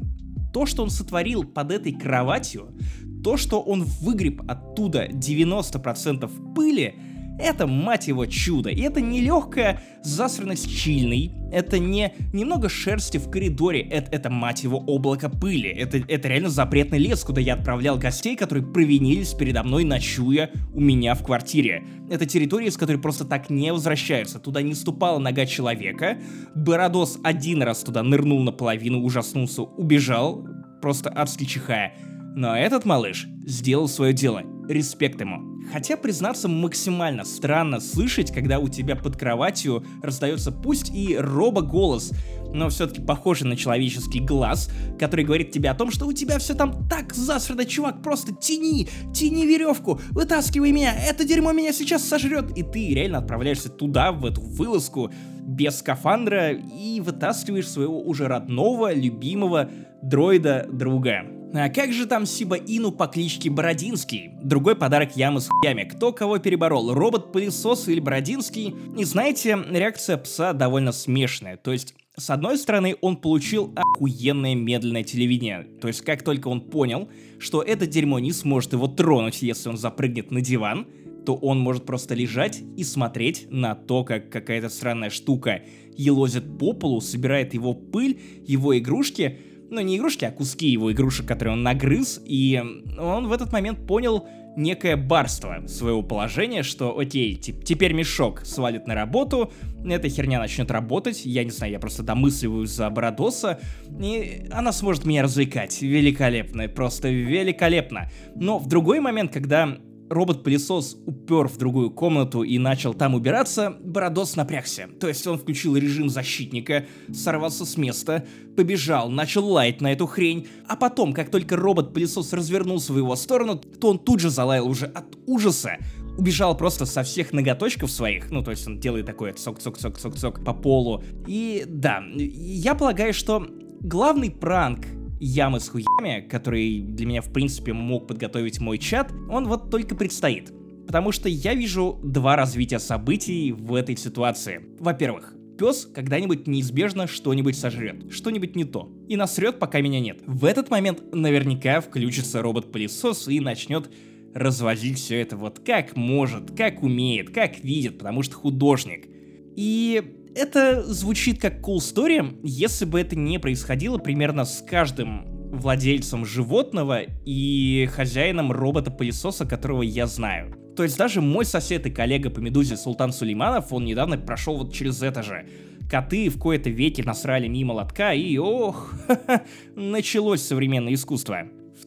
[0.54, 2.76] То, что он сотворил под этой кроватью,
[3.24, 6.96] то, что он выгреб оттуда 90% пыли,
[7.40, 8.70] это, мать его, чудо.
[8.70, 14.64] И это не легкая засранность чильной, это не немного шерсти в коридоре, это, это мать
[14.64, 15.70] его, облако пыли.
[15.70, 20.80] Это, это реально запретный лес, куда я отправлял гостей, которые провинились передо мной, ночуя у
[20.80, 21.84] меня в квартире.
[22.10, 24.40] Это территория, из которой просто так не возвращаются.
[24.40, 26.18] Туда не ступала нога человека.
[26.56, 30.48] Бородос один раз туда нырнул наполовину, ужаснулся, убежал,
[30.82, 31.94] просто адски чихая.
[32.36, 34.42] Но этот малыш сделал свое дело.
[34.68, 35.54] Респект ему.
[35.72, 42.12] Хотя, признаться, максимально странно слышать, когда у тебя под кроватью раздается пусть и робо-голос,
[42.54, 44.70] но все-таки похожий на человеческий глаз,
[45.00, 48.90] который говорит тебе о том, что у тебя все там так засрано, чувак, просто тяни,
[49.14, 52.58] тяни веревку, вытаскивай меня, это дерьмо меня сейчас сожрет.
[52.58, 55.12] И ты реально отправляешься туда, в эту вылазку,
[55.42, 59.70] без скафандра, и вытаскиваешь своего уже родного, любимого
[60.02, 61.43] дроида-друга.
[61.56, 64.32] А как же там Сиба Ину по кличке Бородинский?
[64.42, 65.84] Другой подарок ямы с хуями.
[65.84, 68.76] Кто кого переборол, робот-пылесос или Бородинский?
[68.98, 71.58] И знаете, реакция пса довольно смешная.
[71.58, 75.68] То есть с одной стороны, он получил охуенное медленное телевидение.
[75.80, 77.10] То есть, как только он понял,
[77.40, 80.88] что это дерьмо не сможет его тронуть, если он запрыгнет на диван,
[81.26, 85.64] то он может просто лежать и смотреть на то, как какая-то странная штука
[85.96, 89.40] елозит по полу, собирает его пыль, его игрушки,
[89.74, 92.62] ну не игрушки, а куски его игрушек, которые он нагрыз, и
[92.98, 98.94] он в этот момент понял некое барство своего положения, что окей, теперь мешок свалит на
[98.94, 99.52] работу,
[99.84, 103.60] эта херня начнет работать, я не знаю, я просто домысливаю за Бородоса,
[104.00, 105.82] и она сможет меня развлекать.
[105.82, 108.12] Великолепно, просто великолепно.
[108.36, 109.78] Но в другой момент, когда
[110.10, 114.88] робот-пылесос упер в другую комнату и начал там убираться, Бородос напрягся.
[115.00, 118.26] То есть он включил режим защитника, сорвался с места,
[118.56, 123.56] побежал, начал лаять на эту хрень, а потом, как только робот-пылесос развернулся в его сторону,
[123.58, 125.78] то он тут же залаял уже от ужаса,
[126.18, 131.04] убежал просто со всех ноготочков своих, ну, то есть он делает такое цок-цок-цок-цок-цок по полу.
[131.28, 133.48] И да, я полагаю, что
[133.82, 134.86] главный пранк
[135.24, 139.96] ямы с хуями, который для меня, в принципе, мог подготовить мой чат, он вот только
[139.96, 140.52] предстоит.
[140.86, 144.66] Потому что я вижу два развития событий в этой ситуации.
[144.80, 150.20] Во-первых, пес когда-нибудь неизбежно что-нибудь сожрет, что-нибудь не то, и насрет, пока меня нет.
[150.26, 153.90] В этот момент наверняка включится робот-пылесос и начнет
[154.34, 159.08] развозить все это вот как может, как умеет, как видит, потому что художник.
[159.56, 166.26] И это звучит как cool story, если бы это не происходило примерно с каждым владельцем
[166.26, 170.56] животного и хозяином робота-пылесоса, которого я знаю.
[170.76, 174.74] То есть даже мой сосед и коллега по Медузе Султан Сулейманов, он недавно прошел вот
[174.74, 175.46] через это же.
[175.90, 178.94] Коты в кои-то веке насрали мимо лотка и ох,
[179.76, 181.44] началось современное искусство.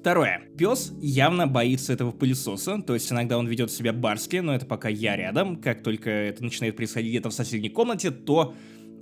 [0.06, 0.42] Второе.
[0.56, 4.88] Пес явно боится этого пылесоса, то есть иногда он ведет себя барски, но это пока
[4.88, 5.56] я рядом.
[5.56, 8.54] Как только это начинает происходить где-то в соседней комнате, то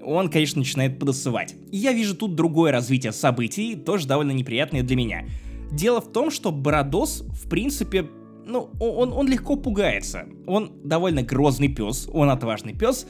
[0.03, 1.57] он, конечно, начинает подосывать.
[1.71, 5.27] И я вижу тут другое развитие событий, тоже довольно неприятное для меня.
[5.71, 8.09] Дело в том, что Бородос, в принципе,
[8.47, 10.25] ну, он, он легко пугается.
[10.47, 13.07] Он довольно грозный пес, он отважный пес,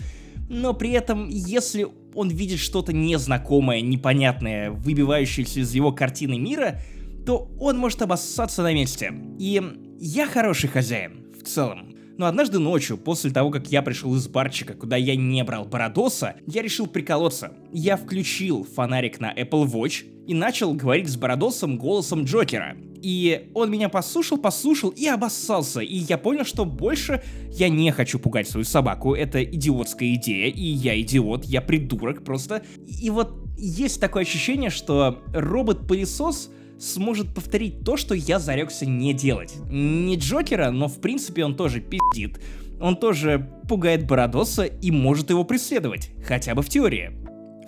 [0.48, 6.80] но при этом, если он видит что-то незнакомое, непонятное, выбивающееся из его картины мира,
[7.24, 9.12] то он может обоссаться на месте.
[9.38, 9.62] И
[9.98, 11.94] я хороший хозяин, в целом.
[12.16, 16.36] Но однажды ночью, после того, как я пришел из барчика, куда я не брал Бородоса,
[16.46, 17.52] я решил приколоться.
[17.72, 22.76] Я включил фонарик на Apple Watch и начал говорить с Бородосом голосом Джокера.
[23.02, 25.80] И он меня послушал, послушал и обоссался.
[25.80, 29.14] И я понял, что больше я не хочу пугать свою собаку.
[29.14, 32.62] Это идиотская идея, и я идиот, я придурок просто.
[32.86, 39.55] И вот есть такое ощущение, что робот-пылесос сможет повторить то, что я зарекся не делать.
[39.70, 42.40] Не Джокера, но в принципе он тоже пиздит.
[42.80, 47.12] Он тоже пугает Бородоса и может его преследовать, хотя бы в теории.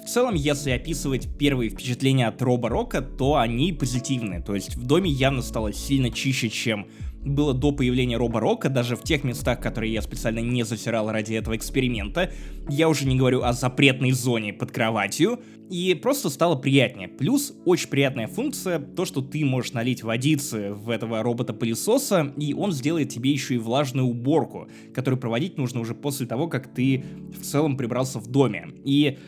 [0.04, 4.40] В целом, если описывать первые впечатления от Роба Рока, то они позитивные.
[4.40, 6.86] То есть в доме явно стало сильно чище, чем
[7.26, 11.34] было до появления Роба Рока, даже в тех местах, которые я специально не засирал ради
[11.34, 12.32] этого эксперимента.
[12.68, 15.40] Я уже не говорю о запретной зоне под кроватью.
[15.68, 17.08] И просто стало приятнее.
[17.08, 22.70] Плюс очень приятная функция, то, что ты можешь налить водицы в этого робота-пылесоса, и он
[22.70, 27.04] сделает тебе еще и влажную уборку, которую проводить нужно уже после того, как ты
[27.36, 28.68] в целом прибрался в доме.
[28.84, 29.18] И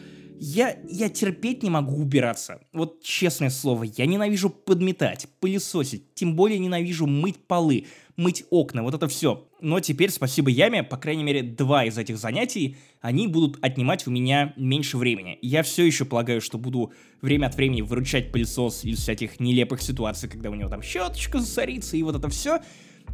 [0.41, 2.61] я, я терпеть не могу убираться.
[2.73, 7.87] Вот честное слово, я ненавижу подметать, пылесосить, тем более ненавижу мыть полы,
[8.17, 9.49] мыть окна, вот это все.
[9.61, 14.11] Но теперь, спасибо Яме, по крайней мере, два из этих занятий, они будут отнимать у
[14.11, 15.39] меня меньше времени.
[15.43, 16.93] Я все еще полагаю, что буду
[17.23, 21.97] время от времени выручать пылесос из всяких нелепых ситуаций, когда у него там щеточка засорится
[21.97, 22.61] и вот это все.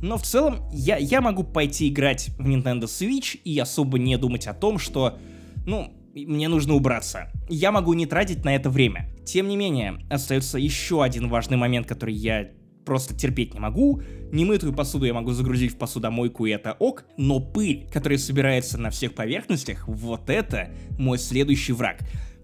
[0.03, 4.47] Но в целом я, я могу пойти играть в Nintendo Switch и особо не думать
[4.47, 5.19] о том, что,
[5.67, 7.31] ну, мне нужно убраться.
[7.49, 9.11] Я могу не тратить на это время.
[9.25, 12.51] Тем не менее, остается еще один важный момент, который я
[12.85, 14.03] просто терпеть не могу.
[14.31, 18.91] Немытую посуду я могу загрузить в посудомойку, и это ок, но пыль, которая собирается на
[18.91, 21.99] всех поверхностях, вот это мой следующий враг.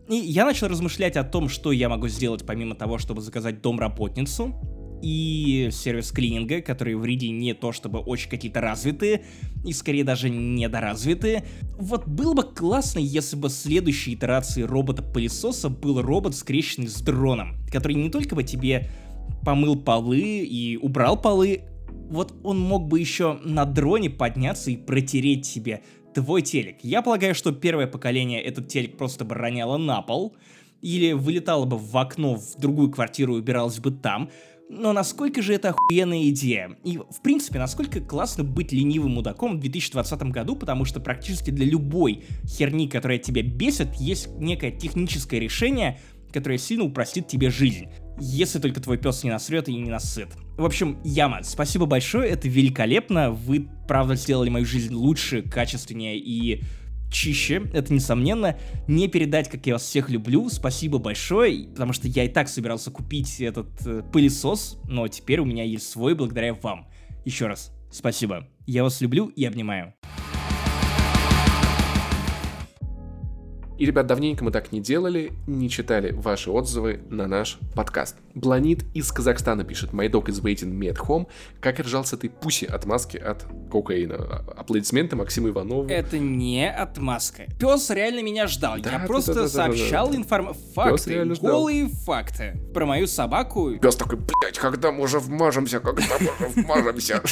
[0.08, 4.54] И я начал размышлять о том, что я могу сделать помимо того, чтобы заказать домработницу,
[5.02, 9.24] и сервис клининга, которые в Риде не то чтобы очень какие-то развитые,
[9.64, 11.44] и скорее даже недоразвитые.
[11.78, 17.94] Вот было бы классно, если бы следующей итерацией робота-пылесоса был робот, скрещенный с дроном, который
[17.94, 18.88] не только бы тебе
[19.44, 21.62] помыл полы и убрал полы,
[22.10, 25.82] вот он мог бы еще на дроне подняться и протереть себе
[26.14, 26.78] твой телек.
[26.82, 30.34] Я полагаю, что первое поколение этот телек просто бы роняло на пол,
[30.82, 34.30] или вылетало бы в окно в другую квартиру и убиралось бы там,
[34.70, 36.76] но насколько же это охуенная идея?
[36.84, 41.66] И, в принципе, насколько классно быть ленивым мудаком в 2020 году, потому что практически для
[41.66, 45.98] любой херни, которая тебя бесит, есть некое техническое решение,
[46.32, 47.88] которое сильно упростит тебе жизнь.
[48.20, 50.28] Если только твой пес не насрет и не насыт.
[50.56, 53.32] В общем, Яма, спасибо большое, это великолепно.
[53.32, 56.62] Вы, правда, сделали мою жизнь лучше, качественнее и
[57.10, 58.58] чище, это несомненно.
[58.88, 60.48] Не передать, как я вас всех люблю.
[60.48, 65.44] Спасибо большое, потому что я и так собирался купить этот э, пылесос, но теперь у
[65.44, 66.88] меня есть свой благодаря вам.
[67.24, 68.48] Еще раз, спасибо.
[68.66, 69.94] Я вас люблю и обнимаю.
[73.80, 78.14] И, ребят, давненько мы так не делали, не читали ваши отзывы на наш подкаст.
[78.34, 81.28] Бланит из Казахстана пишет «My dog is waiting me at home».
[81.60, 84.44] Как ржался ты пуси от маски от кокаина?
[84.54, 85.88] Аплодисменты Максиму Иванову.
[85.88, 87.44] Это не отмазка.
[87.58, 88.76] Пес реально меня ждал.
[88.82, 90.54] Да, Я да, просто да, да, сообщал да, да, информ...
[90.74, 93.78] факты, голые факты про мою собаку.
[93.78, 97.22] Пес такой, блядь, когда мы уже вмажемся, когда мы уже вмажемся.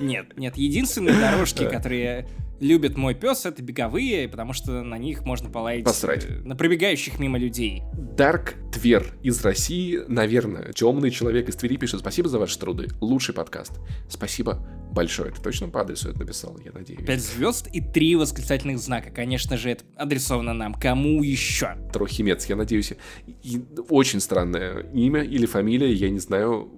[0.00, 2.28] Нет, нет, единственные дорожки, которые
[2.60, 6.24] любит мой пес, это беговые, потому что на них можно полаять Посрать.
[6.24, 7.82] Э, на пробегающих мимо людей.
[7.94, 13.34] Дарк Твер из России, наверное, темный человек из Твери пишет, спасибо за ваши труды, лучший
[13.34, 13.72] подкаст.
[14.08, 15.32] Спасибо большое.
[15.32, 17.04] Ты точно по адресу это написал, я надеюсь.
[17.04, 19.10] Пять звезд и три восклицательных знака.
[19.10, 20.74] Конечно же, это адресовано нам.
[20.74, 21.76] Кому еще?
[21.92, 22.92] Трохимец, я надеюсь.
[23.26, 26.70] И очень странное имя или фамилия, я не знаю,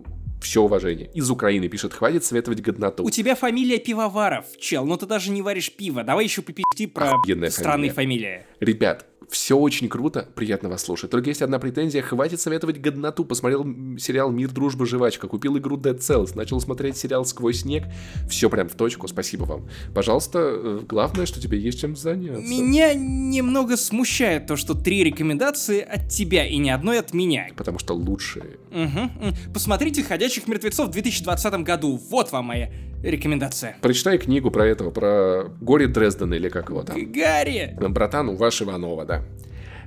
[0.47, 1.11] все уважение.
[1.13, 3.05] Из Украины пишет, хватит советовать годноту.
[3.05, 6.05] У тебя фамилия Пивоваров, чел, но ты даже не варишь пиво.
[6.05, 8.47] Давай еще попизди про Охуенная фамилии.
[8.61, 11.11] Ребят, все очень круто, приятно вас слушать.
[11.11, 13.25] Только есть одна претензия, хватит советовать годноту.
[13.25, 13.65] Посмотрел
[13.99, 17.85] сериал «Мир, дружба, жвачка», купил игру Dead Cells, начал смотреть сериал «Сквозь снег».
[18.29, 19.69] Все прям в точку, спасибо вам.
[19.95, 22.43] Пожалуйста, э, главное, что тебе есть чем заняться.
[22.43, 27.49] Меня немного смущает то, что три рекомендации от тебя и ни одной от меня.
[27.57, 28.59] Потому что лучшие.
[28.71, 29.53] Угу.
[29.53, 32.01] Посмотрите «Ходячих мертвецов» в 2020 году.
[32.11, 32.71] Вот вам моя
[33.11, 33.77] рекомендация.
[33.81, 36.97] Прочитай книгу про этого, про Гори Дрезден или как его там.
[37.13, 37.77] Гарри!
[37.79, 39.23] Братан, у ваш Иванова, да.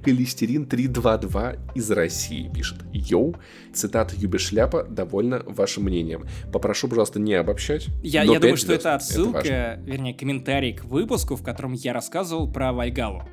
[0.04, 2.78] Холестерин 322 из России пишет.
[2.94, 3.36] Йоу,
[3.74, 6.26] цитата Юби Шляпа довольно вашим мнением.
[6.52, 7.88] Попрошу, пожалуйста, не обобщать.
[8.02, 12.52] Я, я думаю, что это отсылка, это вернее, комментарий к выпуску, в котором я рассказывал
[12.52, 13.24] про Вальгалу.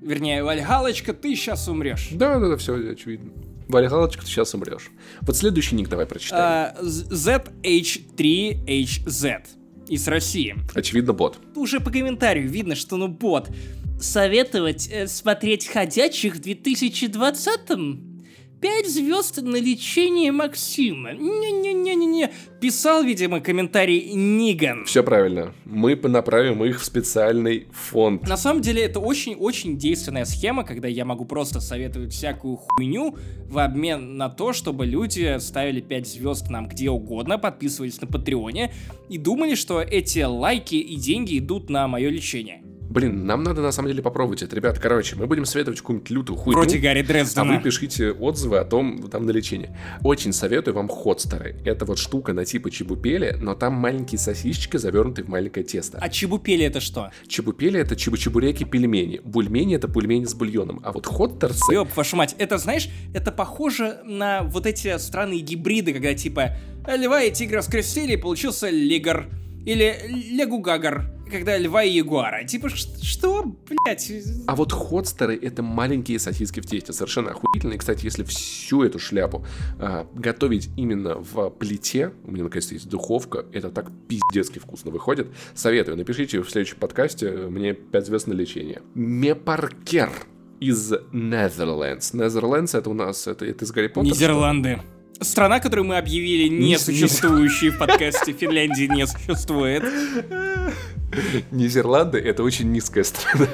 [0.00, 2.10] Вернее, Вальгалочка, ты сейчас умрешь.
[2.12, 3.32] Да, да, да, все очевидно.
[3.68, 4.90] Вальгалочка, ты сейчас умрешь.
[5.22, 6.74] Вот следующий ник давай прочитаем.
[6.80, 9.42] ZH3HZ
[9.88, 10.56] из России.
[10.74, 11.38] Очевидно, бот.
[11.54, 13.50] Уже по комментарию видно, что ну бот.
[14.00, 18.13] Советовать э, смотреть «Ходячих» в 2020-м?
[18.64, 21.12] Пять звезд на лечение Максима.
[21.12, 22.30] Не-не-не-не-не.
[22.62, 24.86] Писал, видимо, комментарий Ниган.
[24.86, 25.52] Все правильно.
[25.66, 28.26] Мы направим их в специальный фонд.
[28.26, 33.18] На самом деле это очень-очень действенная схема, когда я могу просто советовать всякую хуйню
[33.50, 38.72] в обмен на то, чтобы люди ставили 5 звезд нам где угодно, подписывались на Патреоне
[39.10, 42.62] и думали, что эти лайки и деньги идут на мое лечение.
[42.94, 44.54] Блин, нам надо на самом деле попробовать это.
[44.54, 46.60] Ребят, короче, мы будем советовать какую-нибудь лютую хуйню.
[46.60, 47.54] Вроде Гарри Дрездена.
[47.54, 49.76] А вы пишите отзывы о том, там, на лечение.
[50.04, 51.56] Очень советую вам ходстеры.
[51.64, 55.98] Это вот штука на типа чебупели, но там маленькие сосисочки, завернутые в маленькое тесто.
[56.00, 57.10] А чебупели это что?
[57.26, 59.20] Чебупели это чебу-чебуреки пельмени.
[59.24, 60.80] Бульмени это бульмени с бульоном.
[60.84, 61.74] А вот хоттерсы...
[61.74, 66.52] Ёб, вашу мать, это, знаешь, это похоже на вот эти странные гибриды, когда типа
[66.86, 69.28] льва и тигра скрестили, и получился лигар.
[69.64, 69.96] Или
[70.36, 72.44] лягугагар когда льва и ягуара.
[72.44, 74.12] Типа, что, блядь?
[74.46, 77.78] А вот ходстеры— это маленькие сосиски в тесте, совершенно охуительные.
[77.78, 79.44] Кстати, если всю эту шляпу
[79.78, 85.28] а, готовить именно в плите, у меня, наконец-то, есть духовка, это так пиздецки вкусно выходит.
[85.54, 88.82] Советую, напишите в следующем подкасте мне 5 звезд на лечение.
[88.94, 90.10] Мепаркер
[90.60, 92.14] из Netherlands.
[92.14, 94.14] Netherlands это у нас, это, это из Гарри Поттера.
[94.14, 94.80] Нидерланды.
[95.20, 99.84] Страна, которую мы объявили несуществующей в подкасте Финляндии не существует.
[101.50, 103.46] Нидерланды— это очень низкая страна.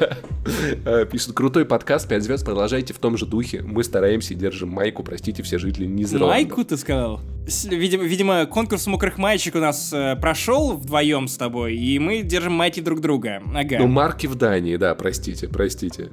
[0.85, 3.62] А, пишут, крутой подкаст, 5 звезд, продолжайте в том же духе.
[3.62, 6.28] Мы стараемся и держим майку, простите все жители Нидерландов.
[6.28, 7.20] Майку, ты сказал?
[7.65, 12.55] Видимо, видимо, конкурс мокрых маечек у нас э, прошел вдвоем с тобой, и мы держим
[12.55, 13.43] майки друг друга.
[13.55, 13.78] Ага.
[13.78, 16.11] Ну, марки в Дании, да, простите, простите.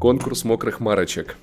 [0.00, 1.36] Конкурс мокрых марочек.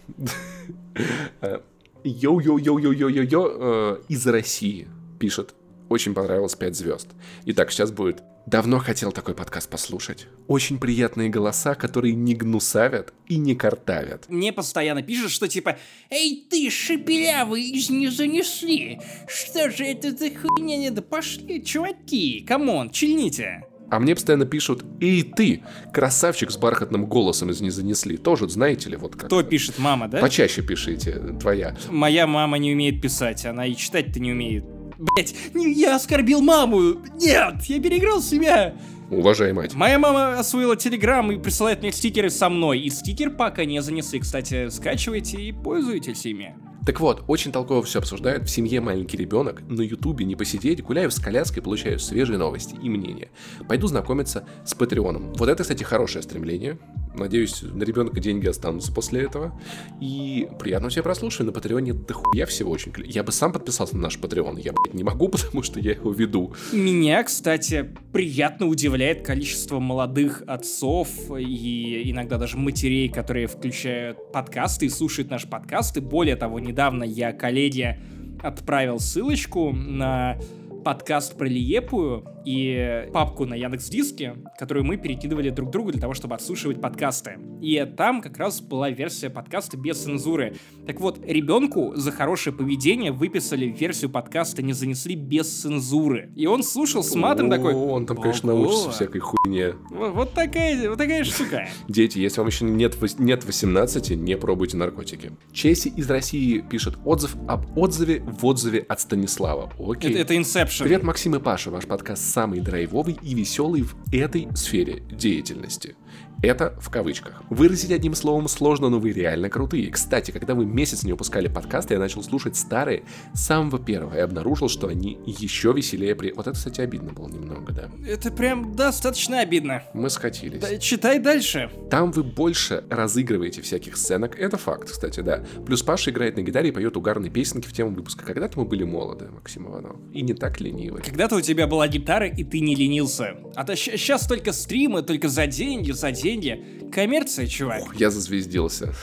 [2.04, 4.88] Йоу-йоу-йоу-йоу-йоу-йоу э, из России
[5.20, 5.54] пишет.
[5.90, 7.08] Очень понравилось 5 звезд.
[7.46, 8.24] Итак, сейчас будет.
[8.46, 10.28] Давно хотел такой подкаст послушать.
[10.48, 14.26] Очень приятные голоса, которые не гнусавят и не картавят.
[14.28, 15.78] Мне постоянно пишут, что типа
[16.10, 19.00] «Эй ты, шепелявый, из не занесли!
[19.28, 20.92] Что же это за хуйня?
[20.92, 22.44] Да пошли, чуваки!
[22.46, 23.64] Come on, чильните!»
[23.94, 25.62] А мне постоянно пишут, и ты,
[25.94, 28.18] красавчик с бархатным голосом из не занесли.
[28.18, 29.28] Тоже, знаете ли, вот как.
[29.28, 30.18] Кто пишет, мама, да?
[30.18, 31.76] Почаще пишите, твоя.
[31.92, 34.66] Моя мама не умеет писать, она и читать-то не умеет.
[34.98, 37.04] Блять, я оскорбил маму!
[37.22, 38.74] Нет, я переиграл себя!
[39.12, 39.76] Уважай мать.
[39.76, 42.80] Моя мама освоила Телеграм и присылает мне стикеры со мной.
[42.80, 44.20] И стикер пока не занесли.
[44.20, 46.56] Кстати, скачивайте и пользуйтесь ими.
[46.86, 48.44] Так вот, очень толково все обсуждают.
[48.44, 52.90] В семье маленький ребенок, на ютубе не посидеть, гуляю с коляской, получаю свежие новости и
[52.90, 53.30] мнения.
[53.70, 55.34] Пойду знакомиться с Патреоном.
[55.34, 56.78] Вот это, кстати, хорошее стремление.
[57.16, 59.60] Надеюсь, на ребенка деньги останутся после этого.
[60.02, 61.52] И приятного тебе прослушивания.
[61.52, 64.58] На Патреоне дохуя всего очень Я бы сам подписался на наш Патреон.
[64.58, 66.54] Я, блядь, не могу, потому что я его веду.
[66.72, 74.90] Меня, кстати, приятно удивляет количество молодых отцов и иногда даже матерей, которые включают подкасты и
[74.90, 76.02] слушают наши подкасты.
[76.02, 78.00] Более того, недавно я коллеге
[78.42, 80.38] отправил ссылочку на
[80.84, 86.14] подкаст про Лиепую и папку на Яндекс Диске, которую мы перекидывали друг другу для того,
[86.14, 87.38] чтобы отслушивать подкасты.
[87.62, 90.56] И там как раз была версия подкаста без цензуры.
[90.86, 96.32] Так вот, ребенку за хорошее поведение выписали версию подкаста «Не занесли без цензуры».
[96.36, 97.74] И он слушал с матом такой...
[97.74, 99.74] Он там, конечно, научится всякой хуйне.
[99.90, 101.68] Вот, вот такая, вот такая штука.
[101.88, 105.32] Дети, если вам еще нет, нет 18, не пробуйте наркотики.
[105.52, 109.72] Чеси из России пишет отзыв об отзыве в отзыве от Станислава.
[109.80, 110.12] Окей.
[110.12, 110.84] Это, это Inception.
[110.84, 111.72] Привет, Максим и Паша.
[111.72, 115.96] Ваш подкаст самый драйвовый и веселый в этой сфере деятельности.
[116.42, 117.42] Это в кавычках.
[117.50, 119.90] Выразить одним словом сложно, но вы реально крутые.
[119.92, 123.04] Кстати, когда вы месяц не выпускали подкасты, я начал слушать старые
[123.34, 126.34] с самого первого и обнаружил, что они еще веселее при...
[126.34, 127.90] Вот это, кстати, обидно было немного, да.
[128.06, 129.84] Это прям достаточно обидно.
[129.94, 130.60] Мы скатились.
[130.60, 131.72] Да, читай дальше.
[131.90, 134.38] Там вы больше разыгрываете всяких сценок.
[134.38, 135.46] Это факт, кстати, да.
[135.66, 138.26] Плюс Паша играет на гитаре и поет угарные песенки в тему выпуска.
[138.26, 139.96] Когда-то мы были молоды, Максим Иванов.
[140.12, 141.00] И не так ленивы.
[141.00, 143.38] Когда-то у тебя была гитара, и ты не ленился.
[143.56, 146.90] А то сейчас только стримы, только за деньги, за деньги деньги.
[146.92, 147.84] Коммерция, чувак.
[147.84, 148.94] Ох, я зазвездился.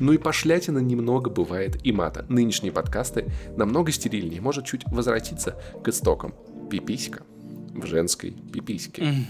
[0.00, 2.26] Ну и пошлятина немного бывает и мата.
[2.28, 3.26] Нынешние подкасты
[3.56, 4.40] намного стерильнее.
[4.40, 6.34] Может чуть возвратиться к истокам.
[6.70, 7.22] Пиписька
[7.74, 9.02] в женской пипиське.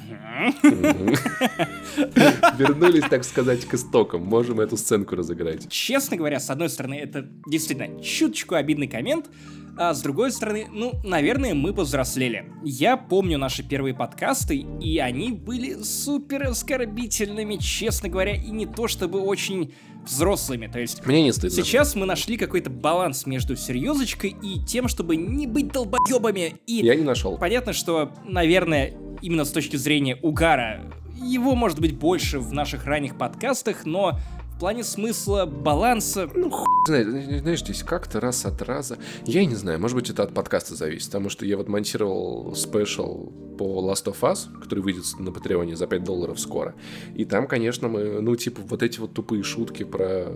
[2.58, 4.22] Вернулись, так сказать, к истокам.
[4.22, 5.68] Можем эту сценку разыграть.
[5.70, 9.30] Честно говоря, с одной стороны, это действительно чуточку обидный коммент,
[9.76, 12.52] а с другой стороны, ну, наверное, мы повзрослели.
[12.62, 18.88] Я помню наши первые подкасты, и они были супер оскорбительными, честно говоря, и не то
[18.88, 19.74] чтобы очень
[20.04, 20.66] взрослыми.
[20.66, 21.04] То есть...
[21.06, 21.50] Мне не стыдно.
[21.50, 26.56] Сейчас мы нашли какой-то баланс между серьезочкой и тем, чтобы не быть долбоебами.
[26.66, 27.38] И Я не нашел.
[27.38, 30.82] Понятно, что, наверное, именно с точки зрения угара,
[31.22, 34.18] его может быть больше в наших ранних подкастах, но
[34.54, 36.30] в плане смысла, баланса.
[36.32, 37.08] Ну, хуй знает,
[37.40, 38.98] знаешь, здесь как-то раз от раза.
[39.26, 43.32] Я не знаю, может быть, это от подкаста зависит, потому что я вот монтировал спешл
[43.58, 46.74] по Last of Us, который выйдет на Патреоне за 5 долларов скоро.
[47.16, 50.32] И там, конечно, мы, ну, типа, вот эти вот тупые шутки про...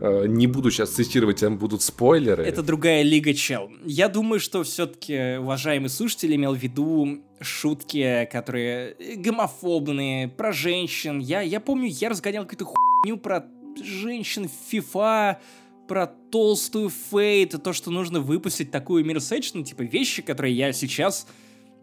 [0.00, 2.44] Э, не буду сейчас цитировать, там будут спойлеры.
[2.44, 3.70] Это другая лига, чел.
[3.84, 11.18] Я думаю, что все-таки уважаемый слушатель имел в виду шутки, которые гомофобные, про женщин.
[11.18, 13.46] Я, я помню, я разгонял какую-то хуйню про
[13.82, 15.36] женщин в FIFA,
[15.88, 21.26] про толстую фейт, то, что нужно выпустить такую мирсэчну, типа вещи, которые я сейчас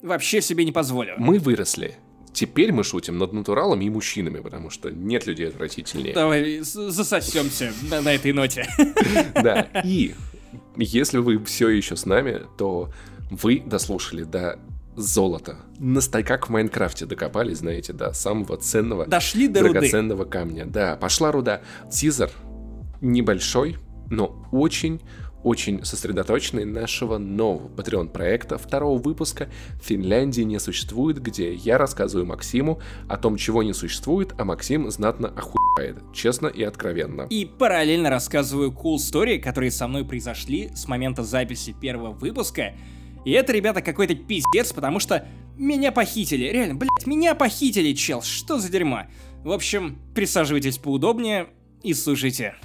[0.01, 1.15] вообще себе не позволю.
[1.17, 1.95] Мы выросли.
[2.31, 6.13] Теперь мы шутим над натуралами и мужчинами, потому что нет людей отвратительнее.
[6.13, 8.67] Давай засосемся на, на этой ноте.
[9.33, 10.13] Да, и
[10.75, 12.91] если вы все еще с нами, то
[13.31, 14.59] вы дослушали до
[14.97, 15.57] золота.
[15.79, 20.31] Настой как в Майнкрафте докопались, знаете, до самого ценного, Дошли до драгоценного руды.
[20.31, 20.65] камня.
[20.65, 21.61] Да, пошла руда.
[21.89, 22.31] Тизер
[22.99, 23.77] небольшой,
[24.09, 24.99] но очень
[25.43, 29.47] очень сосредоточенный нашего нового Patreon проекта, второго выпуска
[29.81, 35.29] «Финляндии не существует», где я рассказываю Максиму о том, чего не существует, а Максим знатно
[35.29, 37.27] охуевает, честно и откровенно.
[37.29, 42.73] И параллельно рассказываю cool story, которые со мной произошли с момента записи первого выпуска,
[43.27, 45.27] и это, ребята, какой-то пиздец, потому что
[45.57, 46.45] меня похитили.
[46.45, 48.21] Реально, блядь, меня похитили, чел.
[48.21, 49.01] Что за дерьмо?
[49.43, 51.47] В общем, присаживайтесь поудобнее
[51.83, 52.55] и слушайте.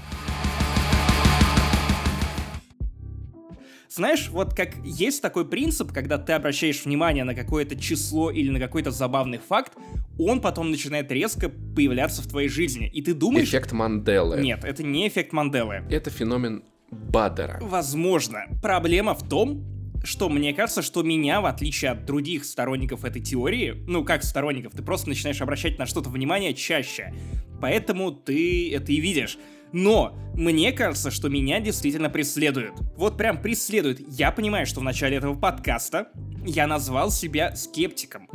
[3.89, 8.61] Знаешь, вот как есть такой принцип, когда ты обращаешь внимание на какое-то число или на
[8.61, 9.73] какой-то забавный факт,
[10.17, 12.89] он потом начинает резко появляться в твоей жизни.
[12.89, 13.49] И ты думаешь...
[13.49, 14.41] Эффект Манделы.
[14.41, 15.83] Нет, это не эффект Манделы.
[15.91, 16.63] Это феномен
[16.93, 17.59] Бадера.
[17.61, 18.45] Возможно.
[18.63, 23.75] Проблема в том, что мне кажется, что меня, в отличие от других сторонников этой теории,
[23.87, 27.15] ну как сторонников, ты просто начинаешь обращать на что-то внимание чаще.
[27.61, 29.39] Поэтому ты это и видишь.
[29.73, 32.75] Но мне кажется, что меня действительно преследуют.
[32.97, 34.01] Вот прям преследуют.
[34.07, 36.09] Я понимаю, что в начале этого подкаста
[36.45, 38.29] я назвал себя скептиком.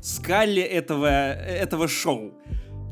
[0.00, 2.34] Скалли этого, этого шоу.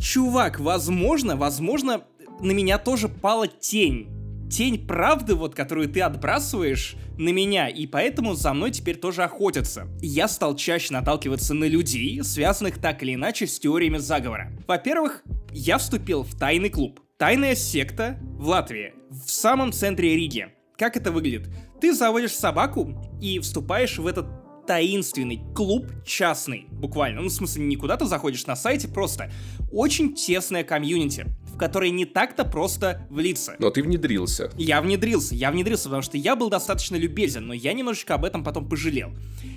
[0.01, 2.05] Чувак, возможно, возможно,
[2.40, 4.09] на меня тоже пала тень.
[4.55, 9.89] Тень правды, вот, которую ты отбрасываешь на меня, и поэтому за мной теперь тоже охотятся.
[10.01, 14.52] Я стал чаще наталкиваться на людей, связанных так или иначе с теориями заговора.
[14.68, 17.01] Во-первых, я вступил в тайный клуб.
[17.18, 20.47] Тайная секта в Латвии, в самом центре Риги.
[20.78, 21.48] Как это выглядит?
[21.81, 24.26] Ты заводишь собаку и вступаешь в этот
[24.68, 27.22] таинственный клуб частный, буквально.
[27.22, 29.32] Ну, в смысле, не куда ты заходишь на сайте, просто
[29.72, 33.55] очень тесная комьюнити, в которой не так-то просто влиться.
[33.59, 34.51] Но ты внедрился.
[34.56, 38.43] Я внедрился, я внедрился, потому что я был достаточно любезен, но я немножечко об этом
[38.43, 39.12] потом пожалел.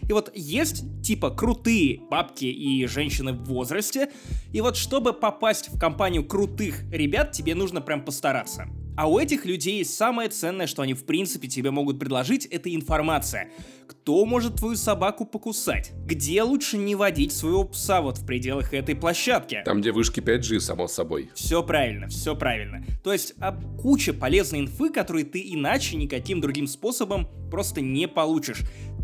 [0.07, 4.09] И вот есть, типа, крутые бабки и женщины в возрасте,
[4.53, 8.67] и вот чтобы попасть в компанию крутых ребят, тебе нужно прям постараться.
[8.97, 13.51] А у этих людей самое ценное, что они в принципе тебе могут предложить, это информация.
[13.87, 15.91] Кто может твою собаку покусать?
[16.07, 19.61] Где лучше не водить своего пса вот в пределах этой площадки?
[19.63, 21.29] Там, где вышки 5G, само собой.
[21.35, 22.83] Все правильно, все правильно.
[23.03, 28.61] То есть а, куча полезной инфы, которые ты иначе никаким другим способом просто не получишь.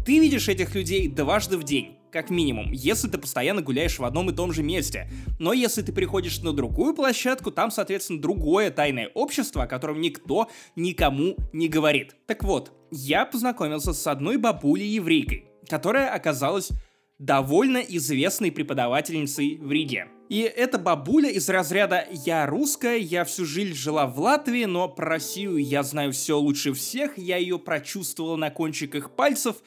[0.07, 4.29] Ты видишь этих людей дважды в день как минимум, если ты постоянно гуляешь в одном
[4.29, 5.09] и том же месте.
[5.39, 10.47] Но если ты приходишь на другую площадку, там, соответственно, другое тайное общество, о котором никто
[10.75, 12.15] никому не говорит.
[12.27, 16.69] Так вот, я познакомился с одной бабулей-еврейкой, которая оказалась
[17.17, 20.07] довольно известной преподавательницей в Риге.
[20.29, 25.07] И эта бабуля из разряда «я русская, я всю жизнь жила в Латвии, но про
[25.07, 29.57] Россию я знаю все лучше всех, я ее прочувствовала на кончиках пальцев»,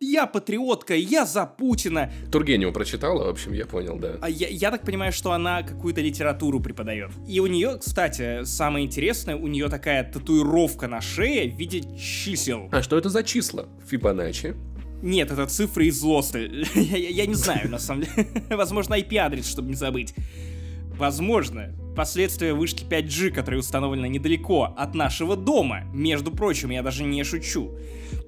[0.00, 2.12] я патриотка, я за Путина.
[2.30, 4.16] Тургенева прочитала, в общем, я понял, да.
[4.20, 7.10] А я, я так понимаю, что она какую-то литературу преподает.
[7.26, 12.68] И у нее, кстати, самое интересное, у нее такая татуировка на шее в виде чисел.
[12.72, 13.68] А что это за числа?
[13.88, 14.54] Фибоначчи?
[15.02, 16.38] Нет, это цифры из Лоста.
[16.74, 18.28] я, я, я не знаю, на самом деле.
[18.50, 20.14] Возможно, IP-адрес, чтобы не забыть.
[20.96, 25.82] Возможно, последствия вышки 5G, которые установлены недалеко от нашего дома.
[25.92, 27.72] Между прочим, я даже не шучу.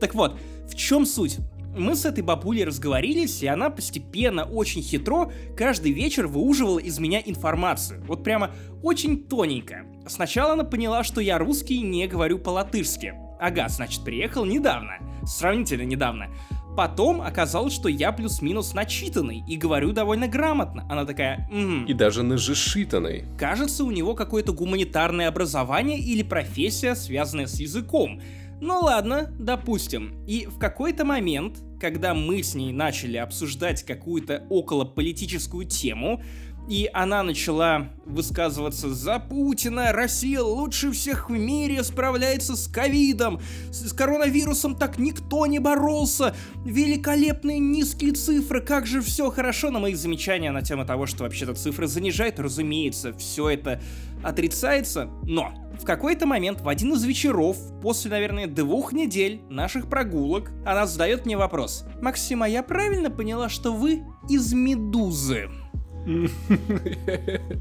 [0.00, 0.38] Так вот,
[0.68, 1.38] в чем суть?
[1.76, 7.20] Мы с этой бабулей разговорились, и она постепенно, очень хитро, каждый вечер выуживала из меня
[7.24, 8.02] информацию.
[8.06, 8.50] Вот прямо
[8.82, 9.84] очень тоненько.
[10.06, 13.14] Сначала она поняла, что я русский не говорю по-латышски.
[13.40, 14.98] Ага, значит, приехал недавно.
[15.24, 16.28] Сравнительно недавно.
[16.76, 20.86] Потом оказалось, что я плюс-минус начитанный и говорю довольно грамотно.
[20.88, 23.24] Она такая, м И даже нажишитанный.
[23.36, 28.20] Кажется, у него какое-то гуманитарное образование или профессия, связанная с языком.
[28.60, 30.24] Ну ладно, допустим.
[30.26, 36.20] И в какой-то момент, когда мы с ней начали обсуждать какую-то околополитическую тему,
[36.68, 43.40] и она начала высказываться за Путина, Россия лучше всех в мире справляется с ковидом,
[43.70, 46.35] с коронавирусом так никто не боролся,
[46.66, 51.55] великолепные низкие цифры, как же все хорошо, на мои замечания на тему того, что вообще-то
[51.55, 53.80] цифры занижают, разумеется, все это
[54.22, 60.50] отрицается, но в какой-то момент, в один из вечеров, после, наверное, двух недель наших прогулок,
[60.66, 61.84] она задает мне вопрос.
[62.02, 65.48] «Максим, а я правильно поняла, что вы из «Медузы»?»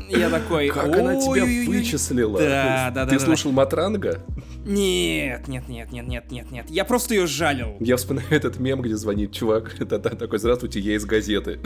[0.09, 2.39] Я такой, Как она тебя вычислила?
[2.39, 3.11] Да, да, да.
[3.11, 4.23] Ты слушал Матранга?
[4.65, 6.69] Нет, нет, нет, нет, нет, нет, нет.
[6.69, 7.75] Я просто ее жалил.
[7.79, 11.59] Я вспоминаю этот мем, где звонит чувак, да, такой, здравствуйте, я из газеты.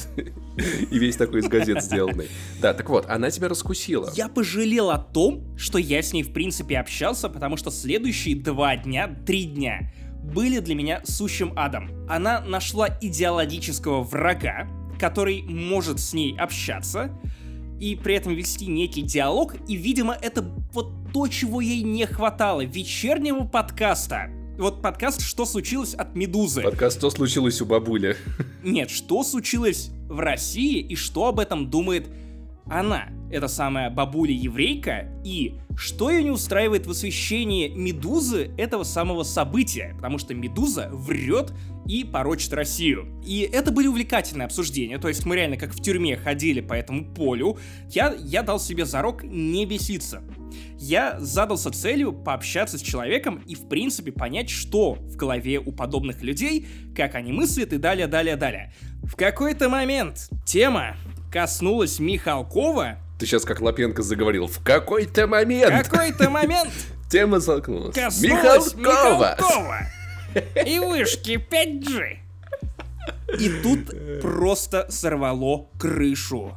[0.92, 2.28] И весь такой из газет сделанный.
[2.60, 4.12] Да, так вот, она тебя раскусила.
[4.16, 8.76] Я пожалел о том, что я с ней в принципе общался, потому что следующие два
[8.76, 9.92] дня, три дня
[10.24, 11.90] были для меня сущим адом.
[12.08, 14.68] Она нашла идеологического врага,
[15.02, 17.10] который может с ней общаться
[17.80, 22.64] и при этом вести некий диалог, и, видимо, это вот то, чего ей не хватало,
[22.64, 24.30] вечернего подкаста.
[24.60, 26.62] Вот подкаст «Что случилось от Медузы».
[26.62, 28.16] Подкаст «Что случилось у бабули?»
[28.64, 32.08] Нет, что случилось в России и что об этом думает
[32.72, 39.94] она, эта самая бабуля-еврейка, и что ее не устраивает в освещении Медузы этого самого события,
[39.96, 41.54] потому что Медуза врет
[41.86, 43.22] и порочит Россию.
[43.26, 47.14] И это были увлекательные обсуждения, то есть мы реально как в тюрьме ходили по этому
[47.14, 47.58] полю,
[47.90, 50.24] я, я дал себе зарок не беситься.
[50.78, 56.22] Я задался целью пообщаться с человеком и, в принципе, понять, что в голове у подобных
[56.22, 58.74] людей, как они мыслят и далее, далее, далее.
[59.04, 60.96] В какой-то момент тема
[61.32, 62.98] коснулась Михалкова.
[63.18, 64.48] Ты сейчас как Лапенко заговорил.
[64.48, 65.88] В какой-то момент.
[65.88, 66.72] В какой-то момент
[67.10, 67.96] Тема столкнулась.
[67.96, 69.36] коснулась Михалкова.
[69.38, 69.80] Михалкова.
[70.66, 72.18] И вышки 5G.
[73.40, 76.56] И тут просто сорвало крышу.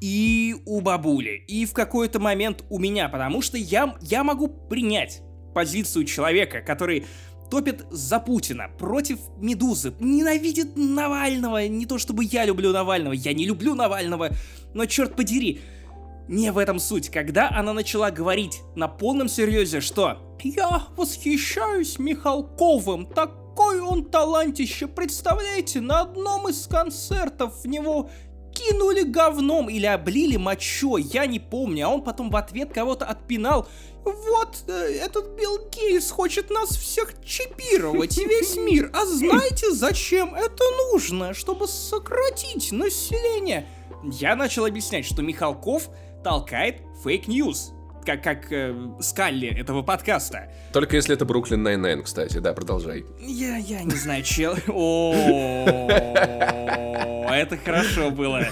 [0.00, 5.22] И у бабули, и в какой-то момент у меня, потому что я, я могу принять
[5.54, 7.04] позицию человека, который
[7.50, 13.46] топит за Путина, против Медузы, ненавидит Навального, не то чтобы я люблю Навального, я не
[13.46, 14.30] люблю Навального,
[14.74, 15.60] но черт подери,
[16.28, 17.08] не в этом суть.
[17.08, 25.80] Когда она начала говорить на полном серьезе, что «Я восхищаюсь Михалковым, такой он талантище, представляете,
[25.80, 28.10] на одном из концертов в него
[28.52, 33.68] кинули говном или облили мочой, я не помню, а он потом в ответ кого-то отпинал.
[34.04, 38.90] Вот, э, этот Билл Гейтс хочет нас всех чипировать, весь мир.
[38.94, 41.34] А знаете, зачем это нужно?
[41.34, 43.68] Чтобы сократить население.
[44.04, 45.88] Я начал объяснять, что Михалков
[46.22, 47.72] толкает fake news.
[48.08, 50.50] Как, как э, Скалли этого подкаста.
[50.72, 52.38] Только если это Brooklyn Nine-Nine, кстати.
[52.38, 53.04] Да, продолжай.
[53.20, 54.56] Я, я не знаю, чел.
[54.66, 55.12] О,
[57.30, 58.46] это хорошо было.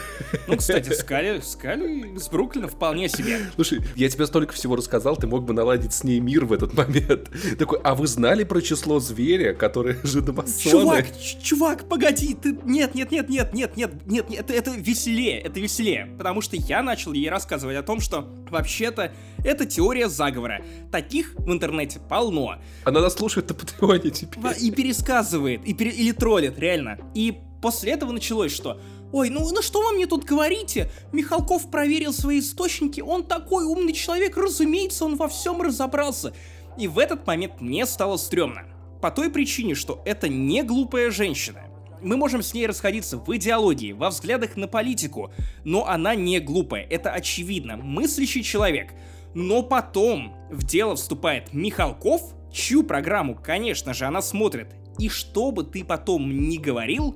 [0.46, 3.38] Ну, кстати, Скалли, Скалли с Бруклина вполне себе.
[3.54, 6.74] Слушай, я тебе столько всего рассказал, ты мог бы наладить с ней мир в этот
[6.74, 7.30] момент.
[7.58, 10.70] Такой, а вы знали про число зверя, которое жидомасоны?
[10.70, 12.56] Чувак, ч- чувак, погоди, ты...
[12.64, 16.14] Нет, нет, нет, нет, нет, нет, нет, нет, это, это веселее, это веселее.
[16.18, 19.12] Потому что я начал ей рассказывать о том, что вообще-то
[19.46, 20.62] это теория заговора.
[20.90, 22.56] Таких в интернете полно.
[22.84, 24.42] Она нас слушает на Патреоне теперь.
[24.60, 26.98] И пересказывает, и пере- или троллит, реально.
[27.14, 28.80] И после этого началось, что
[29.12, 30.90] Ой, ну, ну что вы мне тут говорите?
[31.12, 36.34] Михалков проверил свои источники, он такой умный человек, разумеется, он во всем разобрался.
[36.76, 38.64] И в этот момент мне стало стрёмно.
[39.00, 41.60] По той причине, что это не глупая женщина.
[42.02, 45.30] Мы можем с ней расходиться в идеологии, во взглядах на политику,
[45.64, 48.92] но она не глупая, это очевидно, мыслящий человек.
[49.36, 54.74] Но потом в дело вступает Михалков, чью программу, конечно же, она смотрит.
[54.98, 57.14] И что бы ты потом ни говорил,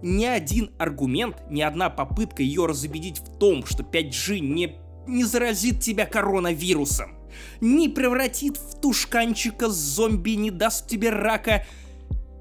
[0.00, 4.76] ни один аргумент, ни одна попытка ее разубедить в том, что 5G не,
[5.06, 7.18] не заразит тебя коронавирусом,
[7.60, 11.66] не превратит в тушканчика зомби, не даст тебе рака,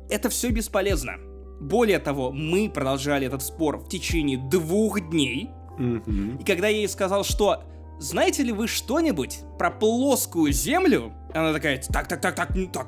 [0.10, 1.16] это все бесполезно.
[1.60, 7.26] Более того, мы продолжали этот спор в течение двух дней, и когда я ей сказал,
[7.26, 7.66] что
[8.00, 11.14] знаете ли вы что-нибудь про плоскую землю?
[11.34, 12.88] Она такая, так, так, так, так, так,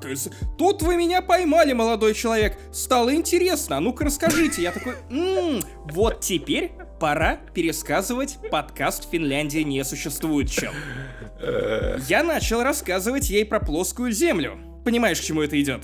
[0.58, 2.58] тут вы меня поймали, молодой человек.
[2.72, 4.62] Стало интересно, а ну-ка расскажите.
[4.62, 5.62] Я такой, «М,
[5.92, 10.72] вот теперь пора пересказывать подкаст «Финляндия не существует», чел.
[12.08, 14.69] Я начал рассказывать ей про плоскую землю.
[14.90, 15.84] Понимаешь, к чему это идет?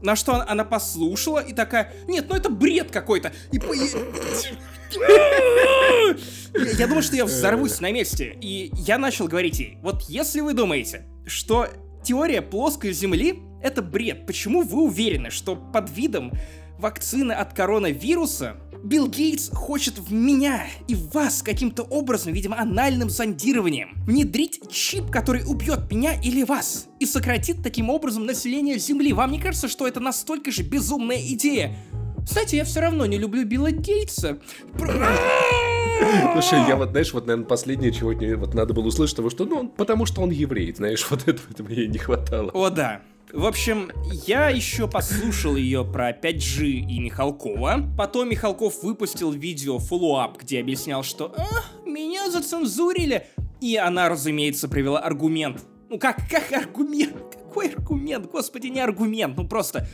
[0.00, 3.32] На что она, она послушала и такая, нет, ну это бред какой-то.
[3.52, 3.74] И, по-
[6.78, 8.34] я думал, что я взорвусь на месте.
[8.40, 11.68] И я начал говорить ей, вот если вы думаете, что
[12.02, 16.32] теория плоской Земли— это бред, почему вы уверены, что под видом
[16.80, 23.10] вакцины от коронавируса, Билл Гейтс хочет в меня и в вас каким-то образом, видимо, анальным
[23.10, 29.12] зондированием, внедрить чип, который убьет меня или вас, и сократит таким образом население Земли.
[29.12, 31.76] Вам не кажется, что это настолько же безумная идея?
[32.24, 34.38] Кстати, я все равно не люблю Билла Гейтса.
[36.32, 39.68] Слушай, я вот, знаешь, вот, наверное, последнее, чего вот надо было услышать, того, что, ну,
[39.68, 42.50] потому что он еврей, знаешь, вот этого, этого мне не хватало.
[42.52, 43.02] О, да.
[43.32, 43.92] В общем,
[44.26, 47.90] я еще послушал ее про 5G и Михалкова.
[47.96, 53.28] Потом Михалков выпустил видео follow-up, где объяснял, что а, меня зацензурили.
[53.60, 55.62] И она, разумеется, привела аргумент.
[55.88, 57.36] Ну как, как аргумент?
[57.46, 58.26] Какой аргумент?
[58.30, 59.86] Господи, не аргумент, ну просто...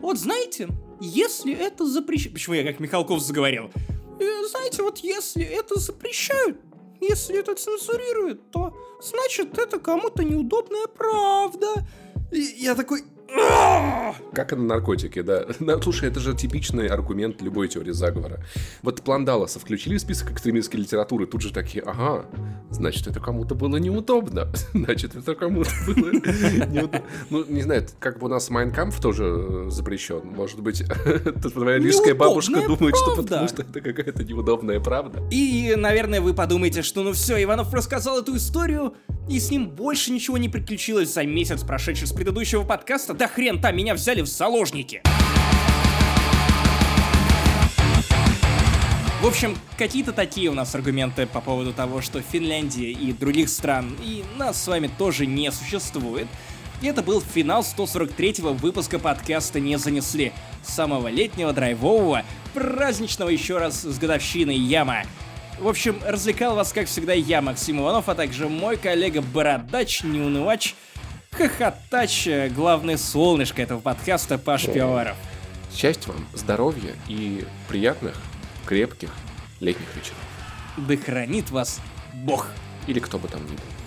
[0.00, 0.68] Вот знаете,
[1.00, 2.34] если это запрещено...
[2.34, 3.70] Почему я как Михалков заговорил?
[4.20, 6.58] «Э, знаете, вот если это запрещают,
[7.00, 11.86] если это цензурируют, то значит это кому-то неудобная правда.
[12.30, 13.04] И я такой,
[14.32, 15.44] как это наркотики, да.
[15.58, 18.40] Ну, слушай, это же типичный аргумент любой теории заговора.
[18.82, 22.24] Вот план Далласа включили в список экстремистской литературы, тут же такие, ага,
[22.70, 24.48] значит, это кому-то было неудобно.
[24.72, 26.12] Значит, это кому-то было
[26.66, 27.02] неудобно.
[27.30, 30.22] Ну, не знаю, как бы у нас Майнкамп тоже э, запрещен.
[30.24, 30.84] Может быть,
[31.42, 35.22] твоя рижская бабушка думает, что потому что это какая-то неудобная правда.
[35.30, 38.94] И, наверное, вы подумаете, что ну все, Иванов рассказал эту историю,
[39.28, 43.14] и с ним больше ничего не приключилось за месяц, прошедший с предыдущего подкаста.
[43.18, 45.02] Да хрен там, меня взяли в заложники.
[49.20, 53.96] В общем, какие-то такие у нас аргументы по поводу того, что Финляндия и других стран,
[54.04, 56.28] и нас с вами тоже не существует.
[56.80, 60.32] И это был финал 143-го выпуска подкаста «Не занесли»,
[60.62, 62.22] самого летнего, драйвового,
[62.54, 65.02] праздничного еще раз с годовщиной Яма.
[65.58, 70.76] В общем, развлекал вас, как всегда, я, Максим Иванов, а также мой коллега Бородач, Неунывач,
[71.32, 75.16] Хохотач, главное солнышко этого подкаста, Паш Пивоваров.
[75.72, 78.16] Счастья вам, здоровья и приятных,
[78.66, 79.10] крепких
[79.60, 80.18] летних вечеров.
[80.76, 81.80] Да хранит вас
[82.14, 82.48] Бог.
[82.86, 83.77] Или кто бы там ни был.